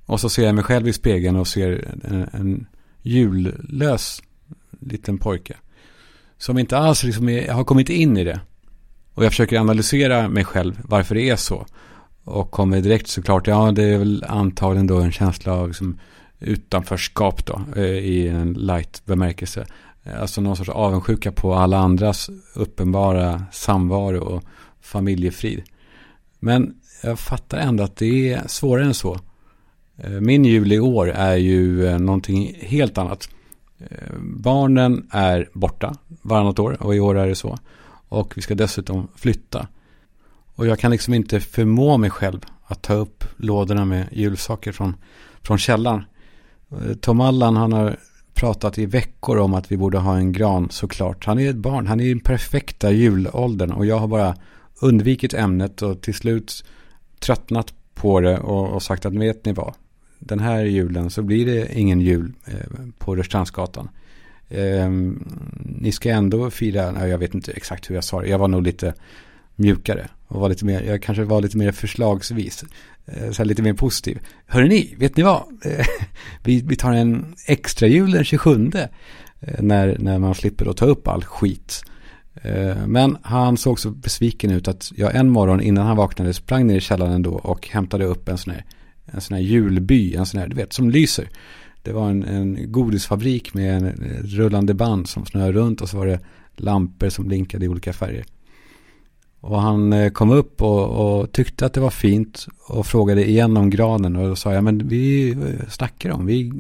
Och 0.07 0.21
så 0.21 0.29
ser 0.29 0.47
jag 0.47 0.55
mig 0.55 0.65
själv 0.65 0.89
i 0.89 0.93
spegeln 0.93 1.37
och 1.37 1.49
ser 1.49 1.95
en, 2.05 2.29
en 2.33 2.67
jullös 3.03 4.23
liten 4.81 5.19
pojke. 5.19 5.57
Som 6.39 6.59
inte 6.59 6.79
alls 6.79 7.03
liksom 7.03 7.29
är, 7.29 7.51
har 7.51 7.65
kommit 7.65 7.91
in 7.91 8.17
i 8.17 8.25
det. 8.25 8.41
Och 9.15 9.25
jag 9.25 9.33
försöker 9.33 9.59
analysera 9.59 10.29
mig 10.29 10.45
själv 10.45 10.81
varför 10.85 11.15
det 11.15 11.31
är 11.31 11.37
så. 11.37 11.67
Och 12.27 12.51
kommer 12.51 12.81
direkt 12.81 13.09
såklart, 13.09 13.47
ja 13.47 13.73
det 13.73 13.85
är 13.85 13.99
väl 13.99 14.25
antagligen 14.29 14.87
då 14.87 14.99
en 14.99 15.13
känsla 15.13 15.53
av 15.53 15.69
liksom, 15.69 15.99
utanförskap 16.41 17.47
då. 17.47 17.61
Eh, 17.77 17.85
I 17.85 18.29
en 18.29 18.53
light 18.53 19.03
bemärkelse. 19.05 19.67
Eh, 20.03 20.21
alltså 20.21 20.41
någon 20.41 20.57
sorts 20.57 20.71
avundsjuka 20.71 21.33
på 21.33 21.55
alla 21.55 21.79
andras 21.79 22.31
uppenbara 22.55 23.43
samvaro 23.53 24.21
och 24.21 24.45
familjefrid. 24.81 25.63
Men 26.39 26.75
jag 27.03 27.19
fattar 27.19 27.59
ändå 27.59 27.85
att 27.85 27.97
det 27.97 28.33
är 28.33 28.43
svårare 28.47 28.85
än 28.85 28.95
så. 28.95 29.19
Eh, 29.97 30.11
min 30.11 30.45
jul 30.45 30.73
i 30.73 30.81
år 30.81 31.09
är 31.09 31.37
ju 31.37 31.99
någonting 31.99 32.57
helt 32.61 32.99
annat. 32.99 33.29
Barnen 34.21 35.09
är 35.13 35.49
borta 35.53 35.95
varannat 36.23 36.59
år 36.59 36.83
och 36.83 36.97
i 36.97 37.01
år 37.01 37.19
är 37.19 37.27
det 37.27 37.35
så. 37.35 37.59
Och 38.09 38.33
vi 38.37 38.43
ska 38.43 38.55
dessutom 38.55 39.09
flytta. 39.17 39.67
Och 40.57 40.67
jag 40.67 40.79
kan 40.79 40.91
liksom 40.91 41.15
inte 41.15 41.41
förmå 41.41 41.97
mig 41.97 42.11
själv 42.11 42.41
att 42.67 42.83
ta 42.83 42.95
upp 42.95 43.25
lådorna 43.37 43.85
med 43.85 44.09
julsaker 44.13 44.73
från, 44.73 44.97
från 45.43 45.59
källaren. 45.59 46.05
Eh, 46.71 46.95
Tom 47.01 47.21
Allan 47.21 47.57
han 47.57 47.73
har 47.73 47.97
pratat 48.35 48.79
i 48.79 48.87
veckor 48.87 49.39
om 49.39 49.55
att 49.55 49.73
vi 49.73 49.77
borde 49.77 49.99
ha 49.99 50.17
en 50.17 50.33
gran 50.33 50.71
såklart. 50.71 51.27
Han 51.27 51.39
är 51.39 51.51
ett 51.51 51.57
barn, 51.57 51.87
han 51.87 52.01
är 52.01 52.05
i 52.05 52.09
den 52.09 52.21
perfekta 52.21 52.91
julåldern 52.91 53.73
och 53.73 53.87
jag 53.87 53.99
har 53.99 54.09
bara 54.09 54.37
undvikit 54.81 55.35
ämnet 55.35 55.83
och 55.83 56.01
till 56.01 56.15
slut 56.15 56.65
tröttnat 57.19 57.75
på 57.95 58.21
det 58.21 58.39
och, 58.39 58.69
och 58.69 58.83
sagt 58.83 59.07
att 59.07 59.15
vet 59.15 59.45
ni 59.45 59.53
vad, 59.53 59.75
den 60.19 60.41
här 60.41 60.65
julen 60.65 61.11
så 61.11 61.23
blir 61.23 61.47
det 61.47 61.79
ingen 61.79 62.01
jul 62.01 62.33
eh, 62.45 62.87
på 62.99 63.17
Rörstrandsgatan. 63.17 63.89
Eh, 64.49 64.91
ni 65.59 65.93
ska 65.93 66.11
ändå 66.11 66.51
fira, 66.51 66.91
nej, 66.91 67.11
jag 67.11 67.19
vet 67.19 67.35
inte 67.35 67.53
exakt 67.53 67.91
hur 67.91 67.95
jag 67.95 68.05
sa 68.05 68.21
det, 68.21 68.29
jag 68.29 68.39
var 68.39 68.49
nog 68.49 68.63
lite 68.63 68.95
mjukare 69.55 70.09
och 70.29 70.41
var 70.41 70.49
lite 70.49 70.65
mer, 70.65 70.83
jag 70.83 71.03
kanske 71.03 71.25
var 71.25 71.43
lite 71.43 71.57
mer 71.57 71.73
förslagsvis, 71.73 72.65
eh, 73.07 73.31
så 73.31 73.39
här 73.39 73.45
lite 73.45 73.63
mer 73.63 73.73
positiv. 73.73 74.19
Hörrni, 74.47 74.69
ni, 74.69 74.95
vet 74.99 75.17
ni 75.17 75.23
vad? 75.23 75.43
Eh, 75.65 75.87
vi, 76.45 76.63
vi 76.63 76.77
tar 76.77 76.93
en 76.93 77.35
extra 77.47 77.89
jul 77.89 78.11
den 78.11 78.25
27 78.25 78.71
eh, 78.75 78.89
när, 79.59 79.97
när 79.99 80.19
man 80.19 80.35
slipper 80.35 80.71
att 80.71 80.77
ta 80.77 80.87
upp 80.87 81.09
all 81.09 81.25
skit. 81.25 81.83
Men 82.87 83.17
han 83.23 83.57
såg 83.57 83.81
så 83.81 83.91
besviken 83.91 84.51
ut 84.51 84.69
att 84.69 84.93
jag 84.97 85.15
en 85.15 85.31
morgon 85.31 85.61
innan 85.61 85.87
han 85.87 85.97
vaknade 85.97 86.35
sprang 86.35 86.67
ner 86.67 86.77
i 86.77 86.81
källaren 86.81 87.23
då 87.23 87.31
och 87.31 87.69
hämtade 87.69 88.05
upp 88.05 88.29
en 88.29 88.39
sån 88.39 88.53
här, 88.53 88.65
en 89.07 89.21
sån 89.21 89.35
här 89.37 89.43
julby, 89.43 90.15
en 90.15 90.27
sån 90.27 90.41
här, 90.41 90.49
du 90.49 90.57
vet, 90.57 90.73
som 90.73 90.91
lyser. 90.91 91.29
Det 91.83 91.93
var 91.93 92.11
en, 92.11 92.25
en 92.25 92.73
godisfabrik 92.73 93.55
med 93.55 93.77
en 93.77 93.89
rullande 94.25 94.75
band 94.75 95.09
som 95.09 95.27
snurrade 95.27 95.53
runt 95.53 95.81
och 95.81 95.89
så 95.89 95.97
var 95.97 96.07
det 96.07 96.21
lampor 96.57 97.09
som 97.09 97.29
blinkade 97.29 97.65
i 97.65 97.69
olika 97.69 97.93
färger. 97.93 98.25
Och 99.47 99.61
han 99.61 99.93
eh, 99.93 100.11
kom 100.11 100.31
upp 100.31 100.63
och, 100.63 100.89
och, 100.89 101.33
tyckte 101.33 101.67
att 101.67 101.73
det 101.73 101.81
var 101.81 101.91
fint 101.91 102.47
och 102.69 102.87
frågade 102.87 103.29
igen 103.29 103.57
om 103.57 103.71
granen. 103.71 104.17
Och 104.17 104.29
då 104.29 104.37
sa 104.37 104.55
jag, 104.55 104.65
men 104.65 104.89
vi 104.89 105.31
eh, 105.31 105.69
snackar 105.69 106.11
om, 106.11 106.27
vi, 106.27 106.53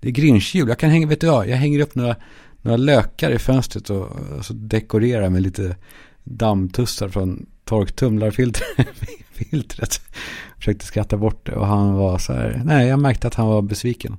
det 0.00 0.08
är 0.08 0.12
grinchjul. 0.12 0.68
Jag 0.68 0.78
kan 0.78 0.90
hänga, 0.90 1.06
vet 1.06 1.20
du 1.20 1.26
vad, 1.26 1.48
jag 1.48 1.56
hänger 1.56 1.80
upp 1.80 1.94
några, 1.94 2.16
några 2.62 2.76
lökar 2.76 3.30
i 3.30 3.38
fönstret 3.38 3.90
och, 3.90 4.08
och 4.38 4.44
så 4.44 4.52
dekorerar 4.52 5.30
med 5.30 5.42
lite 5.42 5.76
dammtussar 6.24 7.08
från 7.08 7.46
torktumlarfiltret. 7.64 9.90
Försökte 10.56 10.86
skratta 10.86 11.16
bort 11.16 11.46
det 11.46 11.52
och 11.52 11.66
han 11.66 11.94
var 11.94 12.18
så 12.18 12.32
här, 12.32 12.62
nej 12.64 12.88
jag 12.88 12.98
märkte 12.98 13.26
att 13.26 13.34
han 13.34 13.46
var 13.46 13.62
besviken. 13.62 14.16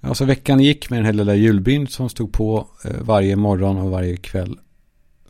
Ja, 0.00 0.14
så 0.14 0.24
veckan 0.24 0.60
gick 0.60 0.90
med 0.90 0.98
den 0.98 1.06
här 1.06 1.12
lilla 1.12 1.34
julbyn 1.34 1.86
som 1.86 2.08
stod 2.08 2.32
på 2.32 2.66
eh, 2.84 2.90
varje 3.00 3.36
morgon 3.36 3.78
och 3.78 3.90
varje 3.90 4.16
kväll. 4.16 4.58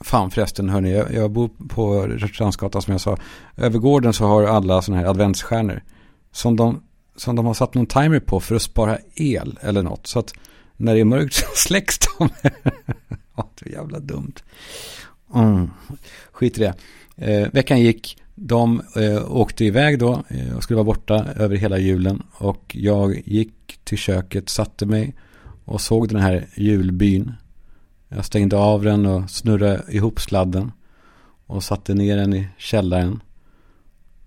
Fan 0.00 0.30
förresten, 0.30 0.68
hörni, 0.68 0.92
jag, 0.92 1.14
jag 1.14 1.30
bor 1.30 1.50
på 1.68 2.06
Rörstrandsgatan 2.06 2.82
som 2.82 2.92
jag 2.92 3.00
sa. 3.00 3.16
Över 3.56 3.78
gården 3.78 4.12
så 4.12 4.26
har 4.26 4.42
alla 4.42 4.82
sådana 4.82 5.02
här 5.02 5.08
adventsstjärnor. 5.08 5.82
Som 6.32 6.56
de, 6.56 6.82
som 7.16 7.36
de 7.36 7.46
har 7.46 7.54
satt 7.54 7.74
någon 7.74 7.86
timer 7.86 8.20
på 8.20 8.40
för 8.40 8.54
att 8.54 8.62
spara 8.62 8.98
el 9.14 9.58
eller 9.62 9.82
något. 9.82 10.06
Så 10.06 10.18
att 10.18 10.34
när 10.76 10.94
det 10.94 11.00
är 11.00 11.04
mörkt 11.04 11.34
så 11.34 11.46
släcks 11.54 11.98
de. 11.98 12.28
ja, 13.36 13.50
det 13.60 13.70
är 13.70 13.72
jävla 13.72 13.98
dumt. 13.98 14.34
Mm. 15.34 15.70
Skit 16.32 16.58
i 16.58 16.60
det. 16.60 16.74
Eh, 17.16 17.48
veckan 17.52 17.80
gick. 17.80 18.16
De 18.34 18.82
eh, 18.96 19.36
åkte 19.36 19.64
iväg 19.64 19.98
då 19.98 20.22
eh, 20.28 20.56
och 20.56 20.62
skulle 20.62 20.76
vara 20.76 20.84
borta 20.84 21.26
över 21.36 21.56
hela 21.56 21.78
julen. 21.78 22.22
Och 22.32 22.76
jag 22.78 23.22
gick 23.26 23.80
till 23.84 23.98
köket, 23.98 24.48
satte 24.48 24.86
mig 24.86 25.14
och 25.64 25.80
såg 25.80 26.08
den 26.08 26.20
här 26.20 26.46
julbyn. 26.56 27.32
Jag 28.08 28.24
stängde 28.24 28.56
av 28.56 28.82
den 28.82 29.06
och 29.06 29.30
snurrade 29.30 29.82
ihop 29.88 30.20
sladden. 30.20 30.72
Och 31.46 31.64
satte 31.64 31.94
ner 31.94 32.16
den 32.16 32.34
i 32.34 32.48
källaren. 32.58 33.22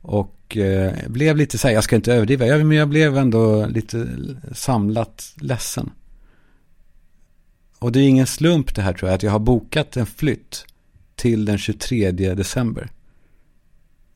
Och 0.01 0.57
eh, 0.57 0.93
blev 1.07 1.37
lite 1.37 1.57
så 1.57 1.67
här, 1.67 1.75
jag 1.75 1.83
ska 1.83 1.95
inte 1.95 2.13
överdriva, 2.13 2.45
jag, 2.45 2.65
men 2.65 2.77
jag 2.77 2.89
blev 2.89 3.17
ändå 3.17 3.65
lite 3.65 4.07
samlat 4.53 5.33
ledsen. 5.35 5.91
Och 7.79 7.91
det 7.91 7.99
är 7.99 8.07
ingen 8.07 8.27
slump 8.27 8.75
det 8.75 8.81
här 8.81 8.93
tror 8.93 9.09
jag, 9.09 9.15
att 9.15 9.23
jag 9.23 9.31
har 9.31 9.39
bokat 9.39 9.97
en 9.97 10.05
flytt 10.05 10.65
till 11.15 11.45
den 11.45 11.57
23 11.57 12.11
december. 12.11 12.89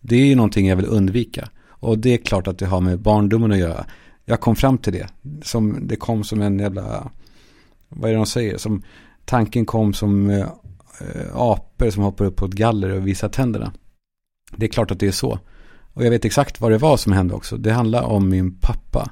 Det 0.02 0.16
är 0.16 0.26
ju 0.26 0.36
någonting 0.36 0.68
jag 0.68 0.76
vill 0.76 0.86
undvika. 0.86 1.50
Och 1.68 2.00
det 2.00 2.14
är 2.14 2.18
klart 2.18 2.48
att 2.48 2.60
det 2.60 2.66
har 2.66 2.82
med 2.82 3.00
barndomen 3.00 3.52
att 3.52 3.58
göra. 3.58 3.86
Jag 4.26 4.40
kom 4.40 4.56
fram 4.56 4.78
till 4.78 4.94
det. 4.94 5.08
Som, 5.44 5.88
det 5.88 5.96
kom 5.96 6.24
som 6.24 6.42
en 6.42 6.60
jävla, 6.60 7.12
vad 7.90 8.10
är 8.10 8.14
det 8.14 8.20
de 8.20 8.26
säger? 8.26 8.58
Som, 8.58 8.84
tanken 9.26 9.66
kom 9.66 9.94
som 9.94 10.30
eh, 10.30 10.48
eh, 11.00 11.36
apor 11.36 11.90
som 11.90 12.04
hoppar 12.04 12.26
upp 12.26 12.36
på 12.36 12.46
ett 12.46 12.52
galler 12.52 12.90
och 12.90 13.08
visar 13.08 13.30
tänderna. 13.30 13.74
Det 14.56 14.66
är 14.66 14.70
klart 14.70 14.92
att 14.92 15.00
det 15.00 15.08
är 15.08 15.12
så. 15.12 15.40
Och 15.94 16.06
jag 16.06 16.10
vet 16.10 16.26
exakt 16.26 16.62
vad 16.62 16.72
det 16.72 16.78
var 16.78 16.98
som 16.98 17.12
hände 17.12 17.34
också. 17.34 17.58
Det 17.58 17.72
handlar 17.72 18.04
om 18.04 18.30
min 18.30 18.60
pappa 18.60 19.12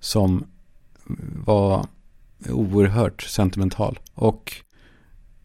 som 0.00 0.44
var 1.44 1.86
oerhört 2.48 3.22
sentimental. 3.22 3.98
Och 4.14 4.52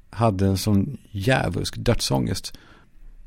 hade 0.09 0.45
en 0.45 0.57
sån 0.57 0.97
djävulsk 1.11 1.75
dödsångest. 1.77 2.57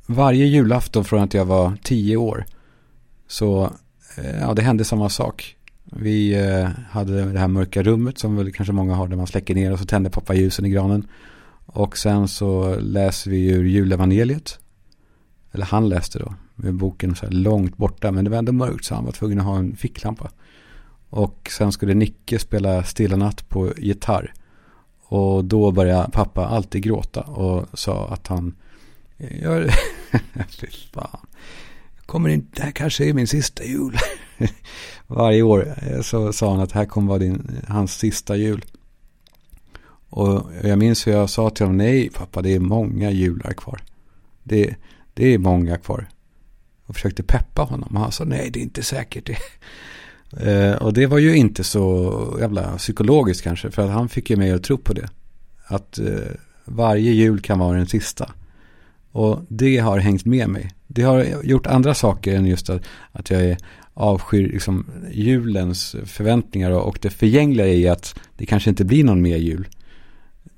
Varje 0.06 0.46
julafton 0.46 1.04
från 1.04 1.22
att 1.22 1.34
jag 1.34 1.44
var 1.44 1.76
tio 1.82 2.16
år 2.16 2.44
så 3.26 3.72
eh, 4.16 4.40
ja, 4.40 4.54
det 4.54 4.62
hände 4.62 4.84
samma 4.84 5.08
sak. 5.08 5.56
Vi 5.92 6.34
eh, 6.34 6.68
hade 6.90 7.32
det 7.32 7.38
här 7.38 7.48
mörka 7.48 7.82
rummet 7.82 8.18
som 8.18 8.36
väl 8.36 8.52
kanske 8.52 8.72
många 8.72 8.94
har 8.94 9.08
där 9.08 9.16
man 9.16 9.26
släcker 9.26 9.54
ner 9.54 9.72
och 9.72 9.78
så 9.78 9.84
tänder 9.84 10.10
pappa 10.10 10.34
ljusen 10.34 10.66
i 10.66 10.70
granen. 10.70 11.08
Och 11.66 11.98
sen 11.98 12.28
så 12.28 12.76
läser 12.80 13.30
vi 13.30 13.50
ur 13.50 13.64
julevangeliet. 13.64 14.58
Eller 15.52 15.64
han 15.64 15.88
läste 15.88 16.18
då. 16.18 16.34
Med 16.54 16.74
boken 16.74 17.14
så 17.14 17.26
här 17.26 17.32
långt 17.32 17.76
borta. 17.76 18.12
Men 18.12 18.24
det 18.24 18.30
var 18.30 18.38
ändå 18.38 18.52
mörkt 18.52 18.84
så 18.84 18.94
han 18.94 19.04
var 19.04 19.12
tvungen 19.12 19.40
att 19.40 19.46
ha 19.46 19.58
en 19.58 19.76
ficklampa. 19.76 20.30
Och 21.10 21.50
sen 21.58 21.72
skulle 21.72 21.94
Nicke 21.94 22.38
spela 22.38 22.84
Stilla 22.84 23.16
natt 23.16 23.48
på 23.48 23.72
gitarr. 23.76 24.32
Och 25.02 25.44
då 25.44 25.72
började 25.72 26.10
pappa 26.10 26.46
alltid 26.46 26.82
gråta 26.82 27.20
och 27.20 27.78
sa 27.78 28.08
att 28.08 28.26
han... 28.26 28.54
Jag, 29.42 29.70
fy 30.48 30.66
fan. 30.92 31.26
Kommer 32.08 32.28
inte, 32.28 32.48
det 32.56 32.62
här 32.62 32.70
kanske 32.70 33.08
är 33.08 33.12
min 33.12 33.26
sista 33.26 33.64
jul. 33.64 33.96
Varje 35.06 35.42
år 35.42 35.74
eh, 35.82 36.00
så 36.00 36.32
sa 36.32 36.50
han 36.50 36.60
att 36.60 36.70
det 36.70 36.78
här 36.78 36.84
kommer 36.84 37.08
vara 37.08 37.18
din, 37.18 37.60
hans 37.68 37.98
sista 37.98 38.36
jul. 38.36 38.64
Och 40.08 40.50
jag 40.62 40.78
minns 40.78 41.06
hur 41.06 41.12
jag 41.12 41.30
sa 41.30 41.50
till 41.50 41.66
honom, 41.66 41.76
nej 41.76 42.10
pappa 42.10 42.42
det 42.42 42.54
är 42.54 42.60
många 42.60 43.10
jular 43.10 43.52
kvar. 43.52 43.80
Det, 44.42 44.74
det 45.14 45.34
är 45.34 45.38
många 45.38 45.78
kvar. 45.78 46.08
Och 46.86 46.94
försökte 46.94 47.22
peppa 47.22 47.62
honom. 47.62 47.96
Och 47.96 48.00
han 48.00 48.12
sa, 48.12 48.24
nej 48.24 48.50
det 48.50 48.58
är 48.58 48.62
inte 48.62 48.82
säkert. 48.82 49.26
det. 49.26 49.36
Eh, 50.40 50.74
och 50.74 50.92
det 50.92 51.06
var 51.06 51.18
ju 51.18 51.36
inte 51.36 51.64
så 51.64 52.36
jävla 52.40 52.76
psykologiskt 52.76 53.42
kanske. 53.42 53.70
För 53.70 53.82
att 53.82 53.90
han 53.90 54.08
fick 54.08 54.30
ju 54.30 54.36
mig 54.36 54.52
att 54.52 54.62
tro 54.62 54.78
på 54.78 54.92
det. 54.92 55.08
Att 55.66 55.98
eh, 55.98 56.32
varje 56.64 57.12
jul 57.12 57.40
kan 57.40 57.58
vara 57.58 57.76
den 57.76 57.86
sista. 57.86 58.32
Och 59.12 59.40
det 59.48 59.78
har 59.78 59.98
hängt 59.98 60.24
med 60.24 60.48
mig. 60.48 60.70
Det 60.90 61.02
har 61.02 61.42
gjort 61.44 61.66
andra 61.66 61.94
saker 61.94 62.36
än 62.36 62.46
just 62.46 62.70
att, 62.70 62.82
att 63.12 63.30
jag 63.30 63.42
är 63.42 63.58
avskyr 63.94 64.48
liksom, 64.48 64.86
julens 65.12 65.96
förväntningar 66.04 66.70
och, 66.70 66.88
och 66.88 66.98
det 67.02 67.10
förgängliga 67.10 67.66
i 67.66 67.88
att 67.88 68.20
det 68.36 68.46
kanske 68.46 68.70
inte 68.70 68.84
blir 68.84 69.04
någon 69.04 69.22
mer 69.22 69.36
jul. 69.36 69.68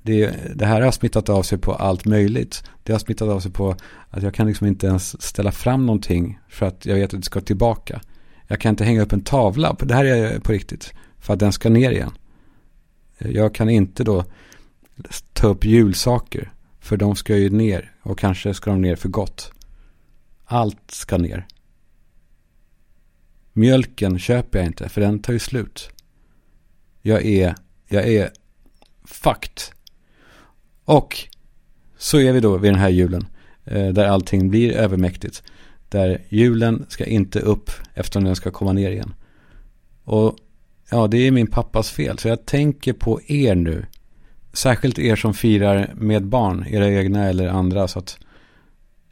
Det, 0.01 0.33
det, 0.55 0.65
här 0.65 0.81
har 0.81 0.91
smittat 0.91 1.29
av 1.29 1.43
sig 1.43 1.57
på 1.57 1.73
allt 1.73 2.05
möjligt. 2.05 2.63
Det 2.83 2.91
har 2.91 2.99
smittat 2.99 3.29
av 3.29 3.39
sig 3.39 3.51
på 3.51 3.75
att 4.09 4.23
jag 4.23 4.33
kan 4.33 4.47
liksom 4.47 4.67
inte 4.67 4.87
ens 4.87 5.21
ställa 5.21 5.51
fram 5.51 5.85
någonting 5.85 6.39
för 6.49 6.65
att 6.65 6.85
jag 6.85 6.95
vet 6.95 7.13
att 7.13 7.19
det 7.19 7.25
ska 7.25 7.41
tillbaka. 7.41 8.01
Jag 8.47 8.59
kan 8.59 8.69
inte 8.69 8.83
hänga 8.83 9.01
upp 9.01 9.13
en 9.13 9.23
tavla, 9.23 9.75
det 9.79 9.93
här 9.93 10.05
är 10.05 10.39
på 10.39 10.51
riktigt, 10.51 10.93
för 11.19 11.33
att 11.33 11.39
den 11.39 11.51
ska 11.51 11.69
ner 11.69 11.91
igen. 11.91 12.11
Jag 13.17 13.55
kan 13.55 13.69
inte 13.69 14.03
då 14.03 14.25
ta 15.33 15.47
upp 15.47 15.65
julsaker, 15.65 16.51
för 16.79 16.97
de 16.97 17.15
ska 17.15 17.37
ju 17.37 17.49
ner 17.49 17.91
och 18.01 18.19
kanske 18.19 18.53
ska 18.53 18.71
de 18.71 18.81
ner 18.81 18.95
för 18.95 19.09
gott. 19.09 19.51
Allt 20.53 20.91
ska 20.91 21.17
ner. 21.17 21.47
Mjölken 23.53 24.19
köper 24.19 24.59
jag 24.59 24.67
inte, 24.67 24.89
för 24.89 25.01
den 25.01 25.19
tar 25.19 25.33
ju 25.33 25.39
slut. 25.39 25.89
Jag 27.01 27.25
är, 27.25 27.55
jag 27.87 28.07
är 28.07 28.29
fucked. 29.03 29.61
Och 30.85 31.17
så 31.97 32.19
är 32.19 32.33
vi 32.33 32.39
då 32.39 32.57
vid 32.57 32.71
den 32.71 32.79
här 32.79 32.89
julen, 32.89 33.27
eh, 33.65 33.87
där 33.87 34.05
allting 34.05 34.49
blir 34.49 34.71
övermäktigt. 34.71 35.43
Där 35.89 36.21
julen 36.29 36.85
ska 36.89 37.05
inte 37.05 37.39
upp 37.39 37.71
eftersom 37.93 38.23
den 38.23 38.35
ska 38.35 38.51
komma 38.51 38.73
ner 38.73 38.91
igen. 38.91 39.13
Och 40.03 40.37
ja, 40.89 41.07
det 41.07 41.17
är 41.17 41.31
min 41.31 41.47
pappas 41.47 41.91
fel. 41.91 42.17
Så 42.17 42.27
jag 42.27 42.45
tänker 42.45 42.93
på 42.93 43.21
er 43.27 43.55
nu. 43.55 43.85
Särskilt 44.53 44.99
er 44.99 45.15
som 45.15 45.33
firar 45.33 45.93
med 45.95 46.25
barn, 46.25 46.65
era 46.67 46.89
egna 46.89 47.29
eller 47.29 47.47
andra. 47.47 47.87
Så 47.87 47.99
att 47.99 48.17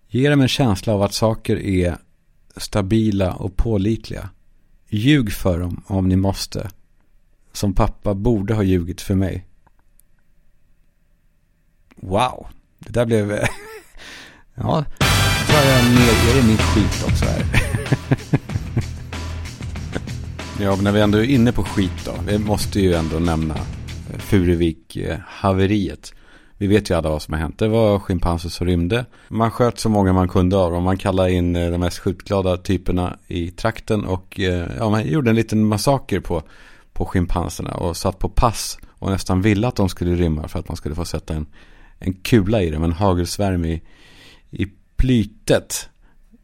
ge 0.10 0.30
dem 0.30 0.42
en 0.42 0.48
känsla 0.48 0.94
av 0.94 1.02
att 1.02 1.14
saker 1.14 1.60
är 1.60 1.98
stabila 2.58 3.34
och 3.34 3.56
pålitliga. 3.56 4.30
Ljug 4.88 5.32
för 5.32 5.60
dem 5.60 5.84
om 5.88 6.10
ni 6.10 6.16
måste. 6.16 6.70
Som 7.54 7.74
pappa 7.74 8.14
borde 8.14 8.54
ha 8.54 8.64
ljugit 8.64 9.02
för 9.02 9.16
mig. 9.16 9.46
Wow, 11.96 12.48
det 12.80 12.92
där 12.92 13.06
blev... 13.06 13.32
ja, 14.56 14.86
drar 15.48 15.64
jag 15.72 15.84
ner 15.86 16.14
är 16.30 16.40
i 16.44 16.48
mitt 16.48 16.62
skit 16.62 17.04
också 17.08 17.26
här. 17.26 17.46
ja, 20.62 20.76
men 20.76 20.84
när 20.84 20.92
vi 20.92 21.02
ändå 21.02 21.18
är 21.18 21.24
inne 21.24 21.52
på 21.52 21.64
skit 21.64 22.06
då. 22.06 22.14
Vi 22.28 22.38
måste 22.38 22.80
ju 22.80 22.94
ändå 22.94 23.20
nämna 23.20 23.56
Furuvik-haveriet. 24.18 26.14
Eh, 26.14 26.19
vi 26.60 26.68
vet 26.68 26.90
ju 26.90 26.94
alla 26.96 27.10
vad 27.10 27.22
som 27.22 27.34
har 27.34 27.42
hänt. 27.42 27.60
Det 27.60 27.68
var 27.68 28.00
schimpanser 28.00 28.50
som 28.50 28.68
rymde. 28.68 29.06
Man 29.28 29.52
sköt 29.52 29.80
så 29.80 29.90
många 29.90 30.14
man 30.14 30.28
kunde 30.28 30.58
av 30.58 30.72
dem. 30.72 30.84
Man 30.84 30.98
kallade 30.98 31.32
in 31.32 31.56
eh, 31.56 31.72
de 31.72 31.78
mest 31.78 32.00
skjutglada 32.00 32.58
typerna 32.58 33.18
i 33.28 33.52
trakten. 33.52 34.06
Och 34.06 34.40
eh, 34.40 34.68
ja, 34.78 34.90
man 34.90 35.08
gjorde 35.08 35.30
en 35.30 35.36
liten 35.36 35.66
massaker 35.66 36.20
på, 36.20 36.44
på 36.94 37.06
schimpanserna. 37.06 37.72
Och 37.72 37.98
satt 37.98 38.20
på 38.20 38.30
pass. 38.30 38.78
Och 38.90 39.12
nästan 39.12 39.42
ville 39.42 39.68
att 39.68 39.76
de 39.76 39.90
skulle 39.90 40.16
rymma 40.16 40.48
för 40.48 40.60
att 40.60 40.68
man 40.68 40.78
skulle 40.78 40.96
få 40.96 41.06
sätta 41.06 41.34
en, 41.34 41.46
en 42.00 42.14
kula 42.14 42.62
i 42.62 42.70
dem. 42.70 42.84
En 42.84 42.92
hagelsvärm 42.92 43.66
i, 43.66 43.82
i 44.50 44.68
plytet. 44.96 45.90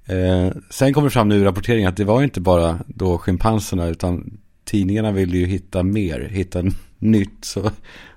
Eh, 0.06 0.50
sen 0.70 0.94
kommer 0.94 1.08
det 1.08 1.14
fram 1.14 1.30
nu 1.30 1.36
i 1.36 1.44
rapporteringen 1.44 1.90
att 1.90 1.98
det 1.98 2.04
var 2.04 2.24
inte 2.24 2.42
bara 2.42 2.80
då 2.88 3.18
schimpanserna 3.18 3.88
utan 3.88 4.38
tidningarna 4.66 5.12
ville 5.12 5.38
ju 5.38 5.46
hitta 5.46 5.84
mer, 5.84 6.20
hitta 6.20 6.64
nytt. 7.00 7.46
Så 7.46 7.72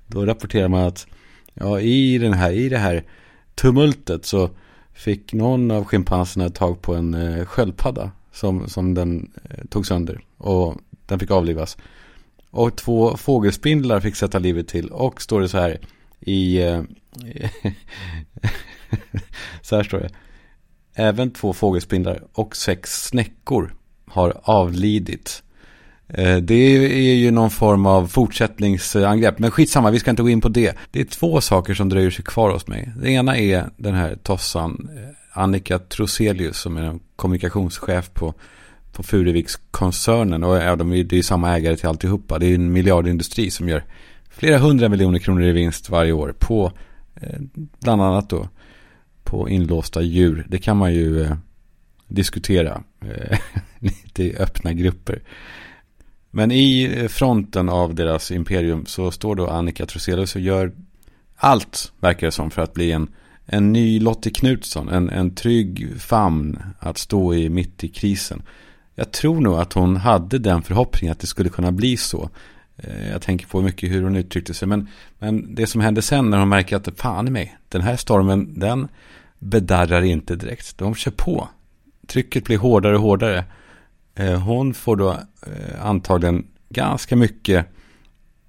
då 0.06 0.26
rapporterar 0.26 0.68
man 0.68 0.82
att 0.82 1.06
ja, 1.60 1.80
i, 1.80 2.18
den 2.18 2.32
här, 2.32 2.52
i 2.52 2.68
det 2.68 2.78
här 2.78 3.04
tumultet 3.54 4.26
så 4.26 4.50
fick 4.92 5.32
någon 5.32 5.70
av 5.70 5.84
schimpanserna 5.84 6.48
tag 6.48 6.82
på 6.82 6.94
en 6.94 7.14
eh, 7.14 7.44
sköldpadda 7.44 8.10
som, 8.32 8.68
som 8.68 8.94
den 8.94 9.32
eh, 9.50 9.64
tog 9.64 9.86
sönder 9.86 10.20
och 10.36 10.76
den 11.06 11.18
fick 11.18 11.30
avlivas. 11.30 11.76
Och 12.50 12.76
två 12.76 13.16
fågelspindlar 13.16 14.00
fick 14.00 14.16
sätta 14.16 14.38
livet 14.38 14.68
till 14.68 14.88
och 14.88 15.22
står 15.22 15.40
det 15.40 15.48
så 15.48 15.58
här 15.58 15.78
i, 16.20 16.62
eh, 16.62 16.82
så 19.62 19.76
här 19.76 19.82
står 19.82 19.98
det. 19.98 20.10
även 20.94 21.30
två 21.30 21.52
fågelspindlar 21.52 22.22
och 22.32 22.56
sex 22.56 23.06
snäckor 23.06 23.74
har 24.06 24.40
avlidit. 24.42 25.42
Eh, 26.08 26.36
det 26.36 26.54
är 26.54 27.14
ju 27.14 27.30
någon 27.30 27.50
form 27.50 27.86
av 27.86 28.06
fortsättningsangrepp. 28.06 29.38
Men 29.38 29.50
skitsamma, 29.50 29.90
vi 29.90 29.98
ska 29.98 30.10
inte 30.10 30.22
gå 30.22 30.30
in 30.30 30.40
på 30.40 30.48
det. 30.48 30.76
Det 30.90 31.00
är 31.00 31.04
två 31.04 31.40
saker 31.40 31.74
som 31.74 31.88
dröjer 31.88 32.10
sig 32.10 32.24
kvar 32.24 32.50
hos 32.50 32.66
mig. 32.66 32.92
Det 33.02 33.10
ena 33.10 33.36
är 33.36 33.64
den 33.76 33.94
här 33.94 34.16
tossan 34.22 34.88
eh, 34.96 35.40
Annika 35.42 35.78
Troselius 35.78 36.58
som 36.58 36.76
är 36.76 36.82
en 36.82 37.00
kommunikationschef 37.16 38.10
på, 38.14 38.34
på 38.92 39.02
Furuvikskoncernen. 39.02 40.44
Och 40.44 40.56
ja, 40.56 40.76
de 40.76 40.92
är, 40.92 41.04
det 41.04 41.18
är 41.18 41.22
samma 41.22 41.56
ägare 41.56 41.76
till 41.76 41.88
alltihopa. 41.88 42.38
Det 42.38 42.46
är 42.46 42.54
en 42.54 42.72
miljardindustri 42.72 43.50
som 43.50 43.68
gör 43.68 43.84
flera 44.30 44.58
hundra 44.58 44.88
miljoner 44.88 45.18
kronor 45.18 45.42
i 45.42 45.52
vinst 45.52 45.90
varje 45.90 46.12
år 46.12 46.34
på 46.38 46.72
eh, 47.20 47.40
bland 47.80 48.02
annat 48.02 48.30
då 48.30 48.48
på 49.24 49.48
inlåsta 49.48 50.02
djur. 50.02 50.46
Det 50.48 50.58
kan 50.58 50.76
man 50.76 50.94
ju 50.94 51.22
eh, 51.22 51.36
diskutera 52.06 52.82
eh, 53.00 53.38
lite 53.78 54.22
i 54.22 54.36
öppna 54.36 54.72
grupper. 54.72 55.22
Men 56.30 56.50
i 56.50 57.06
fronten 57.10 57.68
av 57.68 57.94
deras 57.94 58.30
imperium 58.30 58.86
så 58.86 59.10
står 59.10 59.34
då 59.34 59.46
Annika 59.48 59.86
Troselius 59.86 60.34
och 60.34 60.40
gör 60.40 60.72
allt, 61.36 61.92
verkar 62.00 62.26
det 62.26 62.32
som, 62.32 62.50
för 62.50 62.62
att 62.62 62.74
bli 62.74 62.92
en, 62.92 63.08
en 63.46 63.72
ny 63.72 64.00
Lottie 64.00 64.32
Knutsson. 64.32 64.88
En, 64.88 65.10
en 65.10 65.34
trygg 65.34 66.00
famn 66.00 66.58
att 66.78 66.98
stå 66.98 67.34
i 67.34 67.48
mitt 67.48 67.84
i 67.84 67.88
krisen. 67.88 68.42
Jag 68.94 69.12
tror 69.12 69.40
nog 69.40 69.58
att 69.58 69.72
hon 69.72 69.96
hade 69.96 70.38
den 70.38 70.62
förhoppningen 70.62 71.12
att 71.12 71.20
det 71.20 71.26
skulle 71.26 71.48
kunna 71.48 71.72
bli 71.72 71.96
så. 71.96 72.30
Eh, 72.76 73.10
jag 73.10 73.22
tänker 73.22 73.46
på 73.46 73.62
mycket 73.62 73.90
hur 73.90 74.02
hon 74.02 74.16
uttryckte 74.16 74.54
sig. 74.54 74.68
Men, 74.68 74.88
men 75.18 75.54
det 75.54 75.66
som 75.66 75.80
hände 75.80 76.02
sen 76.02 76.30
när 76.30 76.38
hon 76.38 76.48
märker 76.48 76.76
att 76.76 76.88
fan 76.96 77.28
i 77.28 77.30
mig, 77.30 77.58
den 77.68 77.82
här 77.82 77.96
stormen, 77.96 78.60
den 78.60 78.88
bedarrar 79.38 80.02
inte 80.02 80.36
direkt. 80.36 80.78
De 80.78 80.94
kör 80.94 81.10
på. 81.10 81.48
Trycket 82.06 82.44
blir 82.44 82.58
hårdare 82.58 82.96
och 82.96 83.02
hårdare. 83.02 83.44
Eh, 84.18 84.40
hon 84.40 84.74
får 84.74 84.96
då 84.96 85.10
eh, 85.46 85.86
antagligen 85.86 86.46
ganska 86.68 87.16
mycket 87.16 87.66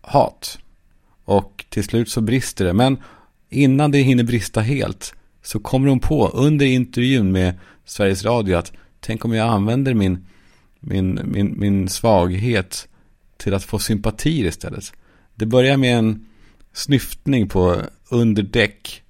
hat. 0.01 0.59
Och 1.25 1.65
till 1.69 1.83
slut 1.83 2.09
så 2.09 2.21
brister 2.21 2.65
det. 2.65 2.73
Men 2.73 2.97
innan 3.49 3.91
det 3.91 3.97
hinner 3.97 4.23
brista 4.23 4.61
helt 4.61 5.13
så 5.43 5.59
kommer 5.59 5.87
hon 5.87 5.99
på 5.99 6.27
under 6.27 6.65
intervjun 6.65 7.31
med 7.31 7.59
Sveriges 7.85 8.25
Radio 8.25 8.55
att 8.55 8.71
tänk 8.99 9.25
om 9.25 9.33
jag 9.33 9.49
använder 9.49 9.93
min, 9.93 10.25
min, 10.79 11.19
min, 11.23 11.59
min 11.59 11.89
svaghet 11.89 12.87
till 13.37 13.53
att 13.53 13.63
få 13.63 13.79
sympatier 13.79 14.45
istället. 14.45 14.93
Det 15.35 15.45
börjar 15.45 15.77
med 15.77 15.97
en 15.97 16.25
snyftning 16.73 17.47
på 17.47 17.81
underdäck. 18.09 19.03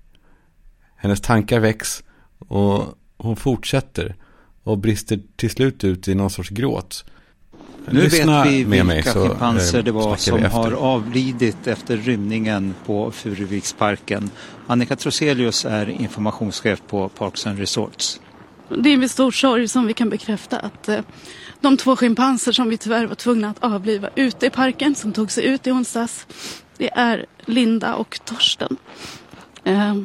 Hennes 0.95 1.21
tankar 1.21 1.59
väcks 1.59 2.03
och 2.39 2.85
hon 3.17 3.35
fortsätter 3.35 4.15
och 4.63 4.77
brister 4.77 5.19
till 5.35 5.49
slut 5.49 5.83
ut 5.83 6.07
i 6.07 6.15
någon 6.15 6.29
sorts 6.29 6.49
gråt. 6.49 7.05
Nu 7.91 8.01
Lyssna 8.01 8.43
vet 8.43 8.53
vi 8.53 8.63
vilka 8.63 9.13
schimpanser 9.13 9.77
eh, 9.77 9.83
det 9.83 9.91
var 9.91 10.15
som 10.15 10.43
har 10.43 10.71
avlidit 10.71 11.67
efter 11.67 11.97
rymningen 11.97 12.75
på 12.85 13.11
Furuviksparken. 13.11 14.29
Annika 14.67 14.95
Troselius 14.95 15.65
är 15.65 15.89
informationschef 15.89 16.81
på 16.87 17.09
Parks 17.09 17.47
and 17.47 17.59
Resorts. 17.59 18.19
Det 18.69 18.89
är 18.89 18.97
med 18.97 19.11
stor 19.11 19.31
sorg 19.31 19.67
som 19.67 19.87
vi 19.87 19.93
kan 19.93 20.09
bekräfta 20.09 20.59
att 20.59 20.89
eh, 20.89 20.99
de 21.61 21.77
två 21.77 21.95
schimpanser 21.95 22.51
som 22.51 22.69
vi 22.69 22.77
tyvärr 22.77 23.05
var 23.05 23.15
tvungna 23.15 23.49
att 23.49 23.63
avliva 23.63 24.09
ute 24.15 24.45
i 24.45 24.49
parken 24.49 24.95
som 24.95 25.13
tog 25.13 25.31
sig 25.31 25.45
ut 25.45 25.67
i 25.67 25.71
onsdags. 25.71 26.27
Det 26.77 26.89
är 26.89 27.25
Linda 27.45 27.95
och 27.95 28.19
Torsten. 28.25 28.77
Eh, 29.63 29.95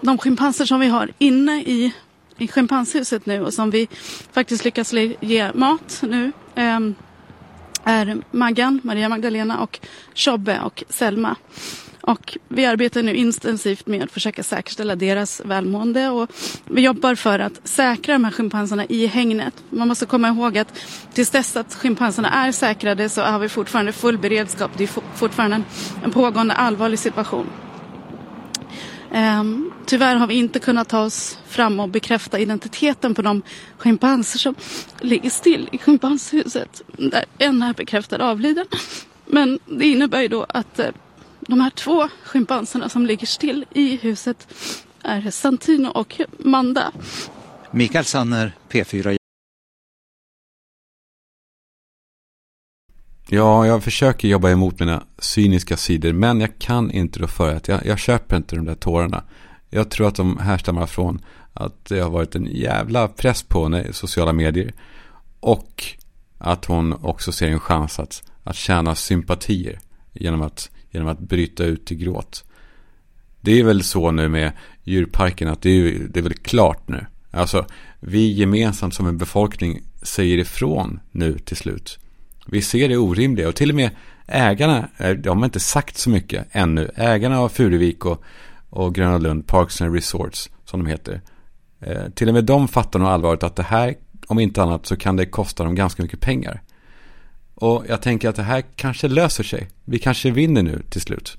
de 0.00 0.18
schimpanser 0.18 0.64
som 0.64 0.80
vi 0.80 0.86
har 0.86 1.10
inne 1.18 1.62
i, 1.62 1.92
i 2.38 2.48
schimpanshuset 2.48 3.26
nu 3.26 3.44
och 3.44 3.54
som 3.54 3.70
vi 3.70 3.88
faktiskt 4.32 4.64
lyckas 4.64 4.92
ge 5.20 5.52
mat 5.54 6.02
nu 6.02 6.32
eh, 6.54 6.80
är 7.84 8.22
Maggan, 8.30 8.80
Maria 8.84 9.08
Magdalena 9.08 9.60
och 9.60 9.80
Tjobbe 10.14 10.60
och 10.60 10.84
Selma. 10.88 11.36
Och 12.06 12.38
vi 12.48 12.66
arbetar 12.66 13.02
nu 13.02 13.14
intensivt 13.14 13.86
med 13.86 14.02
att 14.02 14.10
försöka 14.10 14.42
säkerställa 14.42 14.96
deras 14.96 15.42
välmående 15.44 16.08
och 16.08 16.30
vi 16.64 16.82
jobbar 16.82 17.14
för 17.14 17.38
att 17.38 17.68
säkra 17.68 18.14
de 18.14 18.24
här 18.24 18.32
schimpanserna 18.32 18.84
i 18.84 19.06
hängnet. 19.06 19.54
Man 19.70 19.88
måste 19.88 20.06
komma 20.06 20.28
ihåg 20.28 20.58
att 20.58 20.80
tills 21.12 21.30
dess 21.30 21.56
att 21.56 21.74
schimpanserna 21.74 22.30
är 22.30 22.52
säkrade 22.52 23.08
så 23.08 23.22
har 23.22 23.38
vi 23.38 23.48
fortfarande 23.48 23.92
full 23.92 24.18
beredskap. 24.18 24.70
Det 24.76 24.84
är 24.84 25.16
fortfarande 25.16 25.62
en 26.04 26.10
pågående 26.10 26.54
allvarlig 26.54 26.98
situation. 26.98 27.46
Um, 29.14 29.72
tyvärr 29.86 30.16
har 30.16 30.26
vi 30.26 30.34
inte 30.34 30.58
kunnat 30.58 30.88
ta 30.88 31.00
oss 31.00 31.38
fram 31.46 31.80
och 31.80 31.88
bekräfta 31.88 32.38
identiteten 32.38 33.14
på 33.14 33.22
de 33.22 33.42
schimpanser 33.78 34.38
som 34.38 34.54
ligger 35.00 35.30
still 35.30 35.68
i 35.72 35.78
schimpanshuset. 35.78 36.82
Där 36.86 37.24
en 37.38 37.62
är 37.62 37.74
bekräftad 37.74 38.24
avliden. 38.24 38.66
Men 39.26 39.58
det 39.66 39.86
innebär 39.86 40.20
ju 40.20 40.28
då 40.28 40.46
att 40.48 40.78
uh, 40.78 40.86
de 41.40 41.60
här 41.60 41.70
två 41.70 42.08
schimpanserna 42.24 42.88
som 42.88 43.06
ligger 43.06 43.26
still 43.26 43.64
i 43.72 43.96
huset 43.96 44.48
är 45.02 45.30
Santino 45.30 45.88
och 45.88 46.20
Manda. 46.38 46.92
Mikael 47.70 48.04
Sanner, 48.04 48.52
P4. 48.68 49.16
Ja, 53.28 53.66
jag 53.66 53.84
försöker 53.84 54.28
jobba 54.28 54.50
emot 54.50 54.80
mina 54.80 55.02
cyniska 55.18 55.76
sidor, 55.76 56.12
men 56.12 56.40
jag 56.40 56.58
kan 56.58 56.90
inte 56.90 57.18
då 57.18 57.26
för 57.26 57.54
att 57.54 57.68
jag, 57.68 57.86
jag 57.86 57.98
köper 57.98 58.36
inte 58.36 58.56
de 58.56 58.64
där 58.64 58.74
tårarna. 58.74 59.24
Jag 59.70 59.90
tror 59.90 60.08
att 60.08 60.14
de 60.14 60.38
härstammar 60.38 60.86
från 60.86 61.24
att 61.52 61.84
det 61.84 62.00
har 62.00 62.10
varit 62.10 62.34
en 62.34 62.46
jävla 62.46 63.08
press 63.08 63.42
på 63.42 63.62
henne 63.62 63.82
i 63.82 63.92
sociala 63.92 64.32
medier. 64.32 64.72
Och 65.40 65.84
att 66.38 66.64
hon 66.64 66.92
också 66.92 67.32
ser 67.32 67.48
en 67.48 67.60
chans 67.60 67.98
att, 67.98 68.22
att 68.42 68.56
tjäna 68.56 68.94
sympatier 68.94 69.78
genom 70.12 70.42
att, 70.42 70.70
genom 70.90 71.08
att 71.08 71.18
bryta 71.18 71.64
ut 71.64 71.92
i 71.92 71.94
gråt. 71.94 72.44
Det 73.40 73.60
är 73.60 73.64
väl 73.64 73.82
så 73.82 74.10
nu 74.10 74.28
med 74.28 74.52
djurparken 74.82 75.48
att 75.48 75.62
det 75.62 75.70
är, 75.70 75.98
det 76.10 76.20
är 76.20 76.22
väl 76.22 76.34
klart 76.34 76.88
nu. 76.88 77.06
Alltså, 77.30 77.66
vi 78.00 78.32
gemensamt 78.32 78.94
som 78.94 79.06
en 79.06 79.18
befolkning 79.18 79.82
säger 80.02 80.38
ifrån 80.38 81.00
nu 81.10 81.38
till 81.38 81.56
slut. 81.56 81.98
Vi 82.46 82.62
ser 82.62 82.88
det 82.88 82.96
orimliga 82.96 83.48
och 83.48 83.56
till 83.56 83.70
och 83.70 83.76
med 83.76 83.90
ägarna, 84.26 84.88
eh, 84.98 85.10
de 85.10 85.38
har 85.38 85.44
inte 85.44 85.60
sagt 85.60 85.98
så 85.98 86.10
mycket 86.10 86.46
ännu. 86.52 86.90
Ägarna 86.94 87.40
av 87.40 87.48
Furuvik 87.48 88.04
och, 88.04 88.22
och 88.70 88.94
Gröna 88.94 89.18
Lund 89.18 89.46
Parks 89.46 89.82
and 89.82 89.94
Resorts, 89.94 90.50
som 90.64 90.84
de 90.84 90.90
heter. 90.90 91.20
Eh, 91.80 92.08
till 92.14 92.28
och 92.28 92.34
med 92.34 92.44
de 92.44 92.68
fattar 92.68 92.98
nog 92.98 93.08
allvaret 93.08 93.42
att 93.42 93.56
det 93.56 93.62
här, 93.62 93.94
om 94.26 94.38
inte 94.38 94.62
annat, 94.62 94.86
så 94.86 94.96
kan 94.96 95.16
det 95.16 95.26
kosta 95.26 95.64
dem 95.64 95.74
ganska 95.74 96.02
mycket 96.02 96.20
pengar. 96.20 96.62
Och 97.54 97.84
jag 97.88 98.02
tänker 98.02 98.28
att 98.28 98.36
det 98.36 98.42
här 98.42 98.64
kanske 98.76 99.08
löser 99.08 99.44
sig. 99.44 99.68
Vi 99.84 99.98
kanske 99.98 100.30
vinner 100.30 100.62
nu 100.62 100.82
till 100.90 101.00
slut. 101.00 101.36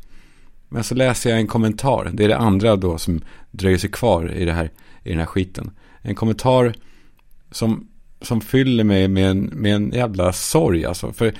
Men 0.70 0.84
så 0.84 0.96
läser 0.96 1.30
jag 1.30 1.40
en 1.40 1.48
kommentar. 1.48 2.10
Det 2.14 2.24
är 2.24 2.28
det 2.28 2.38
andra 2.38 2.76
då 2.76 2.98
som 2.98 3.22
dröjer 3.52 3.78
sig 3.78 3.92
kvar 3.92 4.32
i, 4.32 4.46
det 4.46 4.54
här, 4.54 4.72
i 5.04 5.10
den 5.10 5.20
här 5.20 5.26
skiten. 5.26 5.72
En 6.02 6.16
kommentar 6.16 6.74
som, 7.52 7.88
som 8.26 8.42
fyller 8.42 8.84
mig 8.84 9.08
med 9.08 9.32
en, 9.32 9.44
med 9.44 9.76
en 9.76 9.92
jävla 9.92 10.34
sorg. 10.34 10.86
Alltså. 10.86 11.14
För 11.14 11.34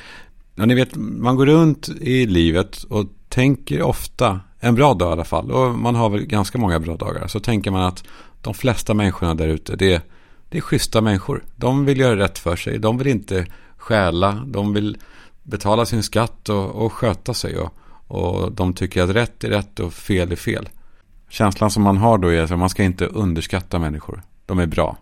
ja, 0.56 0.66
ni 0.66 0.76
vet, 0.76 0.96
man 0.96 1.36
går 1.36 1.46
runt 1.46 1.90
i 1.90 2.26
livet 2.26 2.84
och 2.84 3.06
tänker 3.30 3.82
ofta, 3.82 4.40
en 4.60 4.76
bra 4.76 4.94
dag 4.94 5.10
i 5.10 5.12
alla 5.12 5.24
fall, 5.24 5.52
och 5.52 5.80
man 5.80 5.96
har 5.96 6.10
väl 6.10 6.26
ganska 6.26 6.58
många 6.58 6.80
bra 6.80 6.96
dagar, 6.96 7.28
så 7.28 7.40
tänker 7.40 7.72
man 7.72 7.84
att 7.84 8.04
de 8.42 8.54
flesta 8.54 8.94
människorna 8.94 9.36
där 9.36 9.48
ute, 9.48 9.76
det, 9.76 10.02
det 10.50 10.58
är 10.58 10.62
schyssta 10.62 11.02
människor. 11.02 11.44
De 11.56 11.86
vill 11.86 12.00
göra 12.00 12.18
rätt 12.18 12.40
för 12.40 12.56
sig, 12.56 12.80
de 12.80 12.98
vill 12.98 13.08
inte 13.08 13.46
stjäla, 13.78 14.44
de 14.48 14.74
vill 14.74 14.98
betala 15.44 15.86
sin 15.86 16.04
skatt 16.04 16.50
och, 16.50 16.86
och 16.86 16.94
sköta 16.94 17.34
sig. 17.34 17.58
Och, 17.58 17.74
och 18.08 18.52
de 18.52 18.74
tycker 18.74 19.04
att 19.04 19.10
rätt 19.10 19.44
är 19.44 19.50
rätt 19.50 19.80
och 19.80 19.94
fel 19.94 20.32
är 20.32 20.36
fel. 20.36 20.70
Känslan 21.30 21.72
som 21.72 21.84
man 21.84 21.98
har 21.98 22.18
då 22.18 22.28
är 22.28 22.44
att 22.44 22.60
man 22.60 22.70
ska 22.70 22.84
inte 22.84 23.06
underskatta 23.06 23.80
människor. 23.80 24.22
De 24.46 24.60
är 24.60 24.66
bra. 24.66 24.98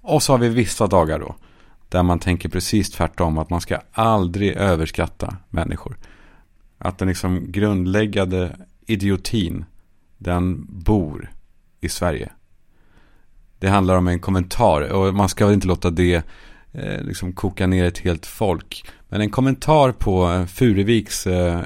Och 0.00 0.22
så 0.22 0.32
har 0.32 0.38
vi 0.38 0.48
vissa 0.48 0.86
dagar 0.86 1.18
då. 1.18 1.34
Där 1.88 2.02
man 2.02 2.18
tänker 2.18 2.48
precis 2.48 2.90
tvärtom. 2.90 3.38
Att 3.38 3.50
man 3.50 3.60
ska 3.60 3.78
aldrig 3.92 4.56
överskatta 4.56 5.36
människor. 5.48 5.96
Att 6.78 6.98
den 6.98 7.08
liksom 7.08 7.52
grundläggande 7.52 8.56
idiotin. 8.86 9.64
Den 10.18 10.66
bor 10.68 11.32
i 11.80 11.88
Sverige. 11.88 12.32
Det 13.58 13.68
handlar 13.68 13.96
om 13.96 14.08
en 14.08 14.20
kommentar. 14.20 14.80
Och 14.80 15.14
man 15.14 15.28
ska 15.28 15.46
väl 15.46 15.54
inte 15.54 15.66
låta 15.66 15.90
det 15.90 16.22
eh, 16.72 17.02
liksom 17.02 17.32
koka 17.32 17.66
ner 17.66 17.84
ett 17.84 17.98
helt 17.98 18.26
folk. 18.26 18.84
Men 19.08 19.20
en 19.20 19.30
kommentar 19.30 19.92
på 19.92 20.30
eh, 20.30 20.46
Fureviks 20.46 21.26
eh, 21.26 21.60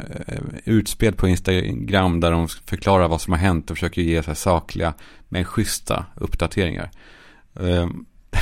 utspel 0.65 1.15
på 1.15 1.29
Instagram 1.29 2.21
där 2.21 2.31
de 2.31 2.49
förklarar 2.49 3.09
vad 3.09 3.21
som 3.21 3.33
har 3.33 3.41
hänt 3.41 3.71
och 3.71 3.77
försöker 3.77 4.03
ge 4.03 4.23
så 4.23 4.27
här 4.27 4.35
sakliga 4.35 4.95
men 5.29 5.45
schyssta 5.45 6.07
uppdateringar. 6.15 6.91
Eh, 7.61 7.89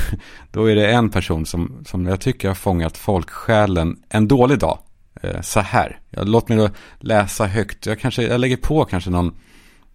då 0.51 0.71
är 0.71 0.75
det 0.75 0.93
en 0.93 1.11
person 1.11 1.47
som, 1.47 1.85
som 1.87 2.07
jag 2.07 2.21
tycker 2.21 2.49
har 2.49 2.55
fångat 2.55 2.99
folksjälen 2.99 4.03
en 4.09 4.29
dålig 4.29 4.59
dag. 4.59 4.79
Eh, 5.23 5.41
så 5.41 5.61
här. 5.61 6.01
Låt 6.11 6.49
mig 6.49 6.59
då 6.59 6.69
läsa 6.99 7.47
högt. 7.47 7.87
Jag, 7.87 8.01
kanske, 8.01 8.23
jag 8.23 8.41
lägger 8.41 8.57
på 8.57 8.85
kanske 8.85 9.11
någon, 9.11 9.35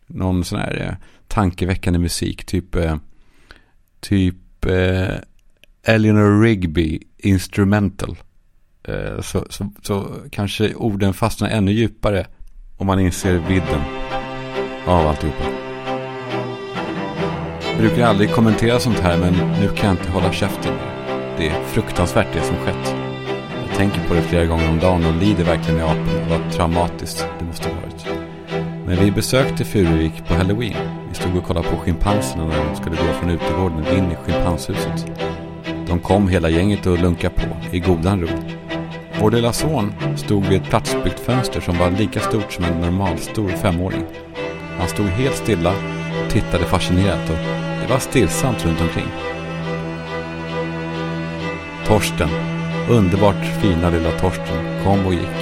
någon 0.08 0.44
sån 0.44 0.60
här 0.60 0.88
eh, 0.88 1.08
tankeväckande 1.28 2.00
musik. 2.00 2.46
Typ 2.46 2.76
eh, 2.76 2.96
typ 4.00 4.66
eh, 4.66 5.16
Eleanor 5.84 6.42
Rigby 6.42 7.00
Instrumental. 7.18 8.18
Eh, 8.84 9.22
så, 9.22 9.46
så, 9.50 9.72
så 9.82 10.16
kanske 10.32 10.74
orden 10.74 11.14
fastnar 11.14 11.50
ännu 11.50 11.72
djupare 11.72 12.28
om 12.78 12.88
man 12.88 13.00
inser 13.00 13.34
vidden 13.34 13.82
av 14.86 15.08
alltihopa. 15.08 15.67
Jag 17.78 17.86
brukar 17.86 18.08
aldrig 18.08 18.32
kommentera 18.32 18.80
sånt 18.80 19.00
här 19.00 19.18
men 19.18 19.34
nu 19.34 19.68
kan 19.68 19.86
jag 19.86 19.94
inte 19.94 20.12
hålla 20.12 20.32
käften. 20.32 20.74
Det 21.38 21.48
är 21.48 21.64
fruktansvärt 21.64 22.28
det 22.34 22.42
som 22.42 22.56
skett. 22.56 22.96
Jag 23.68 23.78
tänker 23.78 24.08
på 24.08 24.14
det 24.14 24.22
flera 24.22 24.46
gånger 24.46 24.70
om 24.70 24.80
dagen 24.80 25.06
och 25.06 25.22
lider 25.22 25.44
verkligen 25.44 25.80
i 25.80 25.84
aporna. 25.84 26.28
Vad 26.30 26.52
traumatiskt 26.52 27.28
det 27.40 27.46
måste 27.46 27.70
ha 27.70 27.76
varit. 27.76 28.06
Men 28.86 28.98
vi 28.98 29.12
besökte 29.12 29.66
Furuvik 29.66 30.28
på 30.28 30.34
Halloween. 30.34 30.76
Vi 31.10 31.16
stod 31.16 31.38
och 31.38 31.44
kollade 31.44 31.68
på 31.68 31.78
schimpanserna 31.78 32.46
när 32.46 32.66
de 32.66 32.76
skulle 32.76 32.96
gå 32.96 33.14
från 33.20 33.30
utegården 33.30 33.98
in 33.98 34.12
i 34.12 34.16
schimpanshuset. 34.16 35.06
De 35.88 36.00
kom 36.00 36.28
hela 36.28 36.50
gänget 36.50 36.86
och 36.86 37.00
lunkade 37.00 37.36
på 37.36 37.76
i 37.76 37.80
godan 37.80 38.22
ro. 38.22 38.28
Vår 39.20 39.32
lilla 39.32 39.54
son 39.54 39.94
stod 40.16 40.46
vid 40.46 40.62
ett 40.62 40.70
platsbyggt 40.70 41.20
fönster 41.20 41.62
som 41.62 41.78
var 41.78 41.92
lika 41.92 42.20
stort 42.20 42.52
som 42.52 42.64
en 42.64 42.82
normalstor 42.82 43.50
femåring. 43.50 44.06
Han 44.80 44.88
stod 44.88 45.06
helt 45.06 45.36
stilla 45.36 45.70
och 45.70 46.32
tittade 46.32 46.66
fascinerat 46.66 47.30
och 47.30 47.67
det 47.88 47.94
var 47.94 48.00
stillsamt 48.00 48.66
runt 48.66 48.82
omkring. 48.82 49.08
Torsten, 51.86 52.30
underbart 52.90 53.46
fina 53.62 53.90
lilla 53.90 54.12
Torsten, 54.12 54.84
kom 54.84 55.06
och 55.06 55.14
gick. 55.14 55.38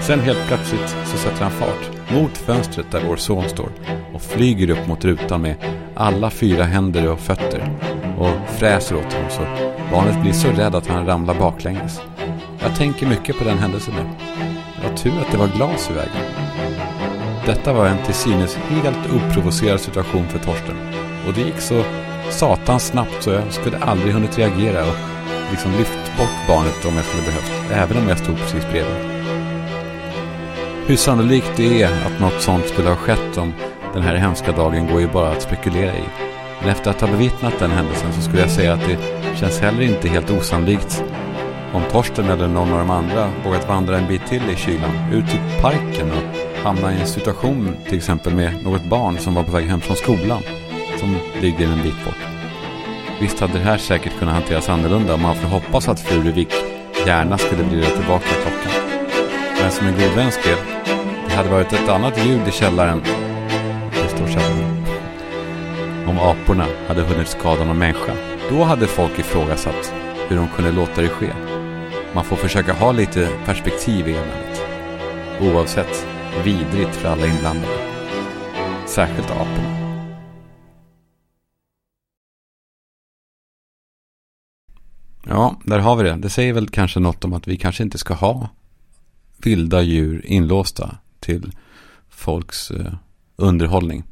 Sen 0.00 0.20
helt 0.20 0.46
plötsligt 0.46 0.96
så 1.04 1.16
sätter 1.16 1.42
han 1.42 1.50
fart 1.50 2.10
mot 2.10 2.38
fönstret 2.38 2.90
där 2.90 3.02
vår 3.08 3.16
son 3.16 3.48
står 3.48 3.68
och 4.14 4.22
flyger 4.22 4.70
upp 4.70 4.86
mot 4.86 5.04
rutan 5.04 5.42
med 5.42 5.56
alla 5.94 6.30
fyra 6.30 6.64
händer 6.64 7.12
och 7.12 7.20
fötter 7.20 7.70
och 8.18 8.48
fräser 8.58 8.96
åt 8.96 9.12
honom 9.12 9.30
så 9.30 9.42
barnet 9.90 10.22
blir 10.22 10.32
så 10.32 10.48
rädd 10.48 10.74
att 10.74 10.86
han 10.86 11.06
ramlar 11.06 11.34
baklänges. 11.34 12.00
Jag 12.60 12.76
tänker 12.76 13.06
mycket 13.06 13.38
på 13.38 13.44
den 13.44 13.58
händelsen 13.58 13.94
nu. 13.94 14.10
Det 14.76 14.88
var 14.88 14.96
tur 14.96 15.20
att 15.20 15.32
det 15.32 15.38
var 15.38 15.48
glas 15.48 15.90
i 15.90 15.92
vägen. 15.92 17.11
Detta 17.46 17.72
var 17.72 17.86
en 17.86 18.04
till 18.04 18.14
synes 18.14 18.56
helt 18.56 19.12
oprovocerad 19.12 19.80
situation 19.80 20.28
för 20.28 20.38
Torsten. 20.38 20.76
Och 21.26 21.32
det 21.34 21.40
gick 21.40 21.60
så 21.60 21.84
satans 22.30 22.86
snabbt 22.86 23.22
så 23.22 23.30
jag 23.30 23.52
skulle 23.52 23.78
aldrig 23.78 24.12
hunnit 24.12 24.38
reagera 24.38 24.80
och 24.80 24.96
liksom 25.50 25.72
lyft 25.72 26.18
bort 26.18 26.48
barnet 26.48 26.84
om 26.84 26.96
jag 26.96 27.04
skulle 27.04 27.22
behövt. 27.22 27.72
Även 27.72 28.02
om 28.02 28.08
jag 28.08 28.18
stod 28.18 28.36
precis 28.36 28.66
bredvid. 28.70 28.96
Hur 30.86 30.96
sannolikt 30.96 31.52
det 31.56 31.82
är 31.82 32.06
att 32.06 32.20
något 32.20 32.42
sånt 32.42 32.68
skulle 32.68 32.88
ha 32.88 32.96
skett 32.96 33.38
om 33.38 33.52
den 33.94 34.02
här 34.02 34.14
hemska 34.14 34.52
dagen 34.52 34.86
går 34.86 35.00
ju 35.00 35.08
bara 35.08 35.30
att 35.30 35.42
spekulera 35.42 35.96
i. 35.96 36.04
Men 36.60 36.68
efter 36.68 36.90
att 36.90 37.00
ha 37.00 37.08
bevittnat 37.08 37.58
den 37.58 37.70
händelsen 37.70 38.12
så 38.12 38.20
skulle 38.20 38.42
jag 38.42 38.50
säga 38.50 38.72
att 38.72 38.84
det 38.88 38.98
känns 39.36 39.60
heller 39.60 39.82
inte 39.82 40.08
helt 40.08 40.30
osannolikt 40.30 41.04
om 41.72 41.82
Torsten 41.92 42.24
eller 42.24 42.48
någon 42.48 42.72
av 42.72 42.78
de 42.78 42.90
andra 42.90 43.30
vågat 43.44 43.68
vandra 43.68 43.98
en 43.98 44.08
bit 44.08 44.26
till 44.26 44.50
i 44.52 44.56
kylan, 44.56 45.12
ut 45.12 45.28
till 45.28 45.40
parken 45.62 46.10
och 46.10 46.51
hamna 46.62 46.92
i 46.92 47.00
en 47.00 47.06
situation 47.06 47.76
till 47.88 47.98
exempel 47.98 48.34
med 48.34 48.64
något 48.64 48.84
barn 48.84 49.18
som 49.18 49.34
var 49.34 49.42
på 49.42 49.52
väg 49.52 49.66
hem 49.66 49.80
från 49.80 49.96
skolan 49.96 50.42
som 50.98 51.16
ligger 51.40 51.66
en 51.66 51.82
bit 51.82 52.04
bort. 52.04 52.26
Visst 53.20 53.40
hade 53.40 53.52
det 53.52 53.64
här 53.64 53.78
säkert 53.78 54.18
kunnat 54.18 54.34
hanteras 54.34 54.68
annorlunda 54.68 55.14
om 55.14 55.22
man 55.22 55.36
får 55.36 55.48
hoppas 55.48 55.88
att 55.88 56.00
Furuvik 56.00 56.54
gärna 57.06 57.38
skulle 57.38 57.62
vrida 57.62 57.86
tillbaka 57.86 58.28
klockan. 58.28 58.82
Men 59.62 59.70
som 59.70 59.86
en 59.86 59.94
god 59.94 60.16
vän 60.16 60.32
skrev, 60.32 60.56
det 61.28 61.34
hade 61.34 61.48
varit 61.48 61.72
ett 61.72 61.88
annat 61.88 62.26
ljud 62.26 62.48
i 62.48 62.50
källaren. 62.50 63.02
Det 63.90 64.08
står 64.08 64.26
källaren. 64.26 64.84
Om 66.06 66.18
aporna 66.18 66.66
hade 66.88 67.02
hunnit 67.02 67.28
skada 67.28 67.64
någon 67.64 67.78
människa. 67.78 68.12
Då 68.50 68.64
hade 68.64 68.86
folk 68.86 69.18
ifrågasatt 69.18 69.94
hur 70.28 70.36
de 70.36 70.48
kunde 70.48 70.72
låta 70.72 71.02
det 71.02 71.08
ske. 71.08 71.28
Man 72.14 72.24
får 72.24 72.36
försöka 72.36 72.72
ha 72.72 72.92
lite 72.92 73.28
perspektiv 73.44 74.08
i 74.08 74.16
ämnet. 74.16 74.62
Oavsett, 75.40 76.06
vidrigt 76.44 76.96
för 76.96 77.08
alla 77.08 77.26
inblandade. 77.26 77.74
Särskilt 78.86 79.30
aporna. 79.30 79.82
Ja, 85.26 85.60
där 85.64 85.78
har 85.78 85.96
vi 85.96 86.02
det. 86.02 86.16
Det 86.16 86.30
säger 86.30 86.52
väl 86.52 86.68
kanske 86.68 87.00
något 87.00 87.24
om 87.24 87.32
att 87.32 87.48
vi 87.48 87.56
kanske 87.56 87.82
inte 87.82 87.98
ska 87.98 88.14
ha 88.14 88.48
vilda 89.44 89.82
djur 89.82 90.26
inlåsta 90.26 90.96
till 91.20 91.52
folks 92.08 92.70
eh, 92.70 92.92
underhållning. 93.36 94.04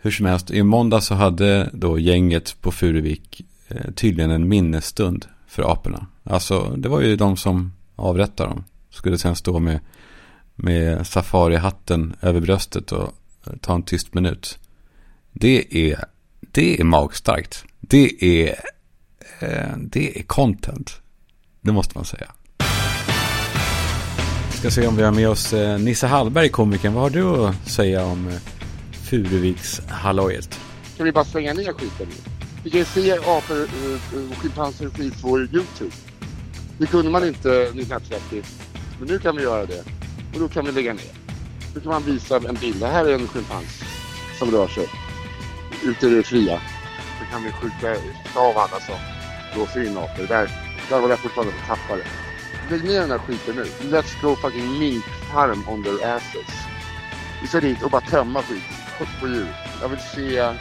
Hur 0.00 0.10
som 0.10 0.26
helst, 0.26 0.50
i 0.50 0.62
måndag 0.62 1.00
så 1.00 1.14
hade 1.14 1.70
då 1.72 1.98
gänget 1.98 2.56
på 2.60 2.72
Furuvik 2.72 3.46
eh, 3.68 3.90
tydligen 3.94 4.30
en 4.30 4.48
minnesstund 4.48 5.26
för 5.46 5.72
aporna. 5.72 6.06
Alltså, 6.24 6.74
det 6.76 6.88
var 6.88 7.00
ju 7.00 7.16
de 7.16 7.36
som 7.36 7.72
avrättade 7.96 8.48
dem. 8.48 8.64
Skulle 8.90 9.18
sen 9.18 9.36
stå 9.36 9.58
med, 9.58 9.80
med 10.56 11.06
safarihatten 11.06 12.16
över 12.20 12.40
bröstet 12.40 12.92
och 12.92 13.12
eh, 13.46 13.52
ta 13.60 13.74
en 13.74 13.82
tyst 13.82 14.14
minut. 14.14 14.58
Det 15.32 15.90
är, 15.90 16.04
det 16.40 16.80
är 16.80 16.84
magstarkt. 16.84 17.64
Det 17.80 18.24
är, 18.24 18.48
eh, 19.38 19.76
det 19.78 20.18
är 20.18 20.22
content. 20.22 21.00
Det 21.60 21.72
måste 21.72 21.98
man 21.98 22.04
säga. 22.04 22.32
Vi 24.52 24.58
Ska 24.58 24.70
se 24.70 24.86
om 24.86 24.96
vi 24.96 25.02
har 25.02 25.12
med 25.12 25.28
oss 25.28 25.52
eh, 25.52 25.78
Nisse 25.78 26.06
Hallberg, 26.06 26.48
komikern. 26.48 26.92
Vad 26.92 27.02
har 27.02 27.10
du 27.10 27.46
att 27.46 27.68
säga 27.68 28.04
om 28.04 28.28
eh, 28.28 28.34
Furuviks 28.92 29.80
hallojet? 29.88 30.60
Ska 30.94 31.04
vi 31.04 31.12
bara 31.12 31.24
slänga 31.24 31.54
ner 31.54 31.72
skiten 31.72 32.06
nu? 32.08 32.30
Vi 32.64 32.70
kan 32.70 32.78
ju 32.78 32.84
se 32.84 33.12
apor 33.12 33.62
och 33.62 34.36
schimpanser 34.36 34.86
och 34.86 34.96
skit 34.96 35.22
på 35.22 35.38
Youtube. 35.38 35.92
Det 36.78 36.86
kunde 36.86 37.10
man 37.10 37.28
inte 37.28 37.50
1930. 37.62 38.42
Men 38.98 39.08
nu 39.08 39.18
kan 39.18 39.36
vi 39.36 39.42
göra 39.42 39.66
det. 39.66 39.84
Och 40.34 40.40
då 40.40 40.48
kan 40.48 40.64
vi 40.64 40.72
lägga 40.72 40.92
ner. 40.92 41.12
Då 41.74 41.80
kan 41.80 41.90
man 41.92 42.02
visa 42.02 42.36
en 42.36 42.54
bild. 42.54 42.80
Det 42.80 42.86
här 42.86 43.04
är 43.04 43.14
en 43.14 43.28
schimpans 43.28 43.82
som 44.38 44.50
rör 44.50 44.68
sig. 44.68 44.86
Ute 45.84 46.06
i 46.06 46.10
det 46.10 46.22
fria. 46.22 46.60
Så 47.18 47.32
kan 47.32 47.44
vi 47.44 47.50
skjuta 47.50 47.90
av 48.40 48.58
alla 48.58 48.80
som 48.80 48.94
blåser 49.54 49.86
in 49.86 49.98
apor. 49.98 50.26
Där, 50.28 50.50
där 50.88 51.00
var 51.00 51.08
jag 51.08 51.18
fortfarande 51.18 51.52
på 51.52 51.66
tappare. 51.66 52.02
Lägg 52.70 52.84
ner 52.84 53.00
den 53.00 53.10
här 53.10 53.18
skiten 53.18 53.56
nu. 53.56 53.64
Let's 53.90 54.22
go 54.22 54.36
fucking 54.36 54.78
mink 54.78 55.04
farm 55.32 55.68
on 55.68 55.84
their 55.84 56.16
asses. 56.16 56.54
Vi 57.42 57.48
ska 57.48 57.60
dit 57.60 57.82
och 57.82 57.90
bara 57.90 58.00
tömma 58.00 58.42
skiten 58.42 59.06
på 59.20 59.28
djur. 59.28 59.54
Jag 59.82 59.88
vill 59.88 59.98
se 60.14 60.54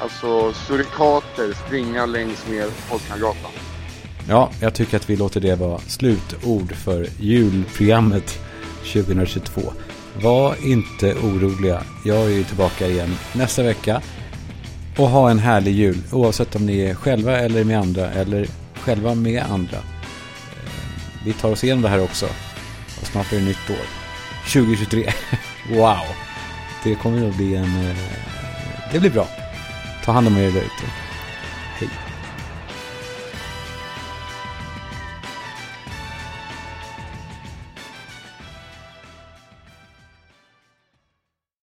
alltså 0.00 0.52
surikater 0.52 1.52
springa 1.66 2.06
längs 2.06 2.46
med 2.48 2.70
Folkungagatan. 2.70 3.50
Ja, 4.28 4.50
jag 4.60 4.74
tycker 4.74 4.96
att 4.96 5.10
vi 5.10 5.16
låter 5.16 5.40
det 5.40 5.54
vara 5.54 5.78
slutord 5.78 6.74
för 6.74 7.08
julprogrammet 7.20 8.47
2022. 8.78 9.60
Var 10.22 10.66
inte 10.66 11.14
oroliga. 11.14 11.82
Jag 12.04 12.24
är 12.24 12.28
ju 12.28 12.44
tillbaka 12.44 12.86
igen 12.86 13.16
nästa 13.32 13.62
vecka. 13.62 14.02
Och 14.96 15.08
ha 15.08 15.30
en 15.30 15.38
härlig 15.38 15.72
jul 15.72 15.98
oavsett 16.12 16.56
om 16.56 16.66
ni 16.66 16.80
är 16.80 16.94
själva 16.94 17.38
eller 17.38 17.64
med 17.64 17.78
andra 17.78 18.10
eller 18.10 18.46
själva 18.74 19.14
med 19.14 19.42
andra. 19.50 19.76
Eh, 19.76 20.72
vi 21.24 21.32
tar 21.32 21.50
oss 21.50 21.64
igenom 21.64 21.82
det 21.82 21.88
här 21.88 22.02
också. 22.02 22.26
Och 23.00 23.06
snart 23.06 23.32
är 23.32 23.36
det 23.36 23.44
nytt 23.44 23.70
år. 23.70 23.86
2023. 24.52 25.12
wow! 25.70 26.06
Det 26.84 26.94
kommer 26.94 27.28
att 27.28 27.36
bli 27.36 27.54
en... 27.54 27.90
Eh, 27.90 27.96
det 28.92 29.00
blir 29.00 29.10
bra. 29.10 29.28
Ta 30.04 30.12
hand 30.12 30.26
om 30.26 30.36
er 30.36 30.42
där 30.42 30.60
ute. 30.60 31.07